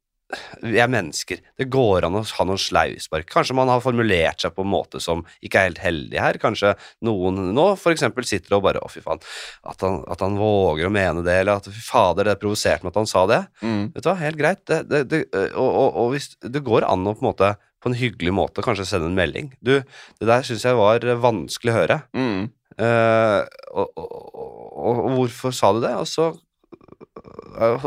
vi 0.63 0.81
er 0.81 0.91
mennesker. 0.91 1.41
Det 1.59 1.69
går 1.73 2.07
an 2.07 2.17
å 2.19 2.23
ha 2.25 2.47
noen 2.49 2.61
sleivspark. 2.61 3.29
Kanskje 3.31 3.57
man 3.59 3.71
har 3.73 3.83
formulert 3.85 4.45
seg 4.45 4.55
på 4.57 4.65
en 4.65 4.73
måte 4.73 5.01
som 5.03 5.25
ikke 5.45 5.61
er 5.61 5.71
helt 5.71 5.83
heldig 5.83 6.21
her. 6.23 6.39
Kanskje 6.43 6.75
noen 7.05 7.51
nå 7.57 7.67
eksempel 7.93 8.27
sitter 8.29 8.57
og 8.57 8.65
bare 8.67 8.83
Å, 8.83 8.89
fy 8.91 9.03
faen. 9.05 9.21
At 9.69 9.85
han, 9.85 10.01
at 10.11 10.23
han 10.25 10.39
våger 10.41 10.89
å 10.89 10.95
mene 10.95 11.25
det, 11.27 11.43
eller 11.43 11.61
at 11.61 11.69
fy 11.69 11.85
fader, 11.85 12.31
det 12.31 12.41
provoserte 12.41 12.87
meg 12.87 12.95
at 12.95 13.03
han 13.03 13.11
sa 13.11 13.27
det. 13.31 13.43
Mm. 13.61 13.83
Vet 13.93 14.07
du 14.07 14.09
hva, 14.09 14.17
helt 14.23 14.41
greit. 14.41 14.65
Det, 14.69 14.81
det, 14.89 15.03
det, 15.13 15.23
og, 15.53 15.69
og, 15.69 16.01
og 16.03 16.15
hvis 16.15 16.33
det 16.43 16.65
går 16.65 16.89
an 16.89 17.07
å 17.07 17.15
på 17.17 17.25
en 17.25 17.31
måte 17.33 17.53
på 17.83 17.91
en 17.91 17.99
hyggelig 17.99 18.31
måte 18.35 18.63
kanskje 18.63 18.87
sende 18.87 19.11
en 19.11 19.19
melding. 19.19 19.51
Du, 19.59 19.75
det 19.83 20.29
der 20.29 20.45
syns 20.47 20.63
jeg 20.67 20.79
var 20.79 21.03
vanskelig 21.23 21.73
å 21.73 21.79
høre. 21.81 21.99
Mm. 22.15 22.45
Uh, 22.79 23.43
og, 23.75 23.91
og, 23.99 24.13
og, 24.33 25.01
og 25.03 25.17
hvorfor 25.19 25.55
sa 25.57 25.73
du 25.75 25.83
det? 25.83 25.93
Og 25.99 26.07
så, 26.09 26.31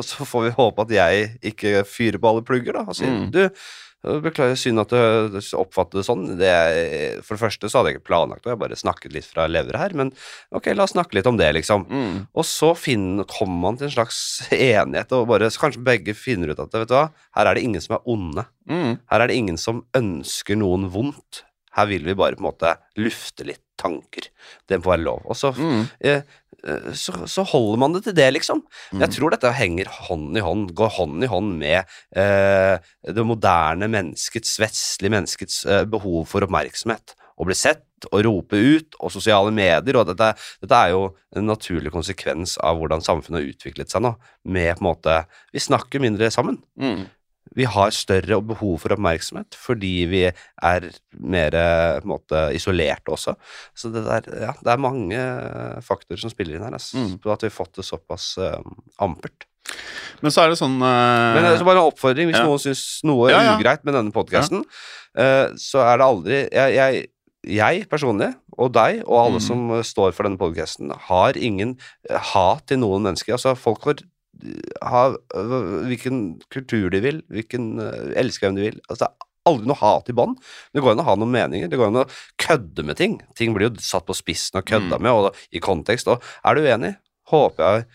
så 0.05 0.25
får 0.27 0.43
vi 0.49 0.53
håpe 0.59 0.85
at 0.85 0.93
jeg 0.95 1.31
ikke 1.53 1.81
fyrer 1.87 2.21
på 2.21 2.29
alle 2.31 2.45
plugger, 2.45 2.73
da. 2.79 2.85
Og 2.87 2.95
sier 2.97 3.11
Mm. 3.11 3.31
du, 3.31 3.49
Beklager, 4.05 4.53
synd 4.53 4.77
at 4.83 4.91
du 4.93 5.37
oppfatter 5.57 5.97
det 5.97 6.05
sånn. 6.05 6.37
Det 6.37 6.45
er, 6.45 7.21
for 7.25 7.33
det 7.33 7.41
første 7.41 7.65
så 7.71 7.79
hadde 7.79 7.89
jeg 7.89 7.97
ikke 7.97 8.09
planlagt 8.11 8.43
det, 8.45 8.51
jeg 8.53 8.59
bare 8.61 8.77
snakket 8.77 9.15
litt 9.15 9.25
fra 9.25 9.47
levra 9.49 9.79
her, 9.81 9.95
men 9.97 10.11
ok, 10.53 10.67
la 10.77 10.85
oss 10.85 10.93
snakke 10.93 11.17
litt 11.17 11.25
om 11.25 11.39
det, 11.39 11.47
liksom. 11.57 11.87
Mm. 11.89 12.19
Og 12.37 12.45
så 12.45 12.69
kommer 13.25 13.57
man 13.63 13.79
til 13.79 13.87
en 13.87 13.95
slags 13.95 14.19
enighet, 14.53 15.09
og 15.17 15.25
bare, 15.31 15.49
kanskje 15.49 15.81
begge 15.81 16.13
finner 16.13 16.53
ut 16.53 16.61
at 16.61 16.69
vet 16.77 16.87
du 16.91 16.93
hva, 16.93 17.07
her 17.33 17.49
er 17.49 17.57
det 17.57 17.63
ingen 17.65 17.81
som 17.81 17.95
er 17.97 18.05
onde. 18.05 18.45
Mm. 18.69 18.99
Her 19.09 19.19
er 19.25 19.27
det 19.33 19.39
ingen 19.41 19.57
som 19.57 19.81
ønsker 19.97 20.55
noen 20.61 20.85
vondt. 20.93 21.41
Her 21.73 21.89
vil 21.89 22.05
vi 22.05 22.13
bare 22.13 22.37
på 22.37 22.45
en 22.45 22.51
måte 22.51 22.75
lufte 23.01 23.43
litt 23.49 23.64
tanker. 23.77 24.29
Det 24.67 24.79
må 24.81 24.91
være 24.93 25.03
lov. 25.05 25.21
Og 25.25 25.35
så, 25.39 25.51
Mm. 25.55 25.87
eh, 26.01 26.21
eh, 26.65 26.91
så, 26.93 27.13
så 27.27 27.43
holder 27.45 27.77
man 27.81 27.93
det 27.93 28.03
til 28.05 28.15
det, 28.17 28.29
liksom. 28.33 28.63
Mm. 28.93 29.01
Jeg 29.05 29.09
tror 29.17 29.31
dette 29.35 29.51
henger 29.53 29.85
hånd 30.07 30.37
i 30.37 30.43
hånd, 30.45 30.71
går 30.75 30.89
hånd 30.99 31.23
i 31.23 31.27
hånd 31.31 31.57
med 31.59 31.85
eh, 32.15 32.77
det 33.05 33.25
moderne 33.25 33.87
menneskets, 33.91 34.57
vestlige 34.59 35.11
menneskets 35.13 35.65
eh, 35.65 35.83
behov 35.85 36.25
for 36.31 36.45
oppmerksomhet. 36.47 37.15
Å 37.35 37.43
bli 37.45 37.55
sett 37.57 37.83
og 38.13 38.21
rope 38.23 38.55
ut, 38.55 38.95
og 39.01 39.11
sosiale 39.11 39.51
medier. 39.51 39.97
og 39.97 40.05
dette, 40.07 40.29
dette 40.61 40.77
er 40.85 40.91
jo 40.93 41.15
en 41.35 41.47
naturlig 41.49 41.91
konsekvens 41.91 42.57
av 42.63 42.77
hvordan 42.79 43.01
samfunnet 43.03 43.41
har 43.41 43.49
utviklet 43.51 43.91
seg 43.91 44.03
nå. 44.05 44.13
Med 44.45 44.77
på 44.77 44.83
en 44.85 44.89
måte 44.93 45.15
Vi 45.51 45.59
snakker 45.59 45.99
mindre 46.03 46.29
sammen. 46.31 46.61
Mm. 46.79 47.07
Vi 47.55 47.67
har 47.69 47.95
større 47.95 48.39
behov 48.43 48.77
for 48.83 48.95
oppmerksomhet 48.95 49.55
fordi 49.59 49.93
vi 50.11 50.23
er 50.27 50.87
mer 51.35 51.57
eh, 51.59 52.05
måte 52.07 52.47
isolerte 52.55 53.13
også. 53.15 53.35
Så 53.77 53.91
det, 53.93 54.05
der, 54.07 54.29
ja, 54.47 54.53
det 54.59 54.73
er 54.73 54.83
mange 54.83 55.17
eh, 55.17 55.81
faktorer 55.85 56.21
som 56.21 56.33
spiller 56.33 56.57
inn 56.57 56.67
her. 56.67 56.75
altså, 56.75 56.95
Mm. 56.95 57.17
på 57.19 57.31
at 57.33 57.43
vi 57.43 57.49
har 57.49 57.55
fått 57.55 57.75
det 57.79 57.85
såpass 57.85 58.37
eh, 58.37 58.59
ampert. 59.03 59.47
Men 60.21 60.31
så 60.31 60.43
er 60.43 60.51
det 60.51 60.59
sånn 60.59 60.77
uh, 60.77 61.33
Men 61.33 61.41
det 61.41 61.55
er 61.55 61.65
bare 61.65 61.81
en 61.81 61.89
oppfordring 61.89 62.29
hvis 62.29 62.37
ja. 62.37 62.45
noen 62.45 62.61
syns 62.61 62.83
noe 63.07 63.31
er 63.31 63.33
Ja, 63.33 63.55
ugreit 63.57 63.81
med 63.83 63.97
denne 63.97 64.13
podkasten, 64.13 64.61
så 65.57 65.81
er 65.81 65.97
det 65.97 66.05
aldri 66.05 66.37
jeg, 66.43 66.75
jeg, 66.75 66.99
jeg 67.57 67.87
personlig, 67.89 68.29
og 68.61 68.75
deg, 68.75 69.01
og 69.07 69.17
alle 69.23 69.41
mm. 69.41 69.45
som 69.47 69.73
står 69.81 70.13
for 70.13 70.27
denne 70.27 70.37
podkasten, 70.37 70.93
har 71.07 71.39
ingen 71.39 71.73
hat 72.35 72.67
til 72.69 72.83
noen 72.83 73.07
mennesker. 73.09 73.33
Altså, 73.39 73.55
folk 73.57 73.81
får 73.87 74.05
ha 74.83 75.03
hvilken 75.87 76.19
kultur 76.53 76.89
de 76.93 77.01
vil, 77.03 77.21
hvilken 77.33 77.75
uh, 77.81 78.11
elsker 78.19 78.47
hvem 78.49 78.59
de 78.59 78.67
vil. 78.69 78.81
Altså, 78.89 79.05
det 79.05 79.09
er 79.11 79.31
aldri 79.51 79.69
noe 79.69 79.77
hat 79.79 80.09
i 80.09 80.15
bånn. 80.17 80.35
Det 80.73 80.81
går 80.83 80.95
an 80.95 81.03
å 81.03 81.07
ha 81.09 81.15
noen 81.21 81.33
meninger, 81.35 81.69
det 81.69 81.77
går 81.79 81.91
an 81.91 82.01
å 82.03 82.09
kødde 82.41 82.85
med 82.87 82.97
ting. 82.97 83.19
Ting 83.37 83.53
blir 83.55 83.69
jo 83.69 83.75
satt 83.85 84.07
på 84.07 84.15
spissen 84.17 84.57
og 84.61 84.65
kødda 84.69 84.97
Mm. 84.97 85.01
med, 85.05 85.11
og 85.11 85.35
i 85.53 85.59
kontekst. 85.61 86.07
Og 86.09 86.21
er 86.43 86.55
du 86.55 86.61
uenig, 86.65 86.95
håper 87.29 87.63
jeg 87.65 87.85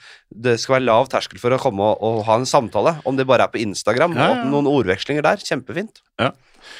det 0.43 0.57
skal 0.59 0.77
være 0.77 0.87
lav 0.89 1.09
terskel 1.11 1.39
for 1.39 1.55
å 1.55 1.59
komme 1.63 1.83
og, 1.83 1.99
og 2.03 2.25
ha 2.27 2.35
en 2.39 2.47
samtale. 2.47 2.97
Om 3.07 3.17
det 3.19 3.27
bare 3.27 3.47
er 3.47 3.53
på 3.53 3.61
Instagram, 3.63 4.15
Ja, 4.19 4.29
ja. 4.35 4.43
og 4.43 4.51
noen 4.51 4.67
ordvekslinger 4.71 5.23
der. 5.27 5.37
Kjempefint. 5.43 6.01
Ja. 6.21 6.31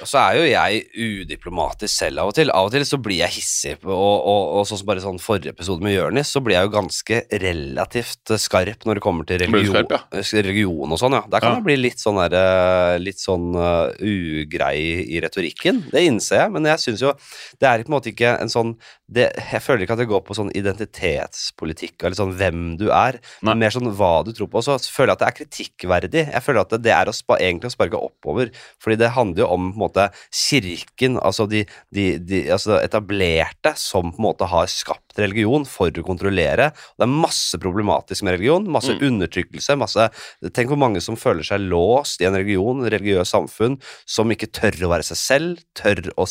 Og 0.01 0.09
så 0.09 0.17
er 0.21 0.37
jo 0.39 0.45
jeg 0.47 0.85
udiplomatisk 1.25 1.93
selv 1.93 2.23
av 2.23 2.31
og 2.31 2.35
til. 2.37 2.51
Av 2.55 2.69
og 2.69 2.73
til 2.73 2.85
så 2.89 2.97
blir 3.03 3.19
jeg 3.21 3.35
hissig, 3.35 3.73
og, 3.85 3.93
og, 3.93 4.43
og 4.61 4.67
sånn 4.69 4.81
som 4.81 4.89
bare 4.89 5.03
sånn 5.03 5.19
forrige 5.21 5.53
episode 5.53 5.85
med 5.85 5.93
Jørnis, 5.93 6.31
så 6.33 6.41
blir 6.45 6.57
jeg 6.57 6.69
jo 6.69 6.73
ganske 6.73 7.19
relativt 7.43 8.33
skarp 8.41 8.87
når 8.89 9.01
det 9.01 9.03
kommer 9.05 9.29
til 9.29 9.41
religion, 9.43 9.75
skarp, 9.75 9.93
ja? 9.97 10.23
religion 10.39 10.95
og 10.95 11.01
sånn, 11.01 11.17
ja. 11.19 11.23
Der 11.33 11.43
kan 11.45 11.53
Ja. 11.53 11.59
jeg 11.61 11.67
bli 11.69 11.77
litt 11.81 12.01
sånn 12.01 12.21
der, 12.23 12.37
eh, 12.39 12.99
litt 13.03 13.21
sånn 13.21 13.51
uh, 13.57 13.91
ugrei 14.01 15.05
i 15.05 15.21
retorikken. 15.21 15.83
Det 15.93 16.05
innser 16.07 16.45
jeg, 16.45 16.55
men 16.57 16.65
jeg 16.71 16.79
syns 16.87 17.05
jo 17.05 17.13
det 17.61 17.69
er 17.69 17.85
på 17.85 17.91
en 17.93 17.97
måte 17.99 18.13
ikke 18.15 18.37
en 18.41 18.53
sånn 18.53 18.77
det, 19.11 19.33
Jeg 19.35 19.59
føler 19.65 19.83
ikke 19.83 19.97
at 19.97 19.99
det 20.05 20.07
går 20.07 20.21
på 20.23 20.37
sånn 20.39 20.53
identitetspolitikk, 20.55 21.97
eller 22.05 22.15
sånn 22.15 22.35
hvem 22.39 22.77
du 22.79 22.91
er, 22.95 23.19
Nei. 23.43 23.51
men 23.53 23.59
mer 23.59 23.71
sånn 23.75 23.91
hva 23.97 24.25
du 24.25 24.33
tror 24.33 24.47
på. 24.47 24.61
Og 24.61 24.65
så 24.65 24.77
føler 24.79 25.11
jeg 25.11 25.17
at 25.17 25.19
det 25.19 25.29
er 25.29 25.39
kritikkverdig. 25.41 26.23
Jeg 26.33 26.43
føler 26.47 26.61
at 26.61 26.71
det, 26.71 26.83
det 26.87 26.93
er 26.95 27.07
å 27.11 27.15
spa, 27.15 27.35
egentlig 27.43 27.73
å 27.73 27.75
sparke 27.75 27.99
oppover, 27.99 28.53
fordi 28.79 28.97
det 28.97 29.11
handler 29.11 29.30
jo 29.39 29.47
om 29.47 29.71
på 29.71 29.79
en 29.79 29.85
måte 29.85 30.07
kirken, 30.35 31.19
altså 31.23 31.47
de, 31.51 31.65
de, 31.95 32.19
de 32.19 32.43
altså 32.51 32.81
etablerte, 32.81 33.75
som 33.79 34.11
på 34.11 34.19
en 34.19 34.27
måte 34.31 34.49
har 34.51 34.67
skapt 34.71 35.19
religion 35.21 35.65
for 35.69 35.91
å 35.91 36.07
kontrollere. 36.07 36.71
Det 36.99 37.07
er 37.07 37.13
masse 37.13 37.59
problematisk 37.61 38.25
med 38.27 38.39
religion, 38.39 38.67
masse 38.71 38.91
Mm. 38.91 39.03
undertrykkelse, 39.07 39.77
masse 39.79 40.09
Tenk 40.55 40.71
hvor 40.73 40.79
mange 40.81 41.01
som 41.01 41.17
føler 41.17 41.45
seg 41.47 41.63
låst 41.71 42.21
i 42.21 42.27
en 42.27 42.35
religion, 42.35 42.83
et 42.85 42.93
religiøst 42.93 43.35
samfunn, 43.35 43.77
som 44.09 44.31
ikke 44.33 44.51
tør 44.51 44.87
å 44.87 44.91
være 44.91 45.07
seg 45.07 45.19
selv, 45.21 45.63
tør 45.77 46.01
å 46.19 46.27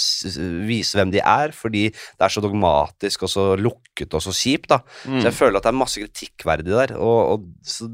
vise 0.67 0.97
hvem 0.97 1.13
de 1.13 1.21
er, 1.21 1.53
fordi 1.55 1.87
det 1.93 2.25
er 2.25 2.33
så 2.33 2.43
dogmatisk 2.43 3.23
og 3.23 3.31
så 3.31 3.45
lukket 3.59 4.13
og 4.17 4.23
så 4.25 4.33
kjipt, 4.35 4.69
da. 4.73 4.81
Mm. 5.05 5.21
Så 5.21 5.29
jeg 5.29 5.37
føler 5.37 5.59
at 5.59 5.67
det 5.67 5.71
er 5.71 5.79
masse 5.79 6.03
kritikkverdig 6.03 6.73
der, 6.73 6.95
og, 6.97 7.19
og 7.33 7.47
så 7.63 7.87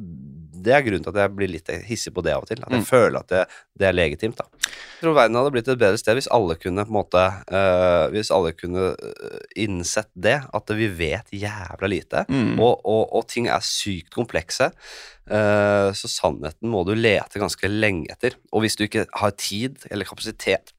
det 0.66 0.74
er 0.76 0.84
grunnen 0.86 1.06
til 1.06 1.14
at 1.14 1.22
jeg 1.24 1.34
blir 1.38 1.52
litt 1.54 1.70
hissig 1.88 2.12
på 2.16 2.24
det 2.26 2.34
av 2.36 2.44
og 2.44 2.50
til. 2.50 2.60
At 2.66 2.74
jeg 2.74 2.82
Mm. 2.84 2.88
føler 2.90 3.20
at 3.22 3.30
det, 3.32 3.44
det 3.80 3.88
er 3.88 3.96
legitimt, 3.96 4.38
da. 4.42 4.46
Jeg 4.66 5.06
tror 5.06 5.16
verden 5.18 5.38
hadde 5.40 5.52
blitt 5.54 5.70
et 5.72 5.80
bedre 5.82 6.00
sted 6.02 6.18
hvis 6.18 6.30
alle 6.34 6.56
kunne 6.58 6.86
på 6.88 6.92
en 6.94 6.98
måte 6.98 7.24
uh, 7.54 8.06
Hvis 8.14 8.32
alle 8.34 8.52
kunne 8.58 8.94
øh, 8.96 9.40
innsett 9.56 10.10
det, 10.16 10.38
at 10.54 10.76
vi 10.78 10.88
vet 11.00 11.30
jævla 11.36 11.88
lite, 11.92 12.26
Mm. 12.30 12.60
og, 12.60 12.82
og, 12.86 13.04
og 13.16 13.28
ting 13.32 13.48
er 13.48 13.62
sykt 13.66 14.10
komplekse. 14.16 14.72
Uh, 15.26 15.90
så 15.98 16.06
sannheten 16.12 16.70
må 16.70 16.84
du 16.86 16.92
lete 16.94 17.40
ganske 17.42 17.66
lenge 17.72 18.12
etter. 18.14 18.36
Og 18.54 18.62
hvis 18.62 18.76
du 18.78 18.84
ikke 18.86 19.08
har 19.10 19.32
tid 19.42 19.82
eller 19.90 20.06
kapasitet 20.06 20.75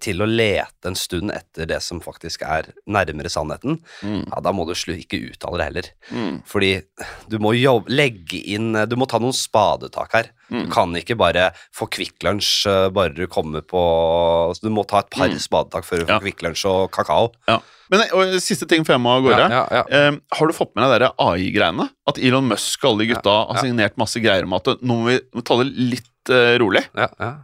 til 0.00 0.18
å 0.22 0.26
lete 0.28 0.86
en 0.90 0.94
stund 0.98 1.30
etter 1.30 1.66
det 1.66 1.80
som 1.82 2.00
faktisk 2.00 2.42
er 2.42 2.72
nærmere 2.88 3.30
sannheten, 3.30 3.80
Mm. 4.02 4.24
ja, 4.30 4.40
da 4.40 4.52
må 4.52 4.66
du 4.66 4.72
ikke 4.74 5.30
uttale 5.32 5.58
det 5.58 5.64
heller. 5.68 5.88
Mm. 6.10 6.42
Fordi 6.46 6.82
du 7.28 7.38
må 7.38 7.52
jobbe, 7.58 7.88
legge 7.88 8.40
inn 8.46 8.72
Du 8.88 8.96
må 8.96 9.06
ta 9.08 9.18
noen 9.18 9.32
spadetak 9.32 10.12
her. 10.12 10.30
Du 10.50 10.56
Mm. 10.66 10.70
kan 10.70 10.92
ikke 10.94 11.16
bare 11.16 11.52
få 11.74 11.88
Kvikk 11.88 12.22
Lunsj 12.22 12.66
eh, 12.66 12.88
bare 12.90 13.14
du 13.14 13.26
kommer 13.26 13.60
på 13.62 14.54
Du 14.62 14.68
må 14.70 14.86
ta 14.86 14.98
et 15.00 15.10
par 15.10 15.28
Mm. 15.28 15.38
spadetak 15.38 15.84
før 15.84 16.04
du 16.04 16.12
Ja. 16.12 16.18
får 16.18 16.22
Kvikk 16.22 16.42
Lunsj 16.42 16.64
og 16.66 16.90
kakao. 16.92 17.32
Ja. 17.48 17.60
Men 17.90 18.00
og, 18.12 18.40
siste 18.40 18.66
ting 18.66 18.82
før 18.84 18.94
jeg 18.94 19.00
må 19.00 19.16
av 19.16 19.22
gårde. 19.22 19.50
Ja, 19.50 19.66
ja, 19.70 19.82
ja. 19.90 20.08
Eh, 20.08 20.18
har 20.32 20.46
du 20.46 20.52
fått 20.52 20.74
med 20.74 20.88
deg 20.90 21.00
de 21.08 21.14
AI-greiene? 21.18 21.90
At 22.08 22.18
Elon 22.18 22.48
Musk 22.48 22.82
og 22.84 22.90
alle 22.94 23.06
de 23.06 23.14
gutta 23.14 23.24
Ja, 23.30 23.46
ja. 23.46 23.52
har 23.52 23.62
signert 23.62 23.96
masse 23.96 24.20
greier 24.22 24.42
om 24.44 24.52
at 24.54 24.64
nå 24.64 24.82
må 24.82 25.04
vi 25.34 25.42
ta 25.42 25.56
det 25.62 25.72
litt 25.76 26.30
eh, 26.30 26.58
rolig. 26.58 26.84
Ja, 26.96 27.08
ja. 27.20 27.34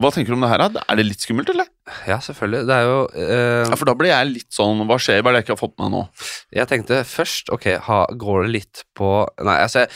Hva 0.00 0.10
tenker 0.12 0.26
du 0.28 0.32
om 0.34 0.40
det 0.42 0.50
her? 0.50 0.60
Er 0.88 0.96
det 0.96 1.06
litt 1.06 1.18
skummelt, 1.22 1.48
eller? 1.50 1.66
Ja, 2.08 2.16
selvfølgelig. 2.20 2.62
Det 2.68 2.76
er 2.76 2.86
jo 2.88 3.00
eh, 3.12 3.64
Ja, 3.68 3.76
For 3.76 3.88
da 3.88 3.94
blir 3.98 4.08
jeg 4.08 4.30
litt 4.30 4.56
sånn 4.56 4.80
Hva 4.88 4.96
skjer? 4.96 5.20
Hva 5.20 5.30
er 5.30 5.36
det 5.36 5.42
jeg 5.42 5.46
ikke 5.46 5.56
har 5.56 5.60
fått 5.60 5.74
med 5.76 5.84
meg 5.84 5.92
nå? 5.92 6.28
Jeg 6.56 6.70
tenkte 6.70 7.02
først 7.08 7.52
Ok, 7.52 7.66
ha, 7.88 7.98
går 8.24 8.46
det 8.46 8.54
litt 8.54 8.84
på 8.96 9.10
Nei, 9.44 9.58
altså 9.66 9.84
jeg, 9.84 9.92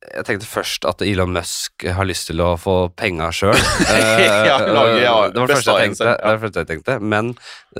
jeg 0.00 0.24
tenkte 0.26 0.48
først 0.48 0.86
at 0.88 1.02
Elon 1.04 1.32
Musk 1.34 1.84
har 1.84 2.06
lyst 2.08 2.30
til 2.30 2.40
å 2.40 2.54
få 2.60 2.74
penga 2.96 3.28
sjøl. 3.36 3.56
Ja, 4.50 4.56
lage, 4.64 5.00
ja, 5.02 5.14
det 5.30 5.38
var 5.38 5.50
det 5.50 5.56
første 5.58 5.74
jeg 5.76 5.90
tenkte. 5.90 5.98
selv, 6.00 6.10
ja. 6.10 6.16
Det 6.16 6.24
var 6.24 6.36
det 6.38 6.42
første 6.44 6.62
jeg 6.62 6.68
tenkte. 6.70 6.94
Men 7.12 7.28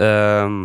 ehm, 0.04 0.58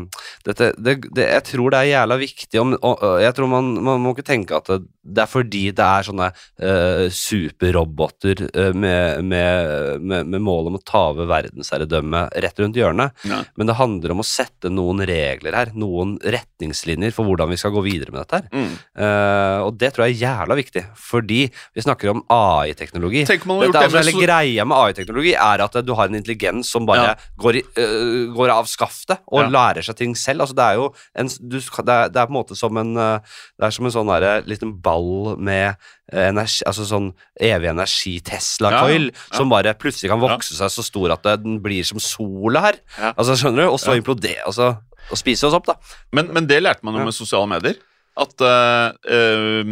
dette, 0.45 0.67
det, 0.77 0.95
det, 1.15 1.27
jeg 1.31 1.45
tror 1.47 1.71
det 1.71 1.79
er 1.79 1.89
jævla 1.93 2.17
viktig 2.19 2.61
om, 2.61 2.75
og, 2.75 3.05
Jeg 3.23 3.37
tror 3.37 3.49
man, 3.49 3.71
man 3.87 4.03
må 4.03 4.13
ikke 4.13 4.27
tenke 4.27 4.59
at 4.59 4.69
det, 4.69 4.81
det 5.05 5.23
er 5.23 5.31
fordi 5.31 5.63
det 5.77 5.85
er 5.85 6.07
sånne 6.09 6.29
eh, 6.33 7.05
superroboter 7.13 8.45
eh, 8.49 8.71
med, 8.75 9.23
med, 9.23 10.01
med, 10.03 10.31
med 10.35 10.45
mål 10.45 10.71
om 10.71 10.79
å 10.79 10.83
ta 10.83 11.07
over 11.13 11.29
verdensherredømmet 11.31 12.35
rett 12.45 12.61
rundt 12.61 12.79
hjørnet. 12.79 12.84
Ja. 13.25 13.41
Men 13.57 13.67
det 13.67 13.75
handler 13.79 14.11
om 14.11 14.21
å 14.21 14.27
sette 14.27 14.69
noen 14.69 15.01
regler 15.07 15.55
her, 15.57 15.71
noen 15.73 16.15
retningslinjer 16.21 17.13
for 17.15 17.25
hvordan 17.25 17.49
vi 17.49 17.57
skal 17.57 17.73
gå 17.75 17.83
videre 17.85 18.11
med 18.13 18.21
dette 18.23 18.41
her. 18.41 18.49
Mm. 18.53 18.73
Uh, 18.99 19.59
og 19.65 19.77
det 19.81 19.93
tror 19.95 20.05
jeg 20.07 20.17
er 20.17 20.23
jævla 20.25 20.57
viktig, 20.59 20.83
fordi 20.95 21.41
vi 21.75 21.85
snakker 21.85 22.11
om 22.13 22.23
AI-teknologi. 22.31 23.25
Altså 23.25 24.01
hele 24.01 24.15
greia 24.25 24.65
med 24.67 24.77
AI-teknologi 24.77 25.33
er 25.35 25.65
at 25.65 25.79
du 25.85 25.93
har 25.97 26.11
en 26.11 26.19
intelligens 26.19 26.69
som 26.71 26.85
bare 26.85 27.05
Ja. 27.05 27.15
går, 27.37 27.61
i, 27.61 27.63
uh, 27.79 28.33
går 28.35 28.49
av 28.49 28.65
skaftet 28.71 29.19
og 29.27 29.43
Ja. 29.43 29.49
lærer 29.49 29.83
seg 29.83 29.95
ting 29.95 30.15
selv. 30.15 30.41
Altså, 30.41 30.55
det 30.55 30.63
er 30.63 30.75
jo 30.75 30.93
en, 31.15 31.27
du, 31.27 31.59
det, 31.59 31.89
er, 31.89 32.09
det 32.09 32.21
er 32.21 32.25
på 32.25 32.33
en 32.33 32.39
måte 32.41 32.55
som 32.55 32.77
en 32.77 32.95
øh, 32.97 33.19
Det 33.59 33.65
er 33.67 33.71
som 33.71 33.85
en 33.85 33.91
sånn 33.91 34.07
der, 34.11 34.41
liten 34.45 34.81
ball 34.81 35.37
med 35.37 35.75
energi, 36.13 36.61
altså 36.67 36.85
sånn 36.85 37.13
evig 37.41 37.69
energi 37.71 38.19
Tesla-coil, 38.21 39.07
Ja, 39.09 39.13
ja. 39.31 39.37
som 39.37 39.49
bare 39.49 39.73
plutselig 39.73 40.11
kan 40.11 40.21
vokse 40.21 40.53
seg 40.57 40.69
så 40.69 40.83
stor 40.85 41.11
at 41.15 41.23
den 41.23 41.59
blir 41.63 41.83
som 41.83 41.99
sola 41.99 42.61
her. 42.61 42.75
Ja. 42.97 43.13
Altså, 43.17 43.33
skjønner 43.39 43.65
du? 43.65 43.71
Og 43.71 43.79
så 43.79 43.93
Ja. 43.95 44.01
implodere 44.01 44.45
altså, 44.45 44.77
og 45.11 45.17
spise 45.17 45.47
oss 45.47 45.53
opp, 45.53 45.65
da. 45.65 45.75
Men, 46.13 46.31
men 46.33 46.47
det 46.47 46.61
lærte 46.63 46.83
man 46.83 46.93
jo 46.93 46.99
Ja. 46.99 47.05
med 47.05 47.13
sosiale 47.13 47.47
medier. 47.47 47.75
At 48.17 48.39
uh, 48.39 48.93
eh, 49.11 49.63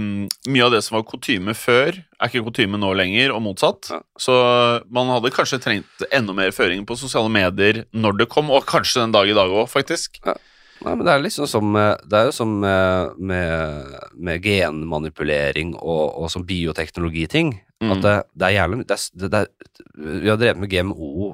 mye 0.52 0.64
av 0.66 0.72
det 0.74 0.84
som 0.84 0.98
var 0.98 1.06
kutyme 1.08 1.54
før, 1.56 1.96
er 2.20 2.28
ikke 2.28 2.44
kutyme 2.44 2.76
nå 2.76 2.90
lenger, 2.94 3.32
og 3.32 3.42
motsatt. 3.42 3.88
Ja. 3.90 4.02
Så 4.20 4.34
man 4.92 5.08
hadde 5.08 5.32
kanskje 5.32 5.62
trengt 5.64 6.04
enda 6.12 6.34
mer 6.36 6.52
føring 6.52 6.84
på 6.86 6.98
sosiale 7.00 7.32
medier 7.32 7.86
når 7.96 8.18
det 8.18 8.28
kom, 8.28 8.52
og 8.52 8.66
kanskje 8.66 9.00
den 9.00 9.14
dag 9.16 9.30
i 9.32 9.34
dag 9.38 9.48
òg, 9.48 9.70
faktisk. 9.72 10.20
Nei, 10.84 10.96
men 10.98 11.06
det 11.08 11.14
er 11.14 11.22
liksom 11.24 11.48
som 11.48 11.76
eh, 11.80 11.94
Det 12.04 12.20
er 12.20 12.28
jo 12.28 12.34
som 12.36 12.56
med, 12.60 13.20
med, 13.32 13.94
med 14.20 14.44
genmanipulering 14.44 15.76
og, 15.80 16.04
og 16.24 16.32
som 16.34 16.44
bioteknologiting. 16.48 17.54
Mm. 17.84 17.94
At 17.96 18.04
det, 18.04 18.16
det 18.40 18.48
er 18.48 18.58
jævlig 18.58 18.82
det 18.88 18.98
er, 18.98 19.30
det 19.30 19.40
er, 19.42 19.48
Vi 20.22 20.32
har 20.32 20.42
drevet 20.42 20.60
med 20.60 20.72
GMO 20.72 21.34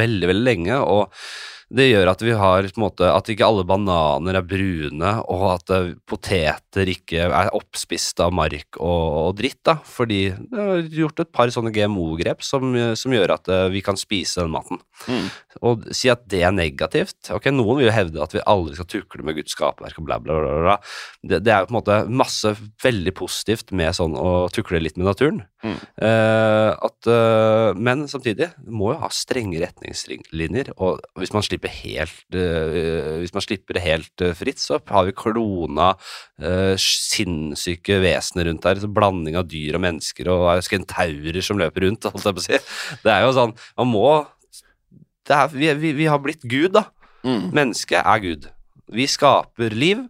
veldig, 0.00 0.30
veldig 0.30 0.44
lenge, 0.46 0.80
og 0.80 1.16
Det 1.70 1.86
gjør 1.86 2.08
at 2.10 2.22
vi 2.24 2.32
har 2.34 2.66
på 2.66 2.80
en 2.80 2.82
måte, 2.82 3.06
at 3.06 3.28
ikke 3.30 3.46
alle 3.46 3.62
bananer 3.68 4.40
er 4.40 4.46
brune, 4.46 5.10
og 5.30 5.44
at 5.52 5.72
eh, 5.76 5.92
poteter 6.08 6.90
ikke 6.90 7.28
er 7.28 7.52
oppspist 7.54 8.18
av 8.24 8.34
mark 8.34 8.80
og, 8.80 9.04
og 9.20 9.36
dritt. 9.38 9.60
da, 9.66 9.76
Fordi 9.86 10.20
det 10.50 10.64
har 10.66 10.82
gjort 10.98 11.22
et 11.22 11.30
par 11.34 11.52
sånne 11.54 11.70
GMO-grep 11.74 12.42
som, 12.46 12.74
som 12.98 13.14
gjør 13.14 13.36
at 13.36 13.52
eh, 13.54 13.68
vi 13.76 13.84
kan 13.86 13.98
spise 14.00 14.42
den 14.42 14.54
maten. 14.54 14.82
Mm. 15.06 15.28
Og 15.66 15.86
si 15.94 16.10
at 16.12 16.26
det 16.28 16.42
er 16.44 16.52
negativt 16.52 17.30
Ok, 17.32 17.46
Noen 17.54 17.78
vil 17.78 17.86
jo 17.88 17.94
hevde 17.94 18.20
at 18.20 18.34
vi 18.34 18.42
aldri 18.48 18.76
skal 18.76 18.88
tukle 18.90 19.24
med 19.24 19.38
Guds 19.38 19.54
skaperverk 19.56 19.96
og 20.02 20.06
bla, 20.10 20.18
bla, 20.22 20.36
bla. 20.42 20.58
bla. 20.66 20.76
Det, 21.22 21.40
det 21.46 21.54
er 21.54 21.62
jo 21.62 21.70
på 21.70 21.74
en 21.74 21.78
måte 21.78 22.00
masse 22.10 22.52
veldig 22.84 23.14
positivt 23.16 23.72
med 23.76 23.96
sånn 23.96 24.18
å 24.18 24.50
tukle 24.52 24.82
litt 24.82 24.98
med 25.00 25.08
naturen. 25.08 25.42
Mm. 25.60 25.76
Eh, 25.76 26.70
at, 26.72 27.08
eh, 27.12 27.76
men 27.76 28.06
samtidig 28.08 28.48
må 28.64 28.94
jo 28.94 29.00
ha 29.02 29.10
strenge 29.12 29.60
retningslinjer. 29.60 30.72
Og 30.80 31.00
hvis 31.20 31.34
man 31.36 31.44
slipper 31.44 31.72
helt 31.82 32.36
eh, 32.36 33.20
Hvis 33.20 33.34
man 33.36 33.44
slipper 33.44 33.76
det 33.76 33.84
helt 33.84 34.24
fritt, 34.38 34.60
så 34.62 34.80
har 34.88 35.06
vi 35.08 35.16
klona 35.16 35.92
sinnssyke 36.80 38.00
vesener 38.00 38.48
rundt 38.48 38.64
der. 38.64 38.80
Blanding 39.00 39.36
av 39.36 39.48
dyr 39.50 39.76
og 39.76 39.84
mennesker 39.84 40.30
og 40.32 40.46
er 40.54 40.64
skentaurer 40.64 41.40
som 41.44 41.60
løper 41.60 41.86
rundt. 41.86 42.08
Si. 42.40 42.56
Det 43.04 43.10
er 43.12 43.24
jo 43.26 43.34
sånn 43.36 43.52
Man 43.76 43.90
må 43.90 44.06
det 45.28 45.36
er, 45.36 45.50
vi, 45.52 45.68
vi, 45.78 45.90
vi 45.94 46.06
har 46.10 46.18
blitt 46.22 46.42
Gud, 46.42 46.72
da. 46.74 46.88
Mm. 47.22 47.52
Mennesket 47.54 48.00
er 48.00 48.22
Gud. 48.24 48.48
Vi 48.90 49.06
skaper 49.06 49.76
liv. 49.76 50.00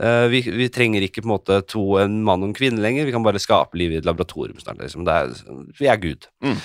Eh, 0.00 0.26
vi, 0.32 0.40
vi 0.50 0.66
trenger 0.72 1.04
ikke 1.06 1.22
på 1.22 1.28
en 1.28 1.34
måte 1.36 1.60
to, 1.70 1.82
en 2.02 2.18
mann 2.26 2.42
og 2.42 2.50
en 2.50 2.56
kvinne 2.56 2.82
lenger. 2.82 3.06
Vi 3.06 3.14
kan 3.14 3.24
bare 3.24 3.42
skape 3.42 3.78
liv 3.78 3.94
i 3.94 4.00
et 4.00 4.08
laboratorium 4.08 4.58
snart. 4.62 4.80
Liksom. 4.82 5.06
Det 5.06 5.14
er, 5.14 5.70
vi 5.78 5.90
er 5.90 6.02
Gud. 6.02 6.28
Mm. 6.44 6.58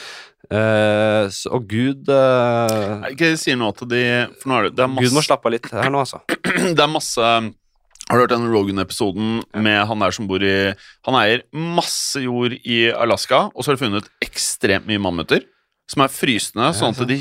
Uh, 0.50 1.30
så, 1.30 1.52
og 1.54 1.68
Gud 1.70 2.08
uh, 2.10 3.04
ikke 3.12 3.28
jeg 3.34 3.38
sier 3.38 3.58
nå 3.60 3.68
til 3.78 3.90
de 3.92 4.00
For 4.40 4.50
nå 4.50 4.56
er 4.56 4.64
det, 4.66 4.72
det, 4.80 4.86
er 4.88 5.04
Gud 5.04 5.14
må 5.14 5.22
slappe 5.22 5.46
av 5.46 5.54
litt 5.54 5.68
her 5.70 5.92
nå, 5.94 6.00
altså. 6.02 6.24
det 6.78 6.82
er 6.82 6.90
masse 6.90 7.22
Har 7.22 8.16
du 8.16 8.24
hørt 8.24 8.32
den 8.32 8.48
Rogan-episoden 8.50 9.44
med 9.62 9.84
han 9.92 10.02
der 10.02 10.16
som 10.16 10.30
bor 10.32 10.42
i 10.42 10.72
Han 11.06 11.20
eier 11.20 11.44
masse 11.54 12.24
jord 12.24 12.56
i 12.64 12.80
Alaska, 12.90 13.44
og 13.52 13.62
så 13.62 13.70
har 13.70 13.78
de 13.78 13.84
funnet 13.84 14.10
ekstremt 14.26 14.90
mye 14.90 15.04
mammuter 15.04 15.46
som 15.90 16.06
er 16.06 16.14
frysende, 16.14 16.72
sånn 16.78 16.94
at 16.94 17.10
de 17.10 17.20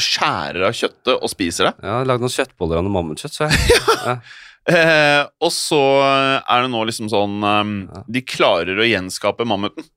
skjærer 0.00 0.66
av 0.68 0.74
kjøttet 0.76 1.12
og 1.16 1.30
spiser 1.32 1.68
det. 1.68 1.74
Jeg 1.80 1.92
har 1.92 2.08
lagd 2.08 2.24
noen 2.24 2.32
kjøttboller 2.32 2.80
av 2.80 2.84
noe 2.84 2.92
mammutkjøtt, 2.92 3.36
så 3.36 3.48
jeg. 3.48 4.16
Eh, 4.70 5.22
og 5.42 5.50
så 5.50 5.80
er 6.46 6.62
det 6.62 6.70
nå 6.70 6.84
liksom 6.86 7.08
sånn 7.10 7.40
um, 7.42 7.72
De 8.06 8.20
klarer 8.22 8.78
å 8.78 8.86
gjenskape 8.86 9.46
mammuten. 9.48 9.88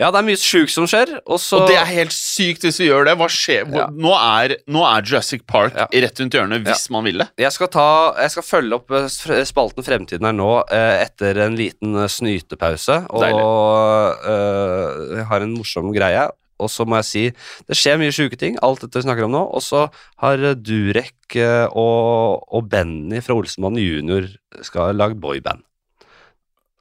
Ja, 0.00 0.08
det 0.10 0.18
er 0.18 0.26
mye 0.26 0.38
sjukt 0.40 0.72
som 0.74 0.86
skjer, 0.90 1.10
og 1.22 1.38
så 1.38 1.60
Og 1.62 1.68
det 1.70 1.76
er 1.78 1.86
helt 1.90 2.14
sykt 2.16 2.64
hvis 2.66 2.80
vi 2.82 2.88
gjør 2.88 3.06
det. 3.06 3.14
Hva 3.20 3.28
skjer? 3.30 3.68
Ja. 3.70 3.88
nå, 3.92 4.10
er, 4.16 4.56
nå 4.72 4.82
er 4.88 5.04
Jurassic 5.06 5.44
Park 5.46 5.76
Ja. 5.78 5.86
rett 5.86 6.18
rundt 6.22 6.34
hjørnet 6.34 6.64
hvis 6.66 6.88
man 6.90 7.06
vil 7.06 7.22
det. 7.22 7.28
Jeg 7.40 7.54
skal, 7.54 7.70
ta, 7.72 7.86
jeg 8.24 8.34
skal 8.34 8.46
følge 8.46 8.78
opp 8.80 8.90
eh, 8.96 9.06
spalten 9.48 9.86
Fremtiden 9.86 10.26
her 10.28 10.36
nå 10.36 10.50
eh, 10.66 11.04
etter 11.04 11.44
en 11.46 11.54
liten 11.58 11.94
eh, 11.94 12.10
snytepause. 12.10 13.02
Og 13.12 13.22
eh, 13.28 15.18
jeg 15.20 15.28
har 15.30 15.46
en 15.46 15.54
morsom 15.54 15.92
greie. 15.94 16.26
Og 16.62 16.70
så 16.72 16.86
må 16.88 17.00
jeg 17.00 17.08
si 17.08 17.24
det 17.68 17.78
skjer 17.78 17.98
mye 18.00 18.14
sjuke 18.14 18.38
ting, 18.38 18.58
alt 18.64 18.84
dette 18.84 19.00
vi 19.00 19.06
snakker 19.06 19.26
om 19.26 19.34
nå. 19.34 19.42
Og 19.52 19.64
så 19.64 19.86
har 20.22 20.46
eh, 20.46 20.56
Durek 20.58 21.36
eh, 21.38 21.66
og, 21.68 22.44
og 22.48 22.70
Benny 22.72 23.22
fra 23.24 23.36
Olsenmann 23.38 23.80
jr. 23.80 24.30
skal 24.66 24.96
lage 24.98 25.18
boyband. 25.18 25.64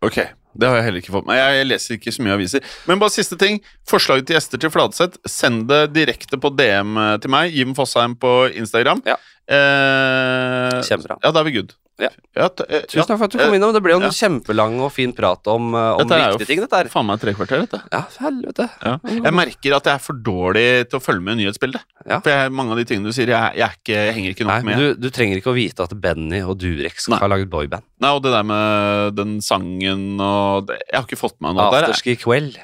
Ok, 0.02 0.18
Det 0.58 0.68
har 0.68 0.80
jeg 0.80 0.86
heller 0.88 1.04
ikke 1.04 1.14
fått 1.14 1.28
med. 1.30 1.38
Jeg 1.38 1.68
leser 1.68 1.96
ikke 1.96 2.12
så 2.12 2.24
mye 2.26 2.34
aviser. 2.36 2.64
Men 2.90 3.00
bare 3.00 3.14
siste 3.14 3.38
ting. 3.40 3.62
Forslaget 3.88 4.26
til 4.28 4.36
gjester 4.36 4.60
til 4.62 4.74
Fladseth, 4.74 5.22
send 5.30 5.68
det 5.70 5.94
direkte 5.96 6.40
på 6.42 6.50
DM 6.58 6.98
til 7.24 7.32
meg. 7.32 7.54
Jim 7.56 7.76
Fosheim 7.78 8.18
på 8.20 8.34
Instagram. 8.60 9.04
Ja. 9.08 9.16
Eh, 9.48 10.82
Kjempebra. 10.88 11.18
Ja, 11.24 11.32
da 11.32 11.40
er 11.42 11.48
vi 11.50 11.52
good. 11.60 11.74
Ja. 12.02 12.48
t- 12.50 12.66
eh, 12.68 12.82
Tusen 12.90 13.06
takk 13.06 13.20
for 13.20 13.26
at 13.28 13.34
du 13.36 13.38
kom 13.38 13.54
innom. 13.54 13.74
Det 13.76 13.82
ble 13.84 13.92
jo 13.94 13.98
en 14.00 14.08
Ja. 14.08 14.10
kjempelang 14.10 14.80
og 14.82 14.92
fin 14.92 15.12
prat 15.14 15.46
om, 15.46 15.76
eh, 15.76 15.78
om 16.02 16.12
er 16.12 16.32
jo 16.32 16.38
viktige 16.40 16.48
ting, 16.48 16.60
dette 16.62 16.74
her. 16.76 16.86
Faen 16.90 17.06
meg 17.06 17.20
tre 17.22 17.34
kvarter, 17.34 17.60
dette. 17.68 17.82
Ja, 17.92 18.02
helvete. 18.20 18.70
Ja. 18.84 18.98
Jeg 19.06 19.34
merker 19.34 19.76
at 19.76 19.84
jeg 19.84 19.94
er 19.94 20.00
for 20.00 20.14
dårlig 20.14 20.90
til 20.90 20.98
å 21.00 21.04
følge 21.04 21.22
med 21.22 21.38
i 21.38 21.44
nyhetsbildet. 21.44 21.82
Ja. 22.10 22.20
For 22.20 22.30
jeg, 22.32 22.52
mange 22.52 22.72
av 22.72 22.78
de 22.78 22.86
tingene 22.86 23.06
du 23.06 23.12
sier, 23.12 23.28
jeg, 23.28 23.54
jeg, 23.56 23.70
er 23.70 23.76
ikke, 23.78 23.94
jeg 23.94 24.14
henger 24.16 24.30
ikke 24.34 24.48
nok 24.48 24.64
Nei, 24.64 24.76
med. 24.76 24.78
du, 24.78 24.96
du 24.96 25.10
trenger 25.12 25.38
ikke 25.38 25.52
å 25.52 25.54
vite 25.54 25.80
at 25.84 25.94
Benny 26.02 26.42
og 26.42 26.58
Durek 26.58 26.98
skal 27.00 27.14
Nei. 27.18 27.20
ha 27.20 27.28
laget 27.28 27.50
boyband. 27.52 27.84
Nei, 28.02 28.10
Og 28.16 28.24
det 28.24 28.32
der 28.32 28.44
med 28.44 29.16
den 29.16 29.38
sangen 29.42 30.20
og 30.20 30.66
det, 30.68 30.82
Jeg 30.92 30.96
har 31.02 31.06
ikke 31.06 31.22
fått 31.22 31.38
med 31.40 31.54
meg 31.54 31.62
noe 31.62 31.72
der. 31.72 31.82
jeg. 31.86 31.90
Afterski 31.94 32.18
kveld 32.18 32.58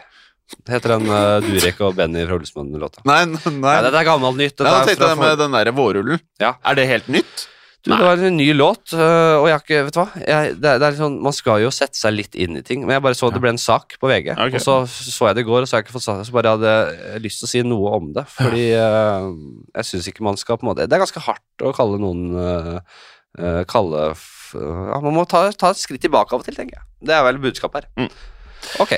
heter 0.69 0.95
den 0.95 1.09
uh, 1.11 1.37
Durek 1.43 1.83
og 1.83 1.97
Benny 1.97 2.23
fra 2.27 2.37
Olsmann-låta. 2.39 3.03
Nei, 3.07 3.21
nei, 3.33 3.41
nei. 3.45 3.59
Nei, 3.65 3.75
dette 3.87 4.01
er 4.01 4.07
gammelt 4.07 4.39
nytt. 4.39 4.55
Nei, 4.61 4.63
Dette 4.63 4.71
da 4.71 4.79
er 4.79 4.89
tenkte 4.91 5.11
jeg 5.11 5.21
med 5.21 5.37
den 5.43 5.55
der 5.59 5.71
vårrullen. 5.75 6.25
Ja. 6.43 6.55
Er 6.63 6.79
det 6.79 6.87
helt 6.91 7.11
nytt? 7.11 7.47
Du, 7.87 7.93
det 7.93 8.03
var 8.03 8.19
en 8.19 8.35
ny 8.35 8.47
låt, 8.55 8.91
øh, 8.93 9.37
og 9.39 9.45
jeg 9.47 9.53
har 9.53 9.61
ikke 9.61 9.81
Vet 9.87 9.95
du 9.95 9.99
hva? 10.01 10.07
Jeg, 10.27 10.55
det, 10.59 10.71
det 10.81 10.87
sånn, 10.97 11.19
man 11.23 11.35
skal 11.35 11.61
jo 11.63 11.69
sette 11.71 11.95
seg 11.95 12.15
litt 12.17 12.35
inn 12.35 12.59
i 12.59 12.63
ting, 12.65 12.81
men 12.83 12.97
jeg 12.97 13.03
bare 13.05 13.15
så 13.15 13.29
det 13.31 13.39
ble 13.43 13.53
en 13.53 13.61
sak 13.61 13.95
på 14.01 14.09
VG, 14.11 14.33
Okay. 14.33 14.59
og 14.59 14.63
så 14.65 14.75
så 14.89 15.29
jeg 15.29 15.37
det 15.37 15.45
i 15.45 15.47
går, 15.47 15.63
og 15.63 15.69
så 15.69 15.77
har 15.77 15.83
jeg 15.83 15.87
ikke 15.87 15.95
fått 15.95 16.07
sagt 16.07 16.19
det, 16.19 16.27
så 16.27 16.35
bare 16.35 16.55
hadde 16.57 16.73
jeg 16.73 17.23
lyst 17.23 17.39
til 17.39 17.47
å 17.47 17.51
si 17.53 17.61
noe 17.63 17.93
om 17.95 18.09
det, 18.17 18.25
fordi 18.33 18.65
øh, 18.75 19.29
jeg 19.77 19.89
syns 19.91 20.09
ikke 20.11 20.25
man 20.27 20.41
skal 20.41 20.59
på 20.59 20.67
en 20.67 20.71
måte 20.73 20.87
Det 20.89 20.97
er 20.97 21.03
ganske 21.05 21.23
hardt 21.29 21.63
å 21.63 21.71
kalle 21.77 21.99
noen 22.01 22.25
uh, 22.35 23.61
Kalle 23.69 24.07
ja, 24.09 24.97
Man 25.03 25.13
må 25.13 25.23
ta, 25.29 25.45
ta 25.55 25.71
et 25.71 25.79
skritt 25.79 26.03
tilbake 26.03 26.33
av 26.33 26.41
og 26.41 26.47
til, 26.47 26.57
tenker 26.57 26.79
jeg. 26.79 26.87
Det 27.07 27.13
er 27.15 27.23
vel 27.27 27.39
budskapet 27.43 27.85
her. 27.85 28.07
Mm. 28.07 28.81
Ok, 28.83 28.97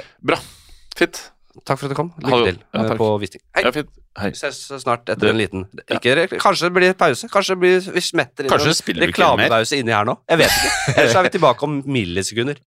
Fint. 0.97 1.19
Takk 1.65 1.79
for 1.79 1.87
at 1.87 1.93
du 1.93 1.97
kom. 1.97 2.13
Lykke 2.21 2.43
til 2.45 2.61
Ja, 2.73 2.95
på 2.99 3.09
visning. 3.21 3.43
Hei. 3.57 3.63
Ja. 3.65 3.83
Hei. 4.19 4.31
Vi 4.33 4.39
ses 4.39 4.57
snart 4.81 5.07
etter 5.07 5.27
Det- 5.27 5.29
en 5.29 5.37
liten 5.37 5.65
ikke, 5.89 6.39
Kanskje 6.39 6.67
det 6.67 6.73
blir 6.73 6.93
pause? 6.93 7.27
Kanskje 7.29 7.55
det 7.55 7.59
blir, 7.59 7.93
vi 7.93 8.01
smetter 8.01 8.43
inn 8.43 8.49
Kanskje 8.49 8.73
en 8.95 9.07
reklamepause 9.07 9.77
inni 9.77 9.91
her 9.91 10.03
nå? 10.05 10.17
Jeg 10.27 10.37
vet 10.37 10.49
ikke. 10.49 10.71
Ellers 10.97 11.15
er 11.15 11.23
vi 11.23 11.29
tilbake 11.29 11.63
om 11.63 11.83
millisekunder. 11.85 12.59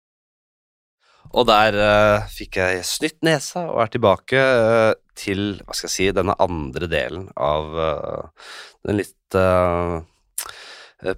Og 1.33 1.47
der 1.49 1.77
uh, 1.81 2.29
fikk 2.29 2.57
jeg 2.57 2.85
snytt 2.85 3.23
nesa 3.25 3.65
og 3.71 3.83
er 3.83 3.93
tilbake 3.93 4.37
uh, 4.37 4.95
til 5.17 5.61
hva 5.65 5.75
skal 5.75 5.89
jeg 5.89 5.95
si, 5.95 6.09
denne 6.13 6.37
andre 6.39 6.89
delen 6.89 7.29
av 7.37 7.65
uh, 7.77 8.51
den 8.87 9.01
litt 9.01 9.19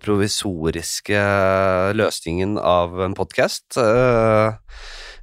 provisoriske 0.00 1.22
løsningen 1.92 2.58
av 2.58 3.00
en 3.04 3.14
podkast. 3.18 3.76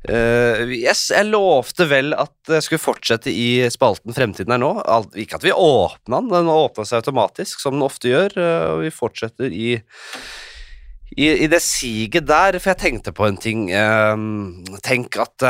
Yes, 0.10 1.12
jeg 1.14 1.28
lovte 1.30 1.86
vel 1.86 2.16
at 2.18 2.49
jeg 2.49 2.66
skulle 2.66 2.82
fortsette 2.82 3.30
i 3.30 3.70
spalten 3.70 4.16
Fremtiden 4.18 4.56
er 4.56 4.62
nå. 4.62 4.72
Alt, 4.82 5.14
ikke 5.14 5.38
at 5.38 5.45
vi 5.45 5.54
åpna 5.54 6.24
den, 6.24 6.32
den 6.34 6.49
åpna 6.49 6.86
seg 6.88 7.04
automatisk, 7.04 7.62
som 7.62 7.78
den 7.78 7.86
ofte 7.86 8.10
gjør. 8.10 8.34
Uh, 8.34 8.66
og 8.72 8.86
vi 8.86 8.93
fortsetter 8.95 9.54
i 9.54 9.76
i, 11.12 11.28
I 11.43 11.47
det 11.52 11.60
siget 11.60 12.24
der, 12.24 12.56
for 12.56 12.72
jeg 12.72 12.80
tenkte 12.80 13.12
på 13.12 13.26
en 13.28 13.38
ting 13.38 13.66
Uh, 13.76 14.16
Tenk 14.82 15.18
at 15.22 15.43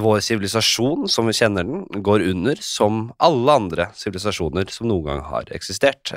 vår 0.00 0.22
sivilisasjon, 0.24 1.08
som 1.10 1.26
vi 1.28 1.34
kjenner 1.36 1.66
den, 1.66 1.84
går 2.06 2.24
under 2.30 2.62
som 2.62 3.08
alle 3.18 3.58
andre 3.58 3.88
sivilisasjoner 3.98 4.70
som 4.72 4.88
noen 4.88 5.10
gang 5.10 5.20
har 5.28 5.50
eksistert. 5.52 6.14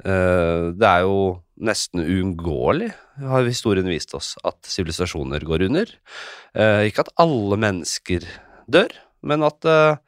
Det 0.00 0.88
er 0.88 1.04
jo 1.04 1.16
nesten 1.60 2.02
uunngåelig, 2.04 2.90
har 3.20 3.48
historien 3.48 3.88
vist 3.90 4.14
oss, 4.16 4.34
at 4.46 4.58
sivilisasjoner 4.66 5.44
går 5.46 5.66
under. 5.68 5.92
Eh, 6.56 6.88
ikke 6.88 7.04
at 7.04 7.12
alle 7.20 7.58
mennesker 7.60 8.24
dør, 8.70 8.94
men 9.26 9.44
at 9.46 9.68
eh, 9.68 10.00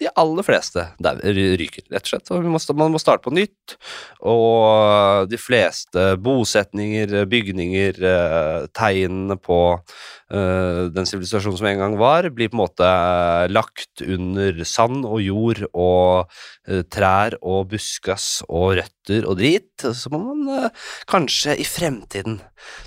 de 0.00 0.08
aller 0.18 0.46
fleste 0.46 0.84
ryker, 1.02 1.84
rett 1.92 2.06
og 2.06 2.10
slett. 2.10 2.30
Og 2.32 2.46
må, 2.48 2.60
man 2.78 2.94
må 2.94 3.00
starte 3.00 3.24
på 3.26 3.32
nytt. 3.34 3.76
Og 4.24 5.28
de 5.30 5.38
fleste 5.40 6.06
bosetninger, 6.22 7.12
bygninger, 7.30 8.00
eh, 8.00 8.66
tegnene 8.76 9.36
på 9.40 9.60
uh, 9.76 10.88
den 10.92 11.08
sivilisasjonen 11.08 11.58
som 11.60 11.68
en 11.68 11.82
gang 11.82 11.98
var, 12.00 12.30
blir 12.34 12.50
på 12.50 12.56
en 12.56 12.62
måte 12.62 12.88
eh, 12.88 13.46
lagt 13.52 14.02
under 14.04 14.62
sand 14.68 15.04
og 15.08 15.20
jord 15.24 15.62
og 15.70 16.32
uh, 16.70 16.82
trær 16.92 17.36
og 17.40 17.70
buskas 17.74 18.40
og 18.48 18.78
røtter 18.80 19.28
og 19.28 19.38
drit. 19.42 19.70
Så 19.84 20.12
må 20.12 20.22
man 20.30 20.66
uh, 20.66 20.90
kanskje 21.10 21.58
i 21.60 21.68
fremtiden 21.68 22.40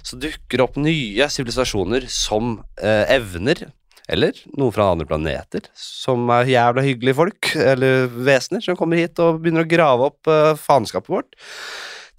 så 0.06 0.18
dukker 0.20 0.66
opp 0.66 0.80
nye 0.80 1.30
sivilisasjoner 1.32 2.08
som 2.12 2.58
evner 2.82 3.66
eller 4.12 4.38
noen 4.54 4.74
fra 4.76 4.92
andre 4.94 5.08
planeter, 5.10 5.66
som 5.78 6.30
er 6.34 6.52
jævla 6.52 6.84
hyggelige 6.86 7.18
folk, 7.18 7.52
eller 7.58 8.06
vesener, 8.28 8.62
som 8.62 8.78
kommer 8.78 9.02
hit 9.02 9.22
og 9.24 9.42
begynner 9.42 9.66
å 9.66 9.72
grave 9.72 10.10
opp 10.12 10.30
uh, 10.30 10.54
faenskapet 10.60 11.14
vårt. 11.14 11.38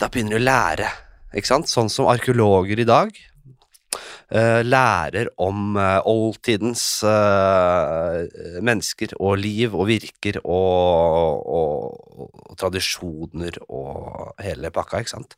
Da 0.00 0.10
begynner 0.10 0.36
de 0.36 0.42
å 0.42 0.46
lære, 0.46 0.90
ikke 1.36 1.52
sant? 1.52 1.70
Sånn 1.70 1.92
som 1.92 2.10
arkeologer 2.10 2.82
i 2.82 2.88
dag. 2.88 3.14
Eh, 4.30 4.62
lærer 4.66 5.30
om 5.42 5.76
eh, 5.80 6.08
oldtidens 6.08 6.84
eh, 7.06 8.24
mennesker 8.64 9.14
og 9.20 9.36
liv 9.42 9.76
og 9.76 9.88
virker 9.90 10.40
og, 10.42 11.42
og, 11.46 12.26
og 12.26 12.58
tradisjoner 12.60 13.58
og 13.68 14.34
hele 14.42 14.70
pakka, 14.74 15.02
ikke 15.02 15.14
sant. 15.14 15.36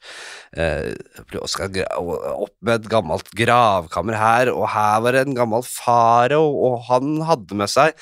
Skal 1.48 1.78
opp 1.98 2.54
med 2.64 2.74
et 2.76 2.90
gammelt 2.90 3.30
gravkammer 3.36 4.18
her, 4.18 4.52
og 4.52 4.68
her 4.72 5.02
var 5.04 5.16
det 5.16 5.24
en 5.26 5.36
gammel 5.38 5.64
farao, 5.66 6.46
og 6.68 6.84
han 6.88 7.18
hadde 7.26 7.58
med 7.58 7.72
seg 7.72 7.96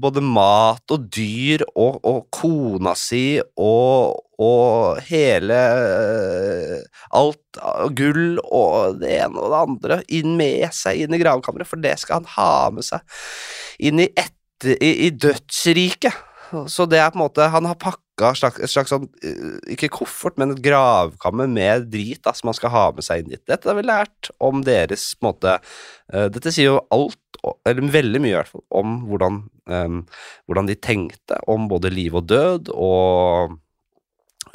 både 0.00 0.24
mat 0.24 0.94
og 0.94 1.08
dyr 1.12 1.66
og, 1.74 2.00
og 2.00 2.24
kona 2.34 2.94
si 2.98 3.40
og, 3.40 4.23
og 4.42 5.00
hele 5.06 5.56
eh, 5.56 6.78
alt 7.14 7.60
gull 7.94 8.40
og 8.42 9.00
det 9.02 9.12
ene 9.20 9.40
og 9.40 9.52
det 9.52 9.60
andre 9.60 9.98
inn 10.18 10.36
med 10.38 10.66
seg 10.74 11.04
inn 11.04 11.14
i 11.14 11.20
gravkammeret, 11.22 11.68
for 11.70 11.82
det 11.82 11.96
skal 12.02 12.22
han 12.22 12.30
ha 12.34 12.70
med 12.74 12.86
seg 12.86 13.02
inn 13.78 14.02
i, 14.02 14.08
etter, 14.10 14.74
i, 14.80 15.08
i 15.08 15.10
dødsriket. 15.14 16.22
Så 16.70 16.86
det 16.86 17.00
er 17.00 17.10
på 17.10 17.18
en 17.18 17.24
måte 17.24 17.46
Han 17.50 17.66
har 17.66 17.78
pakka 17.80 18.28
et 18.30 18.38
slags, 18.38 18.60
slags 18.70 18.92
sånn 18.92 19.08
eh, 19.26 19.56
Ikke 19.74 19.90
koffert, 19.90 20.36
men 20.38 20.54
et 20.54 20.62
gravkammer 20.62 21.48
med 21.50 21.88
drit 21.90 22.22
da, 22.22 22.34
som 22.36 22.50
han 22.50 22.58
skal 22.58 22.70
ha 22.74 22.84
med 22.94 23.06
seg 23.06 23.22
inn 23.22 23.32
dit. 23.32 23.42
Dette 23.50 23.70
har 23.70 23.78
vi 23.78 23.86
lært 23.86 24.30
om 24.38 24.62
deres 24.66 25.08
på 25.18 25.26
en 25.26 25.30
måte 25.32 25.56
eh, 25.56 26.28
Dette 26.34 26.52
sier 26.54 26.74
jo 26.74 26.84
alt, 26.94 27.18
eller 27.66 27.90
veldig 27.92 28.22
mye 28.22 28.34
i 28.34 28.38
hvert 28.38 28.52
fall, 28.52 28.64
om 28.72 28.94
hvordan, 29.08 29.42
um, 29.68 29.98
hvordan 30.48 30.70
de 30.70 30.78
tenkte 30.78 31.36
om 31.50 31.66
både 31.68 31.90
liv 31.92 32.14
og 32.16 32.28
død, 32.30 32.70
og 32.72 33.58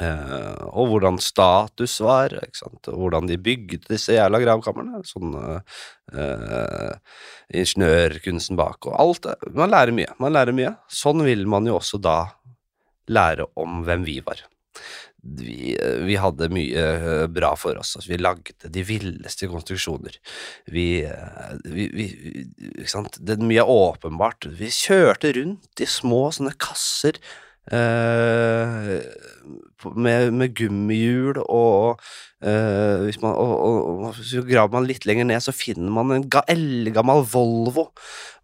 Eh, 0.00 0.62
og 0.72 0.88
hvordan 0.88 1.18
status 1.20 1.98
var, 2.00 2.32
og 2.64 2.88
hvordan 2.88 3.28
de 3.28 3.36
bygde 3.40 3.82
disse 3.90 4.16
jævla 4.16 4.40
gravkamrene. 4.40 5.02
Sånn 5.08 5.34
eh, 5.36 6.94
ingeniørkunsten 7.60 8.58
bak 8.60 8.88
og 8.88 8.96
alt. 8.96 9.28
Man 9.56 9.74
lærer 9.74 9.92
mye. 9.96 10.14
Man 10.22 10.36
lærer 10.36 10.56
mye. 10.56 10.74
Sånn 10.88 11.24
vil 11.26 11.44
man 11.50 11.68
jo 11.68 11.76
også 11.80 12.00
da 12.00 12.22
lære 13.10 13.50
om 13.60 13.82
hvem 13.84 14.06
vi 14.08 14.20
var. 14.24 14.40
Vi, 15.20 15.74
vi 16.06 16.16
hadde 16.16 16.48
mye 16.52 16.84
eh, 16.96 17.26
bra 17.28 17.52
for 17.60 17.76
oss. 17.76 17.92
Altså, 17.98 18.08
vi 18.14 18.20
lagde 18.20 18.70
de 18.72 18.84
villeste 18.88 19.50
konstruksjoner. 19.52 20.16
Vi, 20.72 20.86
eh, 21.04 21.52
vi, 21.68 21.90
vi 21.92 22.06
Ikke 22.70 22.88
sant. 22.94 23.20
Det 23.20 23.36
er 23.36 23.44
mye 23.44 23.66
åpenbart. 23.68 24.48
Vi 24.56 24.72
kjørte 24.72 25.34
rundt 25.36 25.84
i 25.84 25.88
små 25.88 26.28
sånne 26.32 26.56
kasser 26.56 27.20
eh, 27.68 28.94
med, 29.96 30.32
med 30.36 30.54
gummihjul 30.56 31.40
og 31.42 32.00
eh, 32.44 33.06
hvis 33.06 33.20
man, 33.22 33.34
og, 33.34 33.52
og, 33.56 33.78
og 33.88 34.00
man 34.04 34.48
graver 34.48 34.74
man 34.74 34.88
litt 34.88 35.06
lenger 35.08 35.28
ned, 35.28 35.42
så 35.44 35.54
finner 35.56 35.92
man 35.94 36.14
en 36.14 36.26
ga, 36.32 36.42
eldgammel 36.50 37.24
Volvo. 37.30 37.88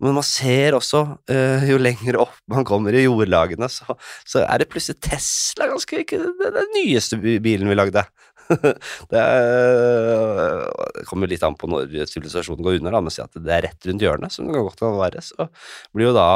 Men 0.03 0.17
man 0.19 0.27
ser 0.27 0.77
også, 0.77 1.05
eh, 1.33 1.67
jo 1.71 1.81
lenger 1.81 2.21
opp 2.27 2.37
man 2.53 2.67
kommer 2.69 2.97
i 2.97 3.07
jordlagene, 3.07 3.69
så, 3.73 3.97
så 4.29 4.45
er 4.45 4.63
det 4.63 4.71
plutselig 4.73 5.01
Tesla, 5.05 5.71
ganske 5.73 6.05
ikke 6.05 6.23
den, 6.43 6.73
nyeste 6.77 7.21
bilen 7.21 7.71
vi 7.71 7.79
lagde. 7.79 8.05
det, 9.11 9.19
er, 9.19 10.67
det 10.95 11.07
kommer 11.09 11.31
litt 11.31 11.43
an 11.43 11.57
på 11.59 11.67
når 11.71 12.07
sivilisasjonen 12.07 12.63
går 12.63 12.79
under, 12.79 12.95
da, 12.95 13.03
men 13.03 13.15
si 13.15 13.25
at 13.25 13.41
det 13.43 13.55
er 13.55 13.67
rett 13.67 13.89
rundt 13.89 14.05
hjørnet, 14.05 14.35
som 14.35 14.47
det 14.47 14.61
godt 14.61 14.79
kan 14.85 14.95
være, 15.01 15.25
så 15.25 15.49
blir 15.97 16.13
jo 16.13 16.17
da 16.17 16.29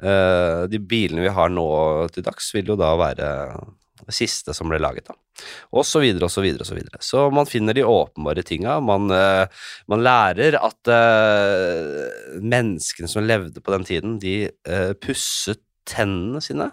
De 0.00 0.78
bilene 0.88 1.26
vi 1.26 1.32
har 1.36 1.50
nå 1.52 1.66
til 2.14 2.24
dags, 2.24 2.46
vil 2.56 2.72
jo 2.72 2.76
da 2.80 2.94
være 2.96 3.28
det 4.10 4.16
siste 4.16 4.54
som 4.56 4.70
ble 4.70 4.80
laget, 4.80 5.08
da. 5.10 5.16
Og 5.76 5.86
så 5.88 6.02
videre 6.02 6.26
og 6.26 6.32
så 6.32 6.44
videre 6.44 6.64
og 6.64 6.68
så 6.68 6.76
videre. 6.76 7.00
Så 7.04 7.24
man 7.34 7.48
finner 7.48 7.76
de 7.76 7.86
åpenbare 7.86 8.44
tinga. 8.46 8.78
Man, 8.84 9.10
eh, 9.14 9.46
man 9.90 10.04
lærer 10.04 10.58
at 10.60 10.90
uh, 10.90 12.40
menneskene 12.40 13.08
som 13.10 13.26
levde 13.26 13.62
på 13.62 13.74
den 13.76 13.86
tiden, 13.88 14.18
de 14.22 14.36
uh, 14.68 14.92
pusset 15.00 15.62
tennene 15.88 16.42
sine. 16.44 16.70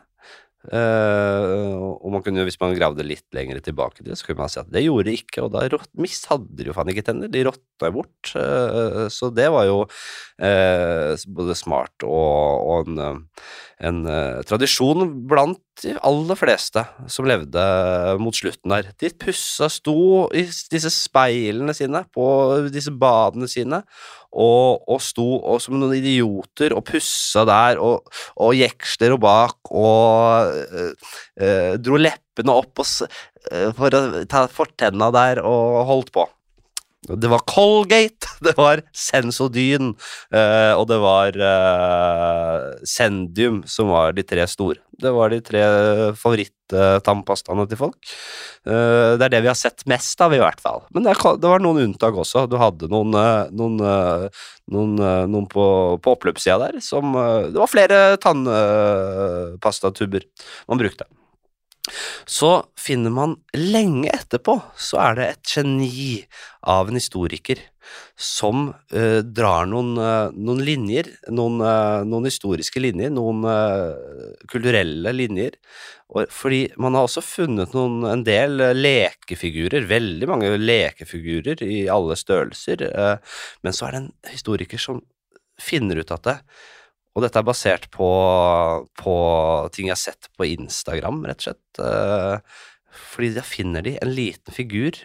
Uh, 0.68 1.78
og 2.04 2.12
man 2.12 2.24
kunne, 2.26 2.44
hvis 2.44 2.58
man 2.60 2.74
gravde 2.76 3.06
litt 3.06 3.24
lenger 3.36 3.62
tilbake 3.64 4.02
til 4.02 4.10
det, 4.10 4.18
så 4.20 4.28
kunne 4.28 4.44
man 4.44 4.52
si 4.52 4.60
at 4.60 4.72
det 4.74 4.84
gjorde 4.84 5.08
de 5.08 5.14
ikke, 5.16 5.46
og 5.46 5.54
da 5.54 5.80
mist 6.02 6.28
hadde 6.28 6.58
de 6.60 6.68
jo 6.68 6.76
faen 6.76 6.92
ikke 6.92 7.06
tenner, 7.08 7.32
de 7.32 7.46
råtna 7.48 7.92
bort. 7.96 8.34
Uh, 8.34 9.06
så 9.14 9.32
det 9.32 9.48
var 9.54 9.68
jo 9.70 9.78
eh, 9.86 9.94
både 10.38 11.56
smart 11.58 12.04
og, 12.06 12.68
og 12.70 12.92
en, 12.92 13.00
eh, 13.02 13.48
en 13.90 14.04
eh, 14.10 14.44
tradisjon 14.46 15.06
blant 15.30 15.62
de 15.84 15.94
aller 16.06 16.38
fleste 16.38 16.82
som 17.12 17.28
levde 17.30 17.64
mot 18.22 18.36
slutten 18.36 18.74
der. 18.74 18.92
De 19.02 19.10
pussa, 19.18 19.70
sto 19.70 20.28
i 20.34 20.46
disse 20.46 20.92
speilene 20.94 21.76
sine 21.78 22.04
på 22.14 22.28
disse 22.74 22.94
badene 22.94 23.50
sine, 23.50 23.82
og, 24.34 24.86
og 24.90 25.02
sto 25.02 25.28
og 25.38 25.62
som 25.64 25.78
noen 25.78 25.98
idioter 25.98 26.76
og 26.78 26.86
pussa 26.90 27.46
der, 27.48 27.82
og, 27.82 28.10
og 28.42 28.56
jeksler 28.58 29.18
og 29.18 29.22
bak, 29.26 29.74
og 29.74 30.54
eh, 30.54 31.12
eh, 31.42 31.74
dro 31.82 32.02
leppene 32.02 32.58
opp 32.58 32.84
og, 32.84 33.14
eh, 33.52 33.70
for 33.78 33.94
å 33.94 34.26
ta 34.30 34.48
fortenna 34.52 35.12
der, 35.16 35.42
og 35.46 35.86
holdt 35.90 36.14
på. 36.14 36.28
Det 37.06 37.30
var 37.30 37.44
Colgate, 37.46 38.28
det 38.46 38.56
var 38.58 38.82
Sensodyn, 38.96 39.94
eh, 40.34 40.74
og 40.74 40.88
det 40.90 40.98
var 41.02 41.38
eh, 41.38 42.62
Sendium 42.90 43.62
som 43.70 43.92
var 43.94 44.16
de 44.18 44.26
tre 44.26 44.48
store. 44.50 44.82
Det 44.98 45.12
var 45.14 45.30
de 45.30 45.38
tre 45.46 45.62
favoritt-tannpastaene 46.18 47.68
til 47.70 47.80
folk. 47.80 48.00
Eh, 48.66 49.14
det 49.14 49.28
er 49.28 49.36
det 49.36 49.44
vi 49.46 49.52
har 49.52 49.60
sett 49.60 49.86
mest 49.90 50.22
av, 50.26 50.34
i 50.34 50.42
hvert 50.42 50.62
fall. 50.64 50.82
Men 50.90 51.06
det, 51.06 51.14
det 51.14 51.52
var 51.52 51.62
noen 51.62 51.84
unntak 51.86 52.18
også. 52.18 52.48
Du 52.50 52.58
hadde 52.60 52.90
noen, 52.92 53.14
eh, 53.14 53.54
noen, 53.54 53.78
eh, 53.78 54.42
noen, 54.74 54.98
eh, 54.98 55.26
noen 55.30 55.48
på, 55.54 55.66
på 56.02 56.18
oppløpssida 56.18 56.58
der 56.66 56.82
som 56.84 57.14
Det 57.14 57.62
var 57.62 57.72
flere 57.72 58.18
tannpastatuber 58.24 60.26
man 60.68 60.82
brukte. 60.82 61.06
Så 62.26 62.52
finner 62.80 63.14
man 63.14 63.38
lenge 63.56 64.12
etterpå, 64.14 64.60
så 64.78 65.02
er 65.06 65.18
det 65.18 65.28
et 65.32 65.56
geni 65.56 66.12
av 66.68 66.90
en 66.90 67.00
historiker 67.00 67.62
som 68.20 68.72
uh, 68.94 69.20
drar 69.24 69.68
noen, 69.70 69.94
uh, 69.96 70.34
noen 70.36 70.64
linjer, 70.66 71.10
noen, 71.32 71.62
uh, 71.64 72.04
noen 72.08 72.28
historiske 72.28 72.82
linjer, 72.82 73.14
noen 73.14 73.46
kulturelle 74.52 75.14
linjer. 75.16 75.56
Og, 76.12 76.28
fordi 76.34 76.64
man 76.82 76.98
har 76.98 77.08
også 77.08 77.24
funnet 77.26 77.76
noen, 77.78 78.02
en 78.10 78.26
del 78.28 78.60
lekefigurer, 78.76 79.88
veldig 79.90 80.30
mange 80.30 80.54
lekefigurer 80.60 81.64
i 81.64 81.86
alle 81.92 82.18
størrelser, 82.20 82.88
men 83.64 83.76
så 83.76 83.88
er 83.88 83.94
det 83.94 84.02
en 84.04 84.12
historiker 84.32 84.82
som 84.82 85.04
finner 85.62 86.00
ut 86.00 86.14
at 86.14 86.28
det 86.28 86.38
og 87.18 87.24
dette 87.26 87.42
er 87.42 87.46
basert 87.48 87.88
på, 87.90 88.08
på 89.02 89.14
ting 89.74 89.88
jeg 89.90 89.96
har 89.96 90.02
sett 90.04 90.28
på 90.38 90.46
Instagram, 90.54 91.24
rett 91.26 91.42
og 91.42 91.48
slett. 91.48 91.80
Eh, 91.82 92.60
fordi 93.10 93.32
da 93.34 93.46
finner 93.46 93.86
de 93.86 93.96
en 93.98 94.12
liten 94.14 94.54
figur, 94.54 95.00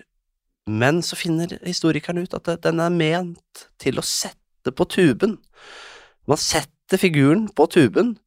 men 0.69 1.01
så 1.03 1.17
finner 1.17 1.57
historikeren 1.65 2.21
ut 2.21 2.37
at 2.37 2.51
den 2.67 2.83
er 2.85 2.93
ment 2.93 3.65
til 3.81 3.97
å 3.97 4.05
sette 4.05 4.75
på 4.77 4.85
tuben. 4.93 5.39
Man 6.29 6.41
setter 6.41 7.01
figuren 7.01 7.49
på 7.57 7.65
tuben 7.73 8.19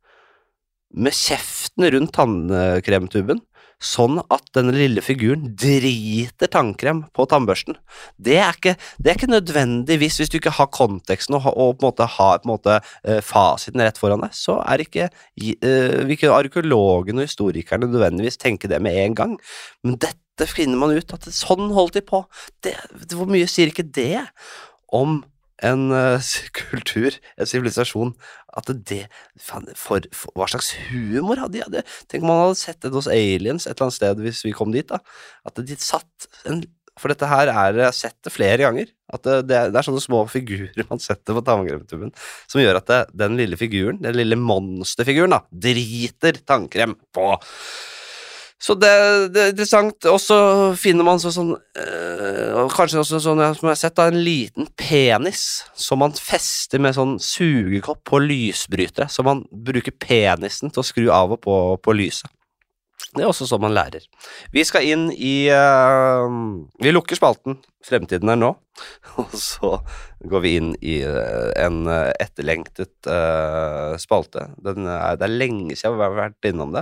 med 0.95 1.13
kjeften 1.13 1.85
rundt 1.93 2.15
tannkremtuben, 2.17 3.43
sånn 3.83 4.19
at 4.31 4.45
denne 4.55 4.73
lille 4.75 5.03
figuren 5.03 5.49
driter 5.59 6.49
tannkrem 6.51 7.03
på 7.15 7.25
tannbørsten. 7.29 7.77
Det 8.17 8.37
er 8.41 8.55
ikke, 8.55 8.75
det 8.99 9.11
er 9.11 9.19
ikke 9.19 9.31
nødvendigvis, 9.31 10.19
hvis 10.21 10.31
du 10.31 10.39
ikke 10.39 10.55
har 10.57 10.71
konteksten 10.73 11.37
og, 11.37 11.49
og 11.51 11.75
på 11.77 11.85
en 11.85 11.89
måte 11.89 12.09
har 12.15 12.39
en 12.39 12.51
måte, 12.53 12.79
eh, 13.03 13.21
fasiten 13.25 13.83
rett 13.83 13.99
foran 14.01 14.25
deg, 14.25 14.35
så 14.35 14.57
er 14.63 14.85
ikke, 14.85 15.09
eh, 15.41 15.97
vil 16.05 16.15
ikke 16.17 16.33
arkeologene 16.33 17.23
og 17.23 17.29
historikerne 17.29 17.89
nødvendigvis 17.91 18.39
tenke 18.41 18.71
det 18.71 18.81
med 18.83 18.97
en 19.03 19.17
gang. 19.17 19.37
Men 19.83 19.99
dette 20.01 20.49
finner 20.49 20.79
man 20.79 20.95
ut, 20.95 21.15
at 21.15 21.29
sånn 21.35 21.71
holdt 21.75 21.99
de 21.99 22.05
på. 22.05 22.25
Det, 22.63 22.75
hvor 23.13 23.29
mye 23.29 23.47
sier 23.49 23.71
ikke 23.71 23.87
det 23.95 24.25
om 24.95 25.21
en 25.63 25.89
uh, 25.93 26.31
kultur, 26.59 27.15
en 27.39 27.49
sivilisasjon, 27.49 28.13
at 28.55 28.71
det 28.87 29.03
faen, 29.41 29.67
for, 29.79 30.05
for, 30.15 30.33
Hva 30.35 30.47
slags 30.51 30.73
humor 30.89 31.39
hadde 31.43 31.67
de? 31.71 31.83
Tenk 32.11 32.23
om 32.23 32.31
man 32.31 32.41
hadde 32.45 32.59
sett 32.61 32.81
det 32.83 32.93
hos 32.95 33.11
aliens 33.11 33.67
et 33.67 33.75
eller 33.75 33.87
annet 33.87 33.99
sted 33.99 34.23
hvis 34.23 34.43
vi 34.47 34.55
kom 34.55 34.73
dit, 34.75 34.87
da. 34.87 35.01
At 35.47 35.59
de 35.59 35.79
satt 35.79 36.29
en 36.49 36.63
For 36.95 37.11
dette 37.11 37.27
her 37.27 37.49
er 37.51 37.75
Jeg 37.75 37.89
har 37.89 37.95
sett 37.95 38.15
det 38.23 38.31
flere 38.31 38.63
ganger. 38.63 38.87
At 39.11 39.25
det, 39.27 39.41
det, 39.49 39.57
er, 39.57 39.73
det 39.73 39.79
er 39.79 39.87
sånne 39.87 40.03
små 40.03 40.21
figurer 40.31 40.87
man 40.89 41.01
setter 41.03 41.35
på 41.35 41.43
tannkremtuben 41.45 42.13
som 42.47 42.61
gjør 42.61 42.79
at 42.79 42.87
det, 42.89 43.01
den 43.19 43.35
lille 43.37 43.59
figuren, 43.59 43.99
den 44.01 44.15
lille 44.15 44.39
monsterfiguren, 44.39 45.35
da, 45.35 45.43
driter 45.51 46.39
tannkrem 46.47 46.95
på. 47.13 47.27
Så 48.61 48.73
det, 48.79 48.91
det 49.35 49.41
er 49.41 49.51
interessant. 49.51 50.07
Og 50.09 50.19
så 50.21 50.37
finner 50.79 51.05
man 51.07 51.19
så, 51.21 51.31
sånn 51.33 51.51
øh, 51.55 52.61
Kanskje 52.71 53.01
også 53.01 53.19
sånn 53.19 53.41
som 53.41 53.67
jeg 53.67 53.73
har 53.73 53.79
sett, 53.79 53.95
da, 53.97 54.07
en 54.09 54.21
liten 54.23 54.69
penis 54.79 55.65
som 55.77 55.99
man 56.01 56.15
fester 56.15 56.81
med 56.81 56.95
sånn 56.97 57.17
sugekopp 57.21 58.01
på 58.07 58.21
lysbrytere. 58.23 59.09
Så 59.11 59.25
man 59.27 59.43
bruker 59.51 59.95
penisen 59.99 60.71
til 60.71 60.81
å 60.81 60.87
skru 60.87 61.11
av 61.13 61.35
og 61.35 61.43
på, 61.43 61.57
på 61.83 61.97
lyset. 61.97 62.31
Det 63.15 63.23
er 63.23 63.29
også 63.29 63.47
sånn 63.47 63.63
man 63.63 63.73
lærer. 63.75 64.03
Vi 64.51 64.63
skal 64.67 64.83
inn 64.89 65.05
i 65.13 65.47
uh, 65.47 66.27
Vi 66.83 66.91
lukker 66.91 67.15
spalten 67.17 67.61
'Fremtiden 67.85 68.31
er 68.33 68.39
nå', 68.41 68.51
og 69.21 69.35
så 69.39 69.75
går 70.25 70.41
vi 70.43 70.55
inn 70.59 70.71
i 70.81 70.97
uh, 71.05 71.51
en 71.61 71.85
eh, 71.85 72.09
etterlengtet 72.23 73.05
uh, 73.05 73.93
spalte. 74.01 74.47
Er, 74.65 75.19
det 75.19 75.27
er 75.27 75.35
lenge 75.35 75.77
siden 75.77 75.99
vi 75.99 76.03
har 76.07 76.17
vært 76.17 76.49
innom 76.49 76.73
det, 76.73 76.81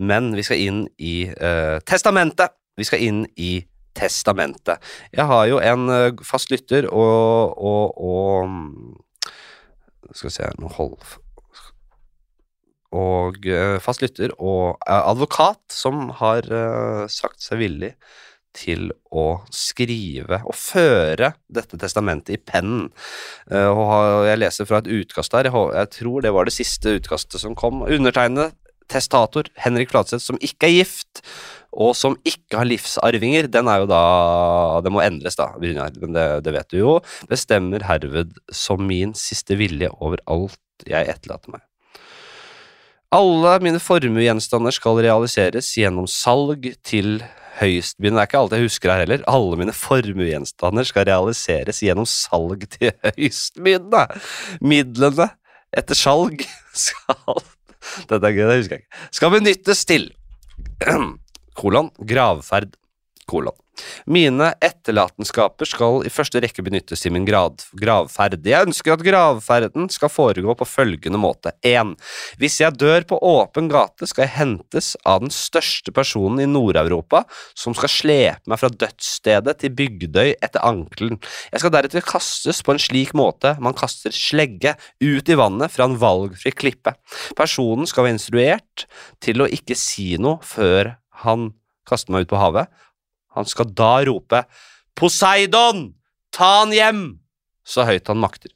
men 0.00 0.32
vi 0.32 0.46
skal 0.46 0.62
inn 0.64 0.80
i 0.96 1.28
testamentet. 1.84 2.56
Vi 2.80 2.88
skal 2.88 3.04
inn 3.04 3.26
i 3.36 3.60
testamentet. 3.92 4.80
Jeg 5.12 5.28
har 5.28 5.44
jo 5.50 5.60
en 5.60 6.16
fast 6.24 6.48
lytter 6.54 6.88
og, 6.88 7.52
og, 7.60 8.00
og 8.00 8.48
Skal 10.16 10.30
vi 10.30 10.36
se 10.38 10.48
Nå 10.56 10.72
hold 10.78 10.96
og 12.96 13.46
eh, 13.46 13.78
fast 13.82 14.02
lytter 14.02 14.32
og 14.38 14.80
eh, 14.86 14.98
advokat 14.98 15.62
som 15.70 16.08
har 16.18 16.46
eh, 16.50 17.04
sagt 17.10 17.42
seg 17.44 17.62
villig 17.62 17.92
til 18.56 18.88
å 19.14 19.44
skrive 19.54 20.40
og 20.42 20.56
føre 20.58 21.32
dette 21.46 21.78
testamentet 21.78 22.32
i 22.34 22.40
pennen. 22.42 22.88
Og 23.46 24.24
jeg 24.26 24.40
leser 24.40 24.66
fra 24.66 24.80
et 24.82 24.90
utkast 24.90 25.36
der, 25.36 25.46
jeg, 25.54 25.90
tror 25.94 26.24
det 26.24 26.32
var 26.34 26.48
det 26.48 26.56
siste 26.56 26.96
utkastet 26.98 27.38
som 27.38 27.54
kom. 27.54 27.84
Undertegnede 27.86 28.48
testator 28.90 29.46
Henrik 29.54 29.94
Flatseth, 29.94 30.24
som 30.26 30.42
ikke 30.42 30.66
er 30.66 30.76
gift, 30.80 31.22
og 31.70 31.94
som 31.94 32.18
ikke 32.26 32.58
har 32.58 32.66
livsarvinger, 32.66 33.46
den 33.54 33.70
er 33.70 33.84
jo 33.84 33.90
da 33.92 34.02
Det 34.82 34.90
må 34.90 35.06
endres, 35.06 35.38
da, 35.38 35.52
Brynjar, 35.54 35.94
men 36.02 36.18
det, 36.18 36.28
det 36.42 36.58
vet 36.58 36.74
du 36.74 36.80
jo. 36.82 36.98
Bestemmer 37.30 37.86
herved 37.86 38.34
som 38.50 38.82
min 38.82 39.14
siste 39.14 39.54
vilje 39.62 39.94
over 40.00 40.26
alt 40.26 40.58
jeg 40.90 41.06
etterlater 41.06 41.54
meg. 41.54 41.69
Alle 43.10 43.56
mine 43.58 43.80
formuegjenstander 43.82 44.70
skal 44.70 45.00
realiseres 45.02 45.66
gjennom 45.74 46.06
salg 46.06 46.68
til 46.86 47.16
høyestbydende. 47.58 48.20
Det 48.20 48.22
er 48.22 48.28
ikke 48.28 48.38
alt 48.38 48.52
jeg 48.54 48.66
husker 48.68 48.92
her 48.92 49.02
heller. 49.02 49.24
Alle 49.26 49.58
mine 49.58 49.74
formuegjenstander 49.74 50.86
skal 50.86 51.08
realiseres 51.08 51.82
gjennom 51.82 52.06
salg 52.06 52.68
til 52.70 52.92
høyestbydende. 53.02 54.04
Midlene 54.62 55.26
etter 55.74 55.98
salg 55.98 56.46
skal 56.70 57.42
Dette 58.10 58.28
er 58.28 58.36
gøy, 58.36 58.44
det 58.46 58.58
husker 58.60 58.76
jeg 58.76 58.84
ikke. 58.84 59.02
Skal 59.18 59.34
benyttes 59.34 59.82
til 59.88 60.06
kolon, 61.58 61.90
gravferd, 62.06 62.76
kolon. 63.26 63.56
Mine 64.10 64.52
etterlatenskaper 64.64 65.68
skal 65.68 66.04
i 66.06 66.12
første 66.12 66.42
rekke 66.42 66.64
benyttes 66.66 67.04
til 67.04 67.14
min 67.14 67.26
grad, 67.28 67.62
gravferd. 67.78 68.40
Jeg 68.46 68.68
ønsker 68.68 68.94
at 68.94 69.04
gravferden 69.06 69.90
skal 69.92 70.12
foregå 70.12 70.56
på 70.58 70.68
følgende 70.68 71.20
måte. 71.20 71.52
1. 71.66 71.94
Hvis 72.40 72.60
jeg 72.62 72.78
dør 72.80 73.06
på 73.08 73.20
åpen 73.30 73.70
gate, 73.72 74.08
skal 74.08 74.26
jeg 74.26 74.36
hentes 74.38 74.92
av 75.04 75.22
den 75.24 75.34
største 75.34 75.94
personen 75.94 76.42
i 76.44 76.48
Nord-Europa, 76.50 77.24
som 77.54 77.76
skal 77.76 77.92
slepe 77.92 78.50
meg 78.50 78.60
fra 78.60 78.72
dødsstedet 78.72 79.56
til 79.60 79.74
Bygdøy 79.78 80.34
etter 80.40 80.64
ankelen. 80.66 81.20
Jeg 81.52 81.62
skal 81.62 81.74
deretter 81.74 82.04
kastes 82.04 82.62
på 82.64 82.74
en 82.74 82.82
slik 82.82 83.14
måte 83.16 83.54
man 83.60 83.76
kaster 83.76 84.14
slegge 84.14 84.76
ut 85.02 85.30
i 85.30 85.38
vannet 85.38 85.72
fra 85.72 85.86
en 85.88 85.98
valgfri 86.00 86.52
klippe. 86.56 86.94
Personen 87.38 87.88
skal 87.88 88.06
være 88.06 88.18
instruert 88.18 88.86
til 89.22 89.42
å 89.42 89.50
ikke 89.50 89.78
si 89.78 90.12
noe 90.20 90.40
før 90.46 90.94
han 91.24 91.50
kaster 91.88 92.14
meg 92.14 92.26
ut 92.26 92.32
på 92.32 92.40
havet. 92.40 92.70
Han 93.36 93.48
skal 93.48 93.70
da 93.76 93.94
rope 94.08 94.44
Poseidon, 94.98 95.90
ta 96.34 96.60
han 96.60 96.74
hjem! 96.74 97.04
Så 97.64 97.86
høyt 97.88 98.08
han 98.10 98.20
makter. 98.20 98.52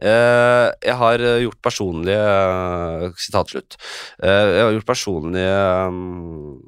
Uh, 0.00 0.70
jeg 0.80 0.94
har 0.96 1.20
eh, 1.20 1.42
gjort 1.42 1.58
personlige 1.60 2.16
uh, 2.16 3.10
Sitatslutt. 3.20 3.76
Uh, 4.22 4.46
jeg 4.54 4.62
har 4.62 4.74
gjort 4.76 4.88
personlige 4.88 5.58
um, 5.90 6.60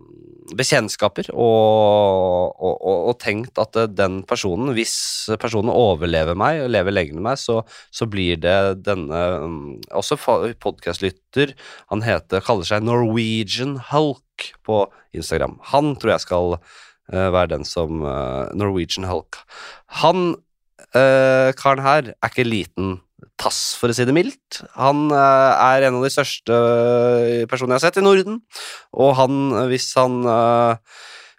bekjentskaper 0.56 1.30
og, 1.32 2.52
og, 2.58 2.74
og, 2.74 2.98
og 3.12 3.18
tenkt 3.22 3.58
at 3.62 3.76
eh, 3.78 3.90
den 3.90 4.20
personen, 4.28 4.72
hvis 4.76 4.94
personen 5.40 5.72
overlever 5.72 6.36
meg 6.38 6.64
og 6.64 6.72
lever 6.74 6.94
lenger 6.94 7.16
enn 7.16 7.26
meg, 7.26 7.40
så, 7.40 7.60
så 7.94 8.08
blir 8.10 8.40
det 8.42 8.56
denne 8.86 9.22
um, 9.42 9.60
Også 9.94 10.18
podkastlytter. 10.62 11.54
Han 11.92 12.04
heter, 12.06 12.44
kaller 12.44 12.68
seg 12.68 12.84
Norwegian 12.86 13.78
Hulk 13.90 14.22
på 14.66 14.84
Instagram. 15.16 15.58
Han 15.72 15.94
tror 16.00 16.14
jeg 16.14 16.24
skal 16.26 16.56
eh, 16.56 17.28
være 17.34 17.52
den 17.54 17.66
som 17.68 18.02
eh, 18.06 18.50
Norwegian 18.58 19.08
Hulk. 19.10 19.40
Han 20.02 20.34
eh, 20.92 21.52
karen 21.58 21.84
her 21.84 22.12
er 22.12 22.30
ikke 22.30 22.48
liten 22.48 23.00
tass, 23.40 23.72
for 23.78 23.90
å 23.90 23.96
si 23.96 24.04
det 24.06 24.14
mildt. 24.14 24.62
Han 24.76 25.08
er 25.14 25.86
en 25.86 25.98
av 25.98 26.04
de 26.04 26.10
største 26.12 26.58
personene 27.50 27.78
jeg 27.78 27.80
har 27.80 27.86
sett 27.88 28.02
i 28.02 28.04
Norden, 28.04 28.42
og 28.92 29.16
han, 29.18 29.40
hvis 29.70 29.92
han 29.98 30.22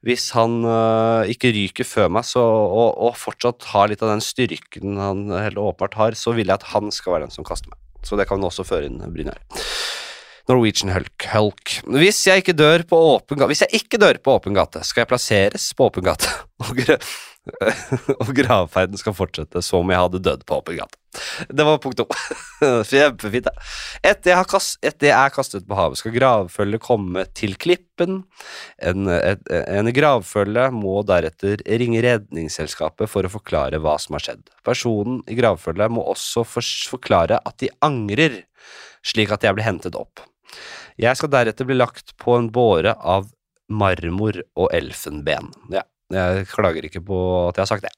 hvis 0.03 0.33
han 0.35 0.65
øh, 0.67 1.29
ikke 1.31 1.53
ryker 1.55 1.87
før 1.87 2.09
meg, 2.11 2.27
så, 2.27 2.43
og, 2.43 2.97
og 3.07 3.15
fortsatt 3.15 3.69
har 3.71 3.87
litt 3.87 4.03
av 4.03 4.11
den 4.11 4.23
styrken 4.23 4.99
han 4.99 5.29
helt 5.31 5.59
åpenbart 5.59 5.95
har, 5.99 6.17
så 6.19 6.35
vil 6.35 6.51
jeg 6.51 6.59
at 6.59 6.71
han 6.73 6.91
skal 6.91 7.15
være 7.15 7.29
den 7.29 7.35
som 7.35 7.47
kaster 7.47 7.71
meg. 7.71 7.79
Så 8.03 8.19
det 8.19 8.27
kan 8.27 8.43
også 8.43 8.65
føre 8.67 8.89
inn, 8.89 8.99
Brynjar. 8.99 9.39
Norwegian 10.49 10.91
Hulk. 10.93 11.27
Hulk. 11.33 11.75
Hvis 11.95 12.23
jeg 12.27 12.43
ikke 12.43 12.57
dør 12.57 12.83
på 12.87 12.97
åpen 13.13 13.39
gate 13.39 13.51
Hvis 13.53 13.63
jeg 13.65 13.83
ikke 13.83 13.99
dør 14.01 14.19
på 14.23 14.33
åpen 14.35 14.57
gate, 14.57 14.83
skal 14.87 15.05
jeg 15.05 15.11
plasseres 15.13 15.69
på 15.77 15.87
åpen 15.87 16.05
gate, 16.07 16.31
og, 16.63 16.81
og 18.23 18.33
gravferden 18.35 18.99
skal 18.99 19.15
fortsette 19.15 19.63
som 19.63 19.83
om 19.83 19.91
jeg 19.91 20.03
hadde 20.03 20.21
dødd 20.23 20.43
på 20.47 20.59
åpen 20.59 20.79
gate. 20.79 20.99
Det 21.49 21.65
var 21.67 21.79
punkt 21.83 21.99
to. 21.99 22.07
Kjempefint. 22.89 23.49
Etter 24.03 24.33
jeg, 24.33 24.47
kast, 24.49 24.77
etter 24.85 25.11
jeg 25.11 25.17
er 25.17 25.33
kastet 25.35 25.67
på 25.67 25.77
havet, 25.77 25.99
skal 25.99 26.15
gravfølget 26.15 26.83
komme 26.83 27.25
til 27.37 27.55
klippen. 27.59 28.23
En, 28.81 29.11
et, 29.13 29.43
en 29.51 29.91
gravfølge 29.95 30.69
må 30.75 31.01
deretter 31.07 31.61
ringe 31.67 32.01
Redningsselskapet 32.05 33.11
for 33.11 33.27
å 33.27 33.33
forklare 33.33 33.81
hva 33.83 33.95
som 34.01 34.17
har 34.17 34.27
skjedd. 34.27 34.43
Personen 34.65 35.21
i 35.29 35.37
gravfølget 35.37 35.93
må 35.93 36.05
også 36.15 36.45
forklare 36.47 37.41
at 37.43 37.59
de 37.61 37.71
angrer, 37.85 38.41
slik 39.05 39.33
at 39.35 39.45
jeg 39.45 39.55
blir 39.57 39.67
hentet 39.67 39.99
opp. 39.99 40.23
Jeg 41.01 41.19
skal 41.19 41.31
deretter 41.33 41.67
bli 41.67 41.77
lagt 41.77 42.15
på 42.21 42.37
en 42.37 42.51
båre 42.53 42.95
av 42.99 43.29
marmor 43.73 44.37
og 44.59 44.73
elfenben. 44.75 45.49
Ja, 45.73 45.85
jeg 46.13 46.49
klager 46.51 46.85
ikke 46.85 47.03
på 47.05 47.19
at 47.49 47.57
jeg 47.57 47.65
har 47.65 47.71
sagt 47.71 47.87
det. 47.87 47.93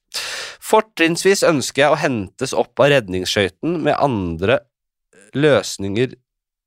Fortrinnsvis 0.66 1.44
ønsker 1.46 1.86
jeg 1.86 1.94
å 1.94 2.00
hentes 2.00 2.56
opp 2.58 2.80
av 2.82 2.94
redningsskøyten 2.94 3.82
med 3.86 3.98
andre 4.00 4.62
løsninger 5.36 6.16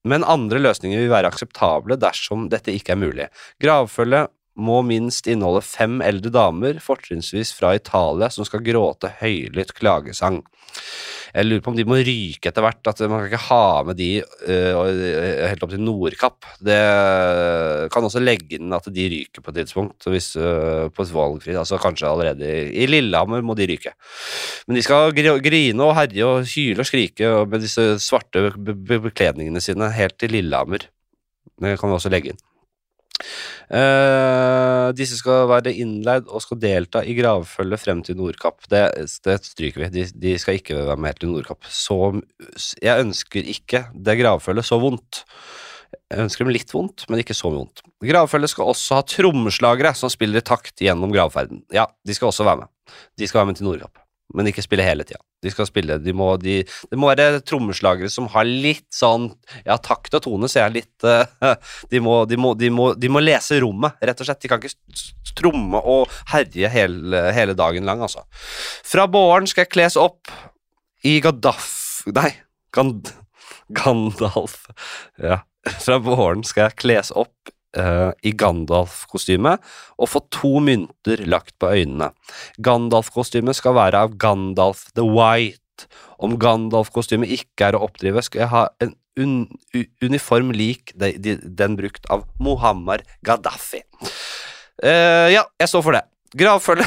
men 0.08 0.24
andre 0.26 0.60
løsninger 0.62 1.02
vil 1.02 1.12
være 1.12 1.30
akseptable 1.32 1.98
dersom 2.00 2.48
dette 2.52 2.72
ikke 2.74 2.94
er 2.94 3.00
mulig. 3.02 3.28
Gravfølget 3.62 4.32
må 4.58 4.80
minst 4.86 5.28
inneholde 5.30 5.62
fem 5.62 6.00
eldre 6.02 6.32
damer, 6.34 6.80
fortrinnsvis 6.82 7.52
fra 7.54 7.74
Italia, 7.78 8.30
som 8.32 8.46
skal 8.46 8.64
gråte 8.66 9.12
høylytt 9.20 9.74
klagesang. 9.78 10.42
Jeg 11.34 11.46
lurer 11.46 11.62
på 11.64 11.72
om 11.72 11.76
de 11.78 11.86
må 11.88 11.98
ryke 12.00 12.50
etter 12.50 12.64
hvert, 12.64 12.80
at 12.90 13.02
man 13.04 13.22
kan 13.22 13.28
ikke 13.30 13.46
ha 13.48 13.64
med 13.88 13.98
de 13.98 14.08
uh, 14.22 14.78
helt 15.44 15.64
opp 15.64 15.72
til 15.74 15.82
Nordkapp. 15.84 16.48
Det 16.64 16.78
kan 17.94 18.08
også 18.08 18.22
legge 18.22 18.58
inn 18.58 18.74
at 18.76 18.88
de 18.94 19.08
ryker 19.12 19.44
på 19.44 19.52
et 19.52 19.60
tidspunkt, 19.62 20.08
hvis, 20.08 20.32
uh, 20.40 20.88
på 20.94 21.04
et 21.04 21.14
valgfri, 21.14 21.56
altså 21.58 21.80
kanskje 21.82 22.10
allerede 22.10 22.48
i, 22.48 22.84
i 22.84 22.88
Lillehammer 22.90 23.44
må 23.44 23.56
de 23.58 23.68
ryke. 23.70 23.94
Men 24.68 24.78
de 24.78 24.84
skal 24.86 25.14
grine 25.14 25.84
og 25.84 25.96
herje 25.98 26.26
og 26.26 26.48
hyle 26.48 26.84
og 26.84 26.88
skrike 26.88 27.32
med 27.48 27.64
disse 27.64 27.90
svarte 28.04 28.48
be 28.56 28.76
be 28.88 29.00
bekledningene 29.08 29.62
sine 29.62 29.90
helt 29.94 30.18
til 30.20 30.32
Lillehammer. 30.36 30.88
Det 31.58 31.78
kan 31.80 31.90
vi 31.90 31.98
også 31.98 32.12
legge 32.12 32.32
inn. 32.32 32.44
Eh, 33.68 34.88
disse 34.96 35.18
skal 35.20 35.48
være 35.50 35.74
innleid 35.74 36.28
og 36.30 36.42
skal 36.44 36.60
delta 36.62 37.02
i 37.04 37.16
gravfølget 37.18 37.82
frem 37.82 38.02
til 38.06 38.18
Nordkapp. 38.18 38.66
Det, 38.70 38.84
det 39.26 39.38
stryker 39.46 39.84
vi. 39.84 39.90
De, 39.94 40.06
de 40.14 40.34
skal 40.40 40.60
ikke 40.60 40.78
være 40.78 41.00
med 41.04 41.20
til 41.20 41.32
Nordkapp. 41.32 41.68
Så 41.68 41.98
jeg 42.82 43.06
ønsker 43.06 43.54
ikke 43.54 43.86
det 43.94 44.18
gravfølget 44.22 44.68
så 44.68 44.80
vondt. 44.82 45.24
Jeg 46.08 46.24
ønsker 46.24 46.44
dem 46.44 46.52
litt 46.52 46.72
vondt, 46.72 47.06
men 47.08 47.22
ikke 47.22 47.36
så 47.36 47.50
mye 47.52 47.62
vondt. 47.62 47.82
Gravfølget 48.04 48.52
skal 48.52 48.72
også 48.72 48.98
ha 48.98 49.06
trommeslagere 49.08 49.94
som 49.96 50.12
spiller 50.12 50.42
i 50.42 50.44
takt 50.44 50.84
gjennom 50.84 51.12
gravferden. 51.14 51.64
Ja, 51.74 51.88
de 52.04 52.16
skal 52.16 52.30
også 52.30 52.46
være 52.48 52.64
med. 52.64 52.72
De 53.20 53.28
skal 53.28 53.42
være 53.42 53.52
med 53.52 53.60
til 53.60 53.68
Nordkapp, 53.68 54.04
men 54.36 54.50
ikke 54.50 54.64
spille 54.64 54.84
hele 54.84 55.08
tida. 55.08 55.20
De 55.44 55.52
skal 55.52 55.68
spille, 55.68 56.00
de 56.02 56.14
må, 56.16 56.32
de, 56.42 56.60
det 56.66 56.98
må 56.98 57.10
være 57.12 57.42
trommeslagere 57.46 58.10
som 58.10 58.26
har 58.32 58.48
litt 58.48 58.88
sånn 58.94 59.28
Ja, 59.66 59.76
takt 59.78 60.16
og 60.18 60.24
tone, 60.24 60.50
ser 60.50 60.66
jeg 60.66 60.80
litt 60.80 61.06
uh, 61.06 61.54
de, 61.92 62.00
må, 62.02 62.20
de, 62.26 62.38
må, 62.40 62.56
de, 62.98 63.10
må, 63.12 63.22
lese 63.22 63.60
rommet, 63.62 63.98
rett 64.02 64.18
og 64.18 64.28
slett. 64.28 64.40
De 64.42 64.50
kan 64.50 64.62
ikke 64.62 65.34
tromme 65.38 65.78
og 65.78 66.10
herje 66.32 66.70
hele, 66.72 67.22
hele 67.36 67.54
dagen 67.58 67.86
lang, 67.86 68.02
altså. 68.02 68.24
Fra 68.86 69.06
båren 69.10 69.46
skal 69.50 69.66
jeg 69.66 69.74
kles 69.76 69.98
opp 70.00 70.32
i 71.06 71.18
Gaddaf... 71.22 71.68
Nei, 72.14 72.32
Gand, 72.74 73.12
Gandalf. 73.76 74.64
Ja. 75.22 75.42
Fra 75.84 75.98
våren 76.02 76.44
skal 76.46 76.68
jeg 76.68 76.78
kles 76.84 77.12
opp 77.14 77.52
eh, 77.76 78.10
i 78.24 78.32
Gandalf-kostyme 78.38 79.56
og 79.98 80.10
få 80.10 80.22
to 80.34 80.58
mynter 80.64 81.24
lagt 81.28 81.56
på 81.60 81.72
øynene. 81.74 82.12
Gandalf-kostymet 82.64 83.58
skal 83.58 83.76
være 83.78 84.04
av 84.06 84.16
Gandalf 84.20 84.88
the 84.98 85.04
White. 85.06 85.88
Om 86.18 86.38
Gandalf-kostymet 86.42 87.30
ikke 87.30 87.68
er 87.68 87.78
å 87.78 87.84
oppdrive, 87.86 88.24
skal 88.26 88.44
jeg 88.44 88.52
ha 88.54 88.64
en 88.82 88.96
un, 89.18 89.46
uniform 90.02 90.52
lik 90.54 90.92
de, 90.98 91.12
de, 91.22 91.36
den 91.42 91.76
brukt 91.78 92.06
av 92.10 92.26
Muhammar 92.42 93.04
Gaddafi. 93.26 93.82
Uh, 94.78 95.26
ja, 95.30 95.44
jeg 95.58 95.70
står 95.70 95.84
for 95.86 95.98
det. 95.98 96.04
Gravfølge 96.38 96.84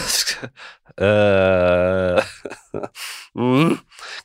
Eh, 0.98 2.20
mm. 3.40 3.76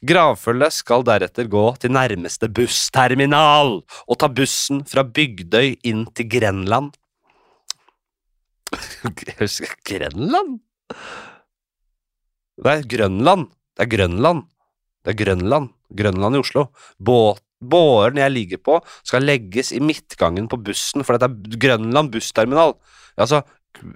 Gravfølget 0.06 0.74
skal 0.74 1.06
deretter 1.06 1.48
gå 1.50 1.64
til 1.80 1.94
nærmeste 1.94 2.48
bussterminal 2.52 3.80
og 3.84 4.18
ta 4.20 4.30
bussen 4.32 4.82
fra 4.88 5.04
Bygdøy 5.06 5.76
inn 5.86 6.06
til 6.16 6.30
Grenland. 6.32 6.92
Grenland? 9.88 10.58
Det 12.56 12.72
er 12.72 12.84
Grønland. 12.88 13.48
Det 13.76 13.84
er 13.84 13.90
Grønland. 13.92 14.46
Det 15.04 15.12
er 15.12 15.18
Grønland. 15.24 15.72
Grønland 15.96 16.36
i 16.36 16.40
Oslo. 16.40 16.68
Båren 17.56 18.18
jeg 18.20 18.32
ligger 18.32 18.60
på, 18.60 18.80
skal 19.06 19.24
legges 19.24 19.72
i 19.72 19.80
midtgangen 19.80 20.48
på 20.48 20.58
bussen, 20.60 21.04
for 21.04 21.16
dette 21.16 21.30
er 21.30 21.60
Grønland 21.62 22.12
bussterminal. 22.12 22.74
Altså, 23.16 23.40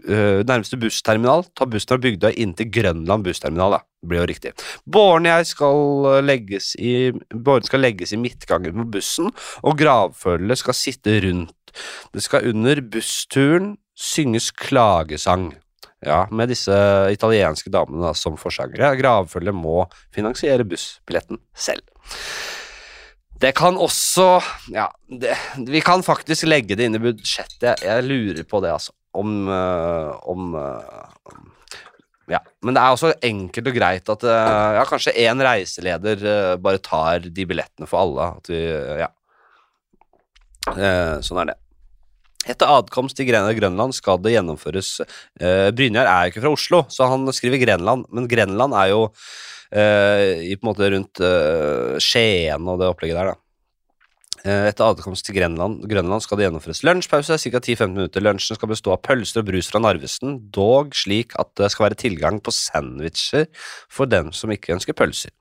øh, 0.05 0.41
nærmeste 0.47 0.79
bussterminal 0.81 1.45
Ta 1.57 1.67
bussen 1.69 1.95
fra 1.95 2.01
Bygdøy 2.03 2.35
inn 2.37 2.55
til 2.59 2.71
Grønland 2.73 3.25
bussterminal, 3.27 3.77
da. 3.79 3.81
Det 4.01 4.09
blir 4.09 4.23
jo 4.23 4.29
riktig. 4.31 4.53
Båren 4.89 5.29
skal 5.45 6.11
øh, 6.11 6.21
legges 6.25 6.75
i 6.79 7.13
Båren 7.35 7.67
skal 7.67 7.85
legges 7.85 8.13
i 8.13 8.21
midtgangen 8.21 8.77
på 8.81 8.89
bussen, 8.97 9.33
og 9.63 9.79
gravfølget 9.79 10.63
skal 10.63 10.79
sitte 10.79 11.19
rundt. 11.27 11.57
Det 12.15 12.23
skal 12.25 12.49
under 12.51 12.81
bussturen 12.83 13.75
synges 13.97 14.51
klagesang. 14.51 15.53
Ja, 16.01 16.25
med 16.33 16.49
disse 16.49 16.73
italienske 17.13 17.69
damene 17.73 18.07
da, 18.07 18.15
som 18.17 18.39
forsangere. 18.41 18.95
Gravfølget 18.97 19.53
må 19.55 19.83
finansiere 20.15 20.65
bussbilletten 20.65 21.43
selv. 21.53 21.85
Det 23.41 23.53
kan 23.57 23.77
også 23.81 24.41
Ja, 24.73 24.87
det, 25.09 25.37
vi 25.69 25.81
kan 25.85 26.03
faktisk 26.05 26.49
legge 26.49 26.77
det 26.77 26.89
inn 26.89 26.97
i 26.97 27.03
budsjettet. 27.03 27.63
Jeg, 27.63 27.85
jeg 27.85 28.09
lurer 28.09 28.49
på 28.49 28.61
det, 28.65 28.73
altså. 28.73 28.97
Om, 29.17 29.49
øh, 29.49 30.11
om 30.31 30.55
øh, 30.55 31.07
Ja. 32.31 32.39
Men 32.63 32.77
det 32.77 32.83
er 32.83 32.95
også 32.95 33.09
enkelt 33.27 33.67
og 33.67 33.75
greit 33.75 34.11
at 34.13 34.23
øh, 34.23 34.75
ja, 34.77 34.85
kanskje 34.87 35.17
én 35.19 35.41
reiseleder 35.43 36.61
bare 36.63 36.79
tar 36.79 37.27
de 37.27 37.47
billettene 37.47 37.89
for 37.91 38.05
alle. 38.05 38.29
At 38.39 38.53
vi 38.53 38.61
Ja. 39.01 39.09
Eh, 40.69 41.19
sånn 41.25 41.41
er 41.43 41.51
det. 41.51 41.59
Etter 42.49 42.71
adkomst 42.73 43.19
til 43.19 43.29
Grønland 43.29 43.93
skal 43.97 44.21
det 44.25 44.33
gjennomføres 44.33 44.95
eh, 45.05 45.69
Brynjar 45.77 46.09
er 46.09 46.25
jo 46.25 46.33
ikke 46.33 46.45
fra 46.45 46.53
Oslo, 46.55 46.81
så 46.89 47.09
han 47.11 47.29
skriver 47.37 47.61
Grenland, 47.61 48.07
men 48.09 48.29
Grenland 48.31 48.77
er 48.81 48.93
jo 48.95 49.03
eh, 49.77 50.41
i 50.49 50.55
på 50.57 50.65
en 50.65 50.71
måte 50.71 50.89
rundt 50.95 51.21
eh, 51.25 51.99
Skien 52.01 52.65
og 52.65 52.81
det 52.81 52.89
opplegget 52.89 53.21
der, 53.21 53.35
da. 53.35 53.50
Eh, 54.41 54.71
Etter 54.71 54.89
adkomst 54.89 55.27
til 55.27 55.37
Grenland, 55.37 55.83
Grønland 55.91 56.23
skal 56.25 56.39
det 56.39 56.47
gjennomføres 56.47 56.81
lunsjpause, 56.87 57.37
ca. 57.43 57.61
10-15 57.61 57.93
minutter. 57.93 58.23
Lunsjen 58.25 58.57
skal 58.57 58.71
bestå 58.71 58.95
av 58.95 59.03
pølser 59.05 59.43
og 59.43 59.51
brus 59.51 59.69
fra 59.69 59.83
Narvesen, 59.85 60.39
dog 60.55 60.95
slik 60.97 61.35
at 61.41 61.51
det 61.61 61.69
skal 61.75 61.89
være 61.91 61.99
tilgang 62.01 62.39
på 62.41 62.55
sandwicher 62.55 63.51
for 63.93 64.09
dem 64.09 64.31
som 64.37 64.53
ikke 64.55 64.73
ønsker 64.79 64.97
pølser. 64.97 65.35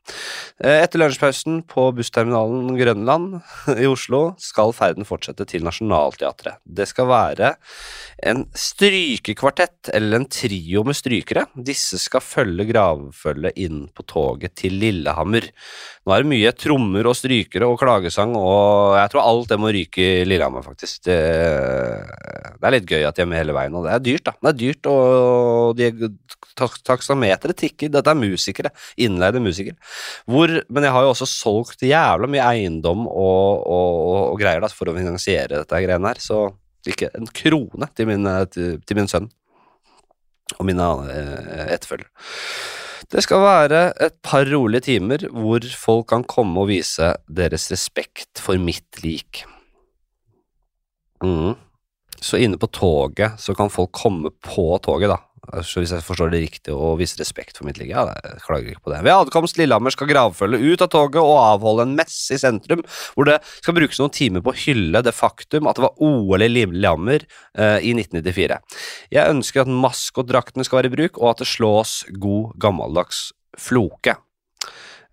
Eh, 0.60 0.82
Etter 0.84 1.00
lunsjpausen 1.00 1.62
på 1.70 1.86
bussterminalen 1.96 2.76
Grønland 2.80 3.40
i 3.80 3.88
Oslo 3.88 4.34
skal 4.42 4.76
ferden 4.76 5.08
fortsette 5.08 5.48
til 5.48 5.64
Nationaltheatret. 5.64 6.60
Det 6.68 6.90
skal 6.92 7.08
være 7.08 7.54
en 8.28 8.44
strykekvartett 8.52 9.94
eller 9.96 10.20
en 10.20 10.28
trio 10.28 10.84
med 10.84 11.00
strykere. 11.00 11.46
Disse 11.56 12.02
skal 12.04 12.26
følge 12.26 12.68
gravfølget 12.74 13.64
inn 13.64 13.86
på 13.96 14.04
toget 14.12 14.58
til 14.60 14.76
Lillehammer. 14.82 15.48
Nå 16.04 16.14
er 16.16 16.26
det 16.26 16.34
mye 16.34 16.54
trommer 16.58 17.08
og 17.08 17.16
strykere 17.16 17.70
og 17.70 17.80
klagesang, 17.80 18.36
og 18.36 18.89
jeg 18.98 19.12
tror 19.14 19.26
alt 19.26 19.52
det 19.52 19.58
må 19.62 19.72
ryke 19.74 20.04
i 20.04 20.26
Lillehammer, 20.28 20.64
faktisk. 20.66 21.02
Det, 21.06 21.18
det 22.56 22.68
er 22.68 22.76
litt 22.76 22.88
gøy 22.90 23.06
at 23.08 23.18
de 23.18 23.24
er 23.24 23.30
med 23.30 23.42
hele 23.42 23.56
veien, 23.56 23.76
og 23.78 23.86
det 23.86 23.94
er 23.96 24.04
dyrt, 24.06 24.26
da. 24.30 24.34
Det 24.40 24.52
er 24.52 24.60
dyrt, 24.64 24.90
og 24.90 25.80
de 25.80 26.12
taksameteret 26.88 27.58
tikker. 27.60 27.92
Dette 27.94 28.14
er 28.14 28.20
musikere, 28.20 28.74
innleide 29.00 29.42
musikere. 29.44 29.78
Hvor, 30.30 30.54
men 30.70 30.88
jeg 30.88 30.96
har 30.96 31.06
jo 31.06 31.14
også 31.14 31.30
solgt 31.30 31.86
jævla 31.88 32.30
mye 32.32 32.48
eiendom 32.54 33.06
og, 33.08 33.64
og, 33.64 34.00
og, 34.34 34.40
greier 34.42 34.64
da, 34.64 34.72
for 34.74 34.92
å 34.92 34.98
finansiere 34.98 35.62
dette 35.62 35.84
greiene 35.86 36.14
her, 36.14 36.24
så 36.24 36.48
ikke 36.90 37.12
en 37.18 37.28
krone 37.36 37.90
til 37.96 38.08
min, 38.10 38.26
eh, 38.26 38.46
til, 38.50 38.78
til 38.88 38.98
min 38.98 39.10
sønn 39.12 39.28
og 40.58 40.66
mine 40.66 40.86
eh, 41.14 41.74
etterfølgere. 41.76 42.10
Det 43.10 43.24
skal 43.26 43.42
være 43.42 43.80
et 44.06 44.20
par 44.22 44.46
rolige 44.46 44.86
timer 44.86 45.24
hvor 45.34 45.64
folk 45.74 46.12
kan 46.12 46.26
komme 46.30 46.62
og 46.62 46.70
vise 46.70 47.08
deres 47.26 47.66
respekt 47.74 48.38
for 48.38 48.62
mitt 48.62 49.02
lik. 49.02 49.42
Mm. 51.26 51.56
Så 52.22 52.38
inne 52.38 52.60
på 52.62 52.70
toget 52.70 53.40
så 53.42 53.56
kan 53.58 53.72
folk 53.74 53.92
komme 53.98 54.30
på 54.46 54.68
toget, 54.86 55.10
da. 55.10 55.18
Så 55.66 55.82
hvis 55.82 55.90
jeg 55.96 56.04
forstår 56.06 56.30
det 56.34 56.42
riktig, 56.44 56.74
og 56.76 57.00
viser 57.00 57.22
respekt 57.24 57.58
for 57.58 57.66
mitt 57.66 57.80
ligge, 57.82 57.96
Ja, 57.98 58.04
jeg 58.24 58.42
klager 58.46 58.70
ikke 58.74 58.84
på 58.86 58.92
det. 58.94 59.00
Ved 59.08 59.16
adkomst 59.16 59.58
Lillehammer 59.58 59.94
skal 59.96 60.10
gravfølget 60.12 60.62
ut 60.62 60.84
av 60.86 60.90
toget 60.94 61.18
og 61.24 61.34
avholde 61.42 61.88
en 61.88 61.96
messe 61.98 62.36
i 62.38 62.42
sentrum, 62.42 62.84
hvor 63.16 63.26
det 63.26 63.40
skal 63.58 63.74
brukes 63.80 63.98
noen 64.02 64.14
timer 64.14 64.44
på 64.46 64.54
å 64.54 64.60
hylle 64.62 65.02
det 65.06 65.16
faktum 65.18 65.66
at 65.72 65.80
det 65.80 65.88
var 65.88 65.98
OL 66.06 66.46
i 66.46 66.52
Lillehammer 66.52 67.26
eh, 67.58 67.80
i 67.82 67.96
1994. 67.98 68.60
Jeg 69.16 69.34
ønsker 69.34 69.66
at 69.66 69.74
maskotdraktene 69.74 70.68
skal 70.68 70.84
være 70.84 70.92
i 70.92 70.96
bruk, 71.00 71.18
og 71.18 71.32
at 71.34 71.42
det 71.44 71.50
slås 71.50 72.04
god 72.22 72.54
gammeldags 72.62 73.30
floke. 73.58 74.16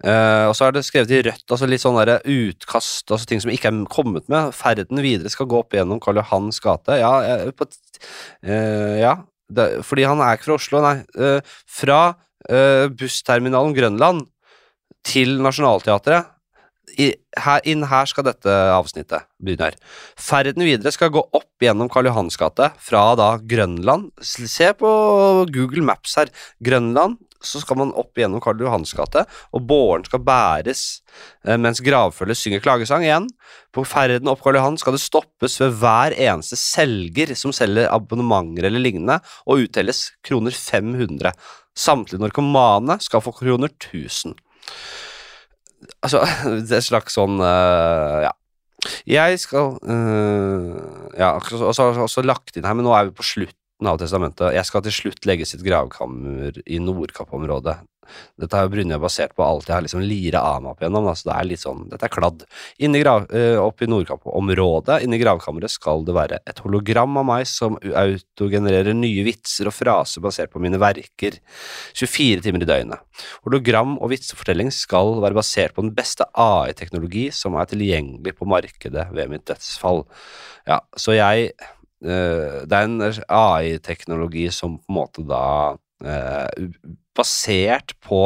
Uh, 0.05 0.51
og 0.51 0.53
så 0.53 0.67
er 0.67 0.75
det 0.77 0.83
skrevet 0.85 1.13
i 1.17 1.23
rødt, 1.25 1.47
altså 1.49 1.67
litt 1.71 1.81
sånn 1.81 1.97
der 1.97 2.19
utkast, 2.29 3.09
altså 3.09 3.25
ting 3.31 3.41
som 3.41 3.49
ikke 3.51 3.71
er 3.73 3.79
kommet 3.89 4.27
med. 4.29 4.53
Ferden 4.55 5.01
videre 5.01 5.33
skal 5.33 5.49
gå 5.49 5.63
opp 5.63 5.73
gjennom 5.73 6.03
Karl 6.05 6.21
Johans 6.21 6.61
gate. 6.61 6.99
Ja, 7.01 7.15
jeg, 7.25 7.55
på, 7.57 7.65
et- 7.65 8.05
eh, 8.45 8.99
ja 9.01 9.15
det, 9.53 9.67
fordi 9.87 10.07
han 10.09 10.23
er 10.23 10.37
ikke 10.37 10.49
fra 10.51 10.59
Oslo, 10.59 10.81
nei. 10.85 10.97
Eh, 11.19 11.57
fra 11.79 12.01
eh, 12.51 12.87
bussterminalen 12.91 13.77
Grønland 13.77 14.25
til 15.07 15.37
Nationaltheatret. 15.43 16.33
I, 16.95 17.11
her, 17.43 17.61
inn 17.69 17.85
her 17.91 18.07
skal 18.09 18.29
dette 18.29 18.53
avsnittet 18.73 19.27
begynne. 19.43 19.73
her. 19.73 19.79
Ferden 20.17 20.65
videre 20.65 20.93
skal 20.95 21.11
gå 21.13 21.23
opp 21.35 21.63
gjennom 21.63 21.91
Karl 21.93 22.09
Johans 22.09 22.39
gate 22.41 22.71
fra 22.83 23.09
da 23.19 23.35
Grønland. 23.43 24.13
Se 24.23 24.71
på 24.79 24.91
Google 25.53 25.85
Maps 25.85 26.15
her. 26.21 26.31
Grønland, 26.65 27.19
så 27.45 27.61
skal 27.61 27.79
man 27.81 27.93
opp 27.99 28.17
gjennom 28.17 28.41
Karl 28.43 28.63
Johans 28.63 28.95
gate, 28.97 29.27
og 29.55 29.67
båren 29.69 30.07
skal 30.07 30.23
bæres 30.25 30.85
eh, 31.47 31.59
mens 31.61 31.83
gravfølget 31.85 32.41
synger 32.41 32.65
klagesang 32.65 33.05
igjen. 33.05 33.29
På 33.75 33.85
ferden 33.87 34.31
opp 34.33 34.43
Karl 34.45 34.59
Johan 34.61 34.79
skal 34.81 34.97
det 34.97 35.03
stoppes 35.05 35.59
ved 35.61 35.77
hver 35.83 36.17
eneste 36.17 36.59
selger 36.61 37.35
som 37.39 37.55
selger 37.57 37.91
abonnementer 37.93 38.71
eller 38.71 38.83
lignende, 38.83 39.21
og 39.45 39.67
uttelles 39.67 40.07
kroner 40.27 40.55
500. 40.57 41.35
Samtlige 41.77 42.23
narkomane 42.23 42.99
skal 43.05 43.25
få 43.25 43.35
kroner 43.37 43.73
1000. 43.75 44.37
Altså, 46.05 46.23
det 46.69 46.79
er 46.79 46.85
slags 46.85 47.17
sånn 47.19 47.41
øh, 47.41 48.27
Ja. 48.27 48.33
Jeg 49.09 49.39
skal 49.43 49.79
øh, 49.83 50.75
Ja, 51.19 51.33
og 51.35 51.75
så 51.75 51.89
har 51.89 52.03
også 52.05 52.23
lagt 52.23 52.59
inn 52.59 52.67
her, 52.69 52.77
men 52.77 52.87
nå 52.87 52.93
er 52.95 53.09
vi 53.09 53.17
på 53.17 53.25
slutten 53.27 53.89
av 53.89 53.99
testamentet. 54.01 54.55
Jeg 54.55 54.69
skal 54.69 54.85
til 54.85 54.95
slutt 54.95 55.27
legge 55.29 55.49
sitt 55.49 55.65
gravkammer 55.65 56.61
i 56.65 56.79
Nordkapp-området. 56.81 57.79
Dette 58.41 58.59
er 58.59 58.67
jo 58.67 58.73
Brynjar 58.75 59.03
basert 59.03 59.35
på 59.37 59.45
alt 59.47 59.69
jeg 59.69 59.77
har 59.77 59.85
liksom 59.87 60.05
lira 60.05 60.43
av 60.45 60.63
meg 60.63 60.75
opp 60.75 60.85
igjennom, 60.85 61.09
så 61.17 61.31
det 61.31 61.37
er 61.37 61.49
litt 61.51 61.63
sånn, 61.63 61.85
dette 61.93 62.09
er 62.09 62.13
kladd. 62.13 62.45
Inni 62.83 63.03
grav, 63.03 63.29
øh, 63.31 63.59
opp 63.63 63.83
i 63.83 63.91
Nordkapp-området, 63.91 65.01
inni 65.07 65.21
gravkammeret, 65.23 65.73
skal 65.73 66.05
det 66.07 66.17
være 66.17 66.41
et 66.47 66.63
hologram 66.65 67.19
av 67.23 67.29
meg 67.29 67.47
som 67.51 67.79
autogenererer 67.83 68.97
nye 68.97 69.25
vitser 69.27 69.71
og 69.71 69.77
fraser 69.77 70.25
basert 70.25 70.53
på 70.53 70.63
mine 70.63 70.81
verker 70.81 71.39
24 71.97 72.45
timer 72.45 72.65
i 72.65 72.69
døgnet. 72.69 73.23
Hologram 73.47 73.97
og 74.01 74.13
vitsefortelling 74.13 74.73
skal 74.75 75.17
være 75.25 75.39
basert 75.39 75.77
på 75.77 75.85
den 75.85 75.95
beste 75.97 76.27
AI-teknologi 76.33 77.29
som 77.35 77.57
er 77.59 77.71
tilgjengelig 77.71 78.37
på 78.37 78.49
markedet 78.49 79.09
ved 79.15 79.33
mitt 79.33 79.47
dødsfall. 79.49 80.05
Ja, 80.67 80.81
så 80.99 81.15
jeg 81.17 81.53
eh, 82.05 82.63
Det 82.67 82.73
er 82.73 82.85
en 82.85 83.01
AI-teknologi 83.03 84.49
som 84.53 84.79
på 84.79 84.91
en 84.91 84.99
måte 84.99 85.27
da 85.27 85.77
eh, 86.05 86.69
Basert 87.17 87.95
på 88.05 88.21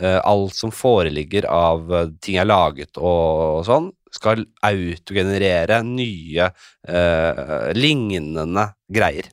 eh, 0.00 0.18
alt 0.18 0.56
som 0.58 0.72
foreligger 0.74 1.46
av 1.46 1.92
eh, 1.94 2.08
ting 2.18 2.34
jeg 2.34 2.42
har 2.42 2.50
laget 2.50 2.98
og, 2.98 3.60
og 3.60 3.60
sånn, 3.68 3.90
skal 4.14 4.42
autogenerere 4.66 5.80
nye 5.86 6.48
eh, 6.50 7.70
lignende 7.78 8.68
greier. 8.90 9.30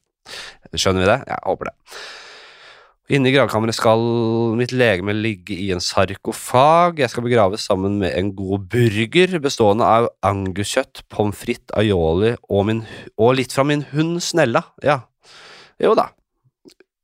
Skjønner 0.74 1.02
vi 1.02 1.10
det? 1.10 1.20
Jeg 1.32 1.46
håper 1.48 1.72
det. 1.72 1.76
Inne 3.12 3.28
i 3.28 3.34
gravkammeret 3.36 3.76
skal 3.76 4.06
mitt 4.56 4.72
legeme 4.72 5.12
ligge 5.18 5.58
i 5.58 5.68
en 5.76 5.84
sarkofag. 5.84 7.02
Jeg 7.02 7.12
skal 7.12 7.26
begraves 7.26 7.66
sammen 7.68 7.98
med 8.00 8.14
en 8.16 8.30
god 8.38 8.70
burger 8.72 9.36
bestående 9.44 9.84
av 9.84 10.08
anguskjøtt, 10.24 11.04
pommes 11.12 11.36
frites, 11.36 11.74
aioli 11.76 12.38
og, 12.48 12.64
min, 12.70 12.86
og 13.20 13.36
litt 13.42 13.52
fra 13.52 13.66
min 13.68 13.84
hund 13.92 14.22
Snella. 14.24 14.64
Ja, 14.86 15.02
jo 15.82 15.92
da. 16.00 16.08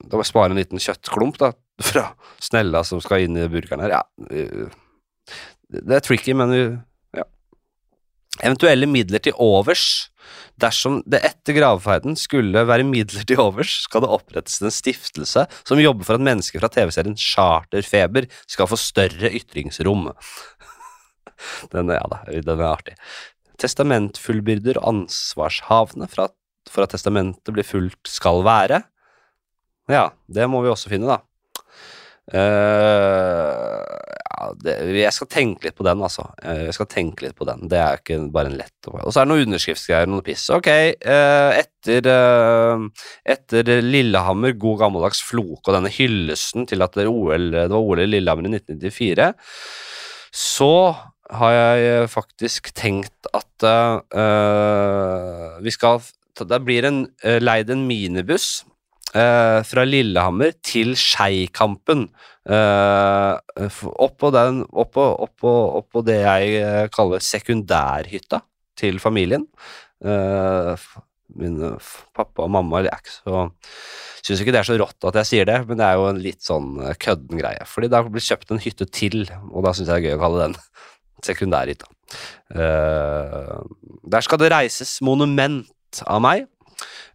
Da 0.04 0.18
må 0.18 0.24
jeg 0.24 0.30
spare 0.30 0.54
en 0.54 0.60
liten 0.60 0.82
kjøttklump 0.82 1.40
da, 1.42 1.52
fra 1.82 2.12
Snella 2.44 2.84
som 2.86 3.02
skal 3.04 3.26
inn 3.26 3.38
i 3.40 3.48
burgeren 3.52 3.82
her. 3.86 3.98
Ja, 3.98 4.04
det 5.68 5.98
er 5.98 6.06
tricky, 6.06 6.36
men 6.38 6.54
ja. 7.16 7.26
Eventuelle 8.44 8.90
midler 8.90 9.24
til 9.24 9.36
overs. 9.42 10.08
Dersom 10.60 11.00
det 11.10 11.22
etter 11.26 11.56
gravferden 11.58 12.18
skulle 12.20 12.64
være 12.68 12.86
midler 12.88 13.26
til 13.28 13.42
overs, 13.42 13.74
skal 13.86 14.04
det 14.04 14.12
opprettes 14.14 14.60
en 14.62 14.74
stiftelse 14.74 15.46
som 15.62 15.82
jobber 15.82 16.08
for 16.08 16.18
at 16.18 16.26
mennesker 16.26 16.62
fra 16.62 16.70
TV-serien 16.74 17.18
Charterfeber 17.18 18.28
skal 18.50 18.70
få 18.70 18.80
større 18.82 19.32
ytringsrom. 19.38 20.10
Den, 21.74 21.92
ja 21.94 22.02
da, 22.10 22.24
den 22.26 22.56
er 22.56 22.66
artig. 22.66 22.96
Testamentfullbyrder 23.62 24.80
og 24.80 24.88
ansvarshavende 24.90 26.08
for 26.10 26.24
at, 26.26 26.34
for 26.66 26.86
at 26.86 26.96
testamentet 26.96 27.54
blir 27.54 27.68
fulgt 27.68 28.10
skal 28.10 28.42
være. 28.46 28.82
Ja, 29.92 30.10
det 30.28 30.48
må 30.52 30.62
vi 30.64 30.72
også 30.72 30.92
finne, 30.92 31.18
da. 31.18 31.22
Uh, 32.28 33.80
ja, 34.28 34.50
det, 34.60 34.74
jeg 35.00 35.14
skal 35.16 35.30
tenke 35.32 35.68
litt 35.68 35.78
på 35.78 35.86
den, 35.88 36.02
altså. 36.04 36.26
Eh, 36.44 36.66
Jeg 36.68 36.76
skal 36.76 36.90
tenke 36.92 37.24
litt 37.24 37.38
på 37.40 37.48
den. 37.48 37.64
Det 37.72 37.80
er 37.80 38.02
ikke 38.02 38.20
bare 38.34 38.52
en 38.52 38.58
lett 38.60 38.90
Og 38.92 39.08
så 39.08 39.22
er 39.22 39.26
det 39.26 39.32
noen 39.32 39.46
underskriftsgreier, 39.48 40.10
noe 40.12 40.26
piss. 40.26 40.44
Ok, 40.54 40.68
uh, 40.68 41.52
etter, 41.56 42.10
uh, 42.12 43.08
etter 43.26 43.72
Lillehammer, 43.86 44.58
god 44.60 44.84
gammeldags 44.84 45.24
floke 45.24 45.64
og 45.66 45.78
denne 45.78 45.94
hyllesten 45.94 46.68
til 46.70 46.84
at 46.84 47.00
det, 47.00 47.08
var 47.08 47.78
OL 47.80 48.04
i 48.04 48.10
Lillehammer 48.12 48.50
i 48.50 48.58
1994, 48.60 49.32
så 50.36 50.74
har 51.38 51.54
jeg 51.56 52.12
faktisk 52.12 52.70
tenkt 52.78 53.28
at 53.36 53.66
vi 55.60 55.72
skal 55.74 56.00
Det 56.38 56.60
blir 56.64 56.86
en 56.88 57.00
leid 57.42 57.72
en 57.74 57.84
minibuss 57.90 58.62
eh, 59.16 59.60
fra 59.68 59.86
Lillehammer 59.88 60.56
til 60.66 60.96
Skeikampen. 61.00 62.08
Uh, 62.48 63.36
oppå, 64.00 64.30
den, 64.32 64.62
oppå, 64.72 65.04
oppå, 65.28 65.52
oppå 65.82 66.04
det 66.08 66.22
jeg 66.22 66.62
eh, 66.62 66.86
kaller 66.96 67.20
sekundærhytta 67.24 68.40
til 68.80 69.02
familien. 69.04 69.44
Eh, 70.06 70.88
min 71.36 71.58
eh, 71.64 71.92
pappa 72.16 72.46
og 72.46 72.54
mamma 72.54 72.84
er 72.84 72.94
ikke 72.94 73.16
så 73.16 73.48
Syns 74.28 74.42
ikke 74.44 74.52
det 74.52 74.60
er 74.60 74.68
så 74.68 74.76
rått 74.80 75.06
at 75.08 75.16
jeg 75.22 75.28
sier 75.30 75.48
det, 75.48 75.56
men 75.70 75.80
det 75.80 75.86
er 75.88 75.96
jo 75.96 76.08
en 76.10 76.18
litt 76.20 76.44
sånn 76.44 76.82
eh, 76.84 76.96
kødden 77.00 77.40
greie. 77.40 77.68
Fordi 77.70 77.88
det 77.88 77.96
har 77.96 78.10
blitt 78.12 78.28
kjøpt 78.28 78.52
en 78.52 78.60
hytte 78.64 78.88
til, 78.92 79.22
og 79.54 79.64
da 79.64 79.72
syns 79.72 79.88
jeg 79.88 80.04
det 80.04 80.10
er 80.10 80.12
gøy 80.12 80.18
å 80.18 80.24
kalle 80.26 80.42
den 80.42 80.58
sekundærhytta. 81.28 81.88
Eh, 82.60 83.54
der 84.16 84.26
skal 84.26 84.42
det 84.42 84.52
reises 84.52 84.98
monument 85.06 86.02
av 86.04 86.20
meg. 86.26 86.48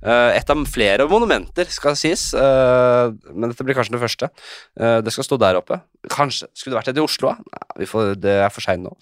Eh, 0.02 0.36
et 0.38 0.50
av 0.50 0.62
flere 0.66 1.06
monumenter, 1.10 1.68
skal 1.70 1.96
sies, 1.98 2.32
eh, 2.34 3.12
men 3.30 3.52
dette 3.52 3.66
blir 3.66 3.78
kanskje 3.78 3.94
det 3.94 4.02
første. 4.02 4.30
Eh, 4.78 4.98
det 5.04 5.14
skal 5.14 5.28
stå 5.28 5.38
der 5.38 5.60
oppe. 5.60 5.80
Kanskje 6.10 6.50
skulle 6.52 6.74
det 6.74 6.80
vært 6.80 6.92
et 6.94 7.02
i 7.02 7.04
Oslo? 7.04 7.36
Nei, 7.38 8.14
det 8.18 8.38
er 8.42 8.50
for 8.50 8.64
seint 8.64 8.82
nå. 8.82 8.96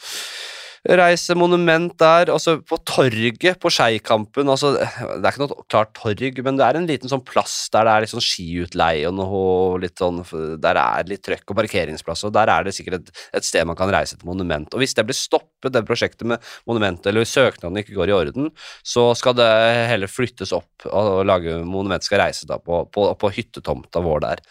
Reise 0.88 1.34
monument 1.36 1.92
der, 2.00 2.30
Altså 2.32 2.56
på 2.64 2.78
torget 2.88 3.58
på 3.60 3.68
Skeikampen. 3.68 4.48
Altså, 4.48 4.72
det 4.78 5.20
er 5.20 5.34
ikke 5.34 5.42
noe 5.44 5.64
klart 5.68 5.92
torg, 5.96 6.40
men 6.46 6.56
det 6.56 6.64
er 6.64 6.78
en 6.78 6.88
liten 6.88 7.10
sånn 7.10 7.24
plass 7.26 7.68
der 7.72 7.84
det 7.84 7.92
er 7.92 8.04
litt 8.04 8.12
sånn 8.14 8.24
skiutleie 8.24 9.08
og 9.08 9.16
noe 9.18 9.80
litt 9.82 10.00
sånn 10.00 10.22
Der 10.62 10.80
er 10.80 11.08
litt 11.08 11.22
trøkk 11.26 11.52
og 11.52 11.58
parkeringsplass, 11.60 12.24
og 12.24 12.32
der 12.32 12.48
er 12.48 12.64
det 12.64 12.74
sikkert 12.76 13.00
et, 13.02 13.12
et 13.36 13.44
sted 13.44 13.66
man 13.68 13.76
kan 13.76 13.92
reise 13.92 14.16
til 14.16 14.28
monument. 14.28 14.72
Og 14.72 14.80
hvis 14.80 14.96
det 14.96 15.04
blir 15.08 15.18
stoppet, 15.18 15.72
det 15.74 15.84
prosjektet 15.84 16.24
med 16.28 16.40
monumentet, 16.68 17.10
eller 17.10 17.28
søknaden 17.28 17.82
ikke 17.82 17.98
går 17.98 18.12
i 18.12 18.16
orden, 18.16 18.48
så 18.80 19.10
skal 19.18 19.36
det 19.36 19.50
heller 19.90 20.08
flyttes 20.08 20.54
opp, 20.56 20.88
og 20.88 21.26
lage 21.28 21.58
monument 21.60 22.04
skal 22.06 22.22
reise 22.24 22.48
da 22.48 22.56
på, 22.56 22.86
på, 22.88 23.04
på 23.20 23.32
hyttetomta 23.36 24.00
vår 24.04 24.24
der. 24.24 24.44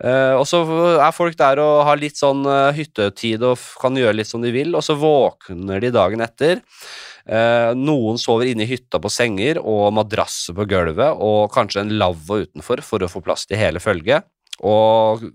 Uh, 0.00 0.40
og 0.40 0.46
så 0.48 0.62
er 0.96 1.12
folk 1.16 1.36
der 1.36 1.60
og 1.60 1.84
har 1.90 2.00
litt 2.00 2.16
sånn 2.16 2.46
uh, 2.48 2.72
hyttetid 2.76 3.44
og 3.44 3.60
kan 3.82 3.96
gjøre 3.98 4.16
litt 4.22 4.30
som 4.30 4.44
de 4.44 4.54
vil, 4.54 4.72
og 4.72 4.84
så 4.86 4.96
våkner 4.96 5.65
de 5.68 5.90
dagen 5.94 6.22
etter. 6.24 6.62
Eh, 7.26 7.72
noen 7.74 8.20
sover 8.22 8.52
inne 8.52 8.62
i 8.62 8.70
hytta 8.70 9.00
på 9.02 9.10
senger 9.10 9.58
og 9.58 9.90
madrasser 9.96 10.54
på 10.56 10.68
gulvet, 10.70 11.18
og 11.18 11.50
kanskje 11.54 11.82
en 11.82 11.96
lavvo 11.98 12.42
utenfor 12.44 12.84
for 12.86 13.02
å 13.02 13.10
få 13.10 13.22
plass 13.24 13.48
til 13.50 13.58
hele 13.60 13.82
følget. 13.82 14.28
Og 14.62 15.26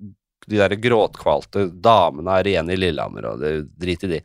de 0.47 0.57
der 0.57 0.79
gråtkvalte 0.81 1.67
damene 1.83 2.39
er 2.39 2.49
igjen 2.49 2.71
i 2.71 2.79
Lillehammer, 2.79 3.33
og 3.33 3.43
det 3.43 3.53
drit 3.79 4.07
i 4.07 4.15
de. 4.15 4.23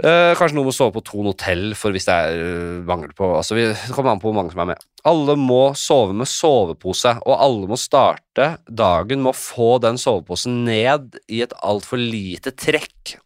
Eh, 0.00 0.32
kanskje 0.38 0.56
noen 0.56 0.70
må 0.70 0.72
sove 0.72 0.94
på 0.94 1.02
Thon 1.04 1.28
hotell 1.28 1.74
for 1.76 1.92
hvis 1.92 2.06
det 2.08 2.14
er 2.14 2.38
eh, 2.40 2.76
mangel 2.88 3.10
på 3.12 3.26
altså 3.36 3.56
vi, 3.58 3.66
Det 3.68 3.92
kommer 3.92 4.14
an 4.14 4.22
på 4.22 4.30
hvor 4.30 4.38
mange 4.38 4.54
som 4.54 4.62
er 4.64 4.70
med. 4.72 4.84
Alle 5.04 5.34
må 5.36 5.74
sove 5.76 6.14
med 6.16 6.28
sovepose, 6.30 7.18
og 7.20 7.34
alle 7.36 7.68
må 7.68 7.76
starte 7.80 8.54
dagen 8.64 9.20
med 9.24 9.34
å 9.34 9.36
få 9.36 9.74
den 9.84 10.00
soveposen 10.00 10.62
ned 10.64 11.18
i 11.28 11.42
et 11.44 11.52
altfor 11.60 12.00
lite 12.00 12.54
trekk. 12.56 13.18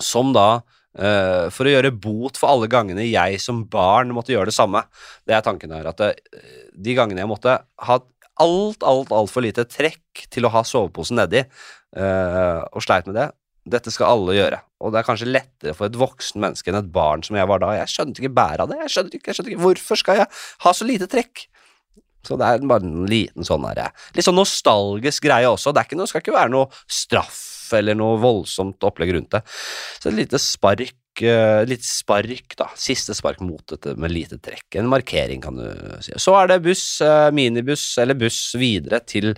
Som 0.00 0.32
da 0.36 0.62
Uh, 0.94 1.50
For 1.50 1.66
å 1.66 1.72
gjøre 1.72 1.90
bot 1.90 2.36
for 2.38 2.52
alle 2.54 2.68
gangene 2.70 3.02
jeg 3.02 3.40
som 3.42 3.64
barn 3.66 4.12
måtte 4.14 4.30
gjøre 4.30 4.52
det 4.52 4.54
samme. 4.54 4.84
Det 5.26 5.34
er 5.34 5.42
tanken 5.42 5.74
her. 5.74 5.88
At 5.90 5.98
det, 5.98 6.12
de 6.70 6.94
gangene 6.94 7.24
jeg 7.24 7.30
måtte 7.32 7.56
ha 7.58 7.96
alt, 8.42 8.86
alt, 8.86 9.10
altfor 9.10 9.42
lite 9.42 9.66
trekk 9.66 10.28
til 10.30 10.46
å 10.46 10.52
ha 10.54 10.62
soveposen 10.66 11.18
nedi, 11.18 11.42
uh, 11.98 12.62
og 12.70 12.86
sleit 12.86 13.10
med 13.10 13.18
det, 13.18 13.26
dette 13.74 13.92
skal 13.94 14.12
alle 14.12 14.36
gjøre. 14.36 14.60
Og 14.84 14.92
det 14.92 15.00
er 15.00 15.06
kanskje 15.08 15.30
lettere 15.30 15.74
for 15.76 15.88
et 15.88 15.98
voksen 15.98 16.42
menneske 16.42 16.70
enn 16.70 16.78
et 16.78 16.94
barn 16.94 17.22
som 17.26 17.38
jeg 17.38 17.48
var 17.48 17.62
da. 17.62 17.72
Jeg 17.80 17.90
skjønte 17.94 18.22
ikke 18.22 18.34
bæret 18.36 18.62
av 18.62 18.70
det. 18.70 18.80
Jeg 18.84 18.94
skjønte 18.94 19.18
ikke, 19.18 19.30
jeg 19.30 19.38
skjønte 19.38 19.54
ikke 19.54 19.64
Hvorfor 19.64 20.00
skal 20.00 20.22
jeg 20.22 20.30
ha 20.66 20.74
så 20.76 20.88
lite 20.88 21.08
trekk? 21.10 21.46
Så 22.26 22.38
det 22.40 22.48
er 22.48 22.66
bare 22.68 22.86
en 22.86 23.06
liten 23.10 23.46
sånn 23.46 23.66
her, 23.68 23.92
litt 24.16 24.26
sånn 24.26 24.38
nostalgisk 24.38 25.26
greie 25.26 25.48
også. 25.50 25.74
Det 25.74 25.86
noe, 25.94 26.10
skal 26.10 26.24
ikke 26.24 26.36
være 26.36 26.54
noe 26.54 26.84
straff 26.90 27.42
eller 27.74 27.96
noe 27.98 28.20
voldsomt 28.22 28.84
opplegg 28.86 29.14
rundt 29.16 29.32
det. 29.34 29.42
Så 30.00 30.10
et 30.10 30.18
lite 30.18 30.40
spark, 30.42 31.22
eh, 31.22 31.62
litt 31.68 31.86
spark, 31.86 32.56
da. 32.58 32.68
Siste 32.78 33.16
spark 33.16 33.40
mot 33.44 33.64
dette 33.72 33.96
med 34.00 34.12
lite 34.12 34.38
trekk. 34.38 34.66
En 34.80 34.90
markering, 34.90 35.42
kan 35.42 35.56
du 35.56 35.66
si. 36.04 36.12
Så 36.20 36.36
er 36.40 36.52
det 36.52 36.62
buss, 36.62 37.00
eh, 37.00 37.30
minibuss 37.30 37.86
eller 37.98 38.14
buss 38.14 38.54
videre 38.54 39.00
til 39.00 39.34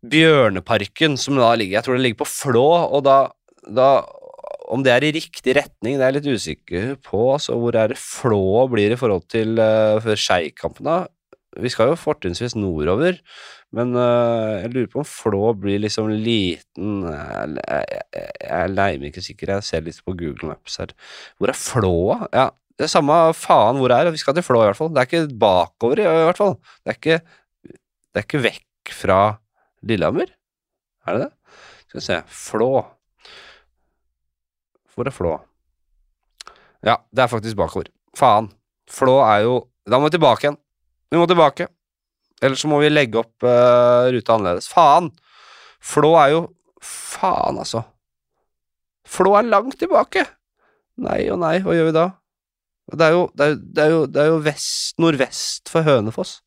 Bjørneparken, 0.00 1.18
som 1.18 1.36
da 1.36 1.54
ligger 1.54 1.76
Jeg 1.76 1.84
tror 1.84 1.96
det 1.98 2.02
ligger 2.02 2.24
på 2.24 2.30
Flå, 2.30 2.68
og 2.88 3.04
da, 3.04 3.28
da 3.68 3.90
om 4.70 4.84
det 4.84 4.92
er 4.94 5.04
i 5.04 5.12
riktig 5.12 5.56
retning, 5.58 5.98
det 5.98 6.04
er 6.04 6.12
jeg 6.12 6.18
litt 6.20 6.40
usikker 6.40 6.90
på. 7.02 7.34
Altså, 7.34 7.56
hvor 7.58 7.76
er 7.76 7.92
det 7.92 7.98
Flå 8.00 8.68
blir 8.70 8.94
i 8.94 8.98
forhold 8.98 9.26
til 9.28 9.58
uh, 9.58 10.14
Skeikampen, 10.14 10.86
da? 10.86 10.98
Vi 11.58 11.70
skal 11.72 11.90
jo 11.90 11.98
fortrinnsvis 11.98 12.54
nordover, 12.54 13.16
men 13.74 13.96
uh, 13.96 14.60
jeg 14.60 14.70
lurer 14.70 14.90
på 14.92 15.00
om 15.02 15.08
Flå 15.08 15.50
blir 15.58 15.80
liksom 15.82 16.12
liten 16.12 17.02
Jeg, 17.02 17.56
jeg, 17.58 18.04
jeg, 18.14 18.28
jeg 18.44 18.68
er 18.68 19.00
meg 19.02 19.08
ikke 19.10 19.24
sikker, 19.24 19.54
jeg 19.56 19.66
ser 19.66 19.82
litt 19.86 19.98
på 20.06 20.14
Google 20.14 20.52
Maps 20.52 20.78
her. 20.78 20.94
Hvor 21.38 21.50
er 21.50 21.58
Flå? 21.58 21.96
Ja, 22.30 22.46
det 22.78 22.86
er 22.86 22.92
samme 22.94 23.18
faen 23.36 23.80
hvor 23.80 23.90
det 23.90 23.98
er, 23.98 24.12
vi 24.14 24.22
skal 24.22 24.38
til 24.38 24.46
Flå 24.46 24.62
i 24.62 24.68
hvert 24.68 24.78
fall. 24.78 24.92
Det 24.94 25.02
er 25.02 25.10
ikke 25.10 25.38
bakover 25.42 26.04
i 26.04 26.06
hvert 26.06 26.38
fall. 26.38 26.56
Det 26.84 26.94
er 26.94 27.00
ikke, 27.00 27.18
det 27.66 28.22
er 28.22 28.28
ikke 28.28 28.44
vekk 28.46 28.94
fra 29.00 29.20
Lillehammer, 29.90 30.30
er 31.06 31.16
det 31.16 31.26
det? 31.26 31.60
Skal 31.90 31.98
vi 31.98 32.06
se, 32.06 32.22
Flå. 32.30 32.72
Hvor 34.94 35.10
er 35.10 35.14
Flå? 35.14 35.34
Ja, 36.86 36.96
det 37.10 37.24
er 37.24 37.30
faktisk 37.32 37.58
bakover. 37.58 37.90
Faen. 38.16 38.52
Flå 38.90 39.20
er 39.24 39.44
jo 39.46 39.54
Da 39.88 39.98
må 39.98 40.06
vi 40.06 40.14
tilbake 40.14 40.44
igjen. 40.44 40.58
Vi 41.10 41.18
må 41.18 41.26
tilbake. 41.30 41.68
Ellers 42.40 42.62
så 42.62 42.70
må 42.70 42.80
vi 42.80 42.90
legge 42.92 43.20
opp 43.20 43.44
uh, 43.44 44.08
ruta 44.12 44.36
annerledes. 44.36 44.70
Faen! 44.72 45.10
Flå 45.80 46.14
er 46.20 46.34
jo 46.34 46.42
Faen, 46.80 47.58
altså. 47.60 47.82
Flå 49.10 49.34
er 49.36 49.48
langt 49.50 49.76
tilbake. 49.80 50.24
Nei 51.00 51.24
og 51.32 51.40
nei, 51.42 51.58
hva 51.64 51.74
gjør 51.76 51.90
vi 51.90 51.96
da? 51.96 52.06
Det 52.90 53.06
er 53.06 53.14
jo, 53.14 53.26
det 53.36 53.46
er, 53.46 53.58
det 53.60 53.82
er 53.84 53.92
jo, 53.92 54.00
det 54.10 54.22
er 54.22 54.30
jo 54.30 54.38
vest, 54.42 54.96
nordvest 55.02 55.70
for 55.70 55.86
Hønefoss. 55.86 56.38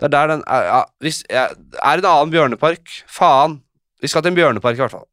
Det 0.00 0.08
er 0.08 0.12
der 0.12 0.30
den 0.34 0.42
er, 0.50 0.66
ja, 0.66 0.80
hvis, 1.04 1.22
er 1.30 1.54
en 1.54 2.08
annen 2.10 2.32
bjørnepark. 2.34 2.90
Faen. 3.10 3.60
Vi 4.02 4.10
skal 4.10 4.24
til 4.24 4.34
en 4.34 4.38
bjørnepark, 4.40 4.76
i 4.76 4.82
hvert 4.82 4.96
fall. 4.96 5.06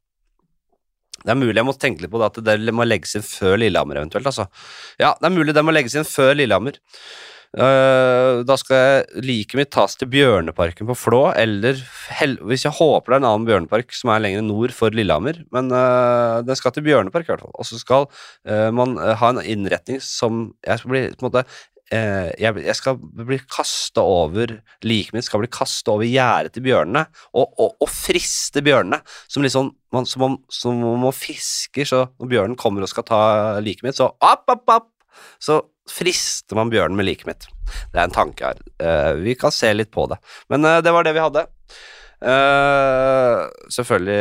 Det 1.22 1.30
er 1.30 1.38
mulig 1.38 1.59
jeg 1.59 1.67
må 1.67 1.76
tenke 1.78 2.03
litt 2.03 2.11
på 2.11 2.19
det, 2.19 2.32
at 2.32 2.61
det 2.65 2.74
må 2.74 2.86
legges 2.88 3.13
inn 3.19 3.26
før 3.26 3.59
Lillehammer, 3.61 4.01
eventuelt. 4.01 4.26
altså. 4.28 4.47
Ja, 4.99 5.13
det 5.19 5.30
er 5.30 5.36
mulig 5.36 5.53
det 5.55 5.63
må 5.63 5.76
legges 5.76 5.95
inn 5.99 6.07
før 6.07 6.34
Lillehammer. 6.39 6.80
Eh, 7.52 8.41
da 8.47 8.56
skal 8.56 8.78
jeg 8.80 9.24
liket 9.26 9.58
mitt 9.60 9.72
tas 9.76 9.97
til 9.99 10.08
Bjørneparken 10.12 10.88
på 10.88 10.95
Flå, 10.95 11.20
eller 11.36 11.82
hvis 12.47 12.64
jeg 12.64 12.78
håper 12.78 13.12
det 13.12 13.18
er 13.18 13.20
en 13.20 13.28
annen 13.28 13.47
bjørnepark 13.49 13.91
som 13.95 14.14
er 14.14 14.22
lenger 14.24 14.45
nord 14.45 14.72
for 14.76 14.95
Lillehammer, 14.95 15.41
men 15.52 15.68
uh, 15.76 16.39
den 16.47 16.56
skal 16.56 16.72
til 16.72 16.86
Bjørnepark 16.86 17.28
i 17.28 17.34
hvert 17.34 17.43
fall. 17.43 17.52
Og 17.60 17.68
så 17.68 17.80
skal 17.82 18.08
uh, 18.08 18.70
man 18.72 18.95
ha 18.95 19.34
en 19.34 19.41
innretning 19.43 19.99
som 20.06 20.45
jeg 20.64 20.80
skal 20.80 20.93
bli 20.93 21.04
på 21.12 21.26
en 21.26 21.28
måte 21.28 21.45
jeg, 21.91 22.56
jeg 22.64 22.76
skal 22.80 22.95
bli 22.95 23.36
kasta 23.52 23.99
over 23.99 24.54
Liket 24.88 25.12
mitt 25.12 25.26
skal 25.28 25.41
bli 25.41 25.49
kasta 25.52 25.91
over 25.91 26.08
gjerdet 26.08 26.54
til 26.56 26.64
bjørnene, 26.64 27.02
og, 27.36 27.52
og, 27.60 27.74
og 27.84 27.91
friste 27.91 28.64
bjørnene. 28.64 29.02
Som 29.28 29.43
liksom 29.43 29.74
man, 29.91 30.08
som, 30.08 30.24
om, 30.24 30.38
som 30.47 30.80
om 30.88 31.04
man 31.04 31.12
fisker, 31.12 31.84
så 31.84 32.06
når 32.16 32.32
bjørnen 32.32 32.56
kommer 32.56 32.88
og 32.88 32.93
skal 32.93 33.04
ta 33.12 33.22
liket 33.60 33.84
mitt, 33.84 33.99
så 33.99 34.08
opp, 34.08 34.47
opp, 34.47 34.64
opp! 34.72 34.88
Så 35.43 35.60
frister 35.92 36.58
man 36.58 36.72
bjørnen 36.72 36.98
med 36.98 37.08
liket 37.08 37.30
mitt. 37.30 37.50
Det 37.92 38.00
er 38.00 38.08
en 38.08 38.16
tanke 38.16 38.52
her. 38.52 38.62
Uh, 38.82 39.14
vi 39.22 39.36
kan 39.39 39.54
se 39.54 39.72
litt 39.76 39.92
på 39.94 40.08
det. 40.12 40.20
Men 40.52 40.66
uh, 40.68 40.80
det 40.84 40.94
var 40.94 41.08
det 41.08 41.16
vi 41.18 41.24
hadde. 41.24 41.46
Uh, 42.22 43.50
selvfølgelig 43.74 44.18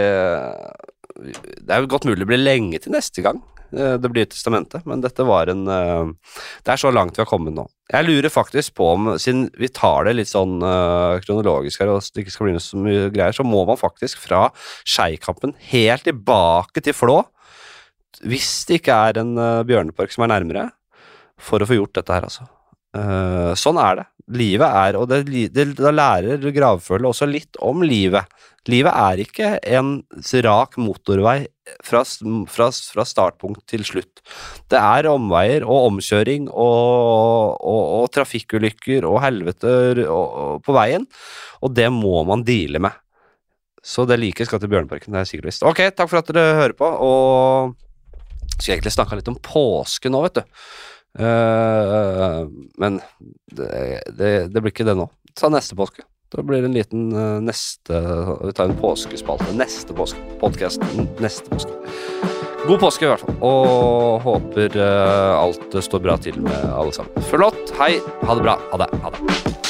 Det 1.21 1.75
er 1.75 1.83
jo 1.83 1.91
godt 1.93 2.07
mulig 2.09 2.23
det 2.23 2.31
blir 2.31 2.41
lenge 2.41 2.79
til 2.81 2.95
neste 2.95 3.21
gang. 3.21 3.43
det 3.71 4.09
blir 4.11 4.27
testamentet, 4.27 4.83
men 4.83 4.99
dette 4.99 5.23
var 5.23 5.47
en 5.47 5.62
Det 5.62 6.73
er 6.73 6.81
så 6.81 6.91
langt 6.91 7.14
vi 7.14 7.23
har 7.23 7.29
kommet 7.31 7.55
nå. 7.55 7.68
Jeg 7.93 8.07
lurer 8.09 8.29
faktisk 8.29 8.75
på 8.75 8.89
om, 8.97 9.12
siden 9.14 9.45
vi 9.55 9.68
tar 9.68 10.09
det 10.09 10.16
litt 10.16 10.31
sånn 10.31 10.59
kronologisk 11.23 11.85
her, 11.85 11.93
og 11.93 12.03
det 12.03 12.25
ikke 12.25 12.35
skal 12.35 12.49
bli 12.49 12.59
så 12.59 12.81
mye 12.81 13.12
greier, 13.14 13.37
så 13.37 13.47
må 13.47 13.62
man 13.68 13.79
faktisk 13.79 14.18
fra 14.18 14.49
Skeikampen 14.83 15.55
helt 15.71 16.03
tilbake 16.03 16.83
til 16.83 16.97
Flå, 16.99 17.21
hvis 18.27 18.64
det 18.66 18.81
ikke 18.81 18.99
er 19.07 19.23
en 19.23 19.37
bjørnepark 19.68 20.11
som 20.11 20.27
er 20.27 20.35
nærmere, 20.35 20.66
for 21.43 21.62
å 21.62 21.68
få 21.68 21.78
gjort 21.78 21.97
dette 22.01 22.16
her, 22.16 22.26
altså. 22.28 22.47
Uh, 22.91 23.53
sånn 23.59 23.78
er 23.78 24.01
det. 24.01 24.07
Livet 24.34 24.66
er 24.66 24.97
Og 24.99 25.05
det, 25.11 25.20
det, 25.55 25.64
da 25.78 25.93
lærer 25.95 26.43
gravfølget 26.55 27.07
også 27.07 27.26
litt 27.26 27.59
om 27.62 27.84
livet. 27.86 28.26
Livet 28.70 28.95
er 28.95 29.22
ikke 29.22 29.51
en 29.72 29.93
rak 30.47 30.76
motorvei 30.78 31.49
fra, 31.86 32.03
fra, 32.51 32.68
fra 32.70 33.07
startpunkt 33.07 33.62
til 33.70 33.86
slutt. 33.86 34.22
Det 34.70 34.78
er 34.78 35.09
omveier 35.11 35.64
og 35.64 35.88
omkjøring 35.88 36.51
og, 36.51 37.57
og, 37.57 37.82
og 38.01 38.11
trafikkulykker 38.14 39.07
og 39.09 39.20
helveter 39.24 40.03
på 40.62 40.76
veien, 40.76 41.07
og 41.64 41.74
det 41.78 41.88
må 41.95 42.20
man 42.28 42.45
deale 42.47 42.82
med. 42.82 42.99
Så 43.80 44.05
det 44.05 44.20
like 44.20 44.45
skal 44.45 44.61
til 44.61 44.70
Bjørneparken, 44.70 45.14
det 45.14 45.22
er 45.22 45.30
sikkert 45.30 45.51
visst. 45.51 45.64
Ok, 45.64 45.80
takk 45.97 46.11
for 46.11 46.20
at 46.20 46.30
dere 46.30 46.59
hører 46.59 46.76
på, 46.76 46.84
og 46.84 48.59
skal 48.59 48.76
egentlig 48.76 48.93
snakke 48.93 49.16
litt 49.16 49.30
om 49.32 49.41
påske 49.41 50.12
nå, 50.12 50.20
vet 50.26 50.43
du. 50.43 50.61
Uh, 51.18 52.46
men 52.78 53.00
det, 53.50 53.68
det, 54.14 54.30
det, 54.52 54.61
blir 54.61 54.70
ikke 54.70 54.86
det 54.86 54.96
nå. 54.98 55.08
Ta 55.38 55.50
neste 55.52 55.78
påske. 55.78 56.04
Da 56.30 56.44
blir 56.46 56.62
det 56.62 56.70
en 56.70 56.76
liten 56.76 57.08
uh, 57.11 57.40
neste 57.42 57.98
Vi 58.44 58.52
tar 58.54 58.70
en 58.70 58.78
påskespalte. 58.78 59.50
Neste 59.58 59.96
påske. 59.96 60.22
Podkast 60.42 60.84
neste 61.18 61.50
påske. 61.50 61.74
God 62.68 62.78
påske, 62.82 63.08
i 63.08 63.11
hvert 63.11 63.24
fall. 63.24 63.40
Og 63.42 64.20
håper 64.26 64.78
uh, 64.78 65.40
alt 65.40 65.80
står 65.82 66.06
bra 66.06 66.18
til 66.22 66.38
med 66.44 66.70
alle 66.70 66.94
sammen. 66.94 67.26
Flott. 67.32 67.74
Hei. 67.80 67.96
Ha 68.22 68.38
det 68.38 68.46
bra. 68.46 68.61
Ha 68.70 68.84
det. 68.84 68.92
Ha 69.02 69.16
det. 69.16 69.70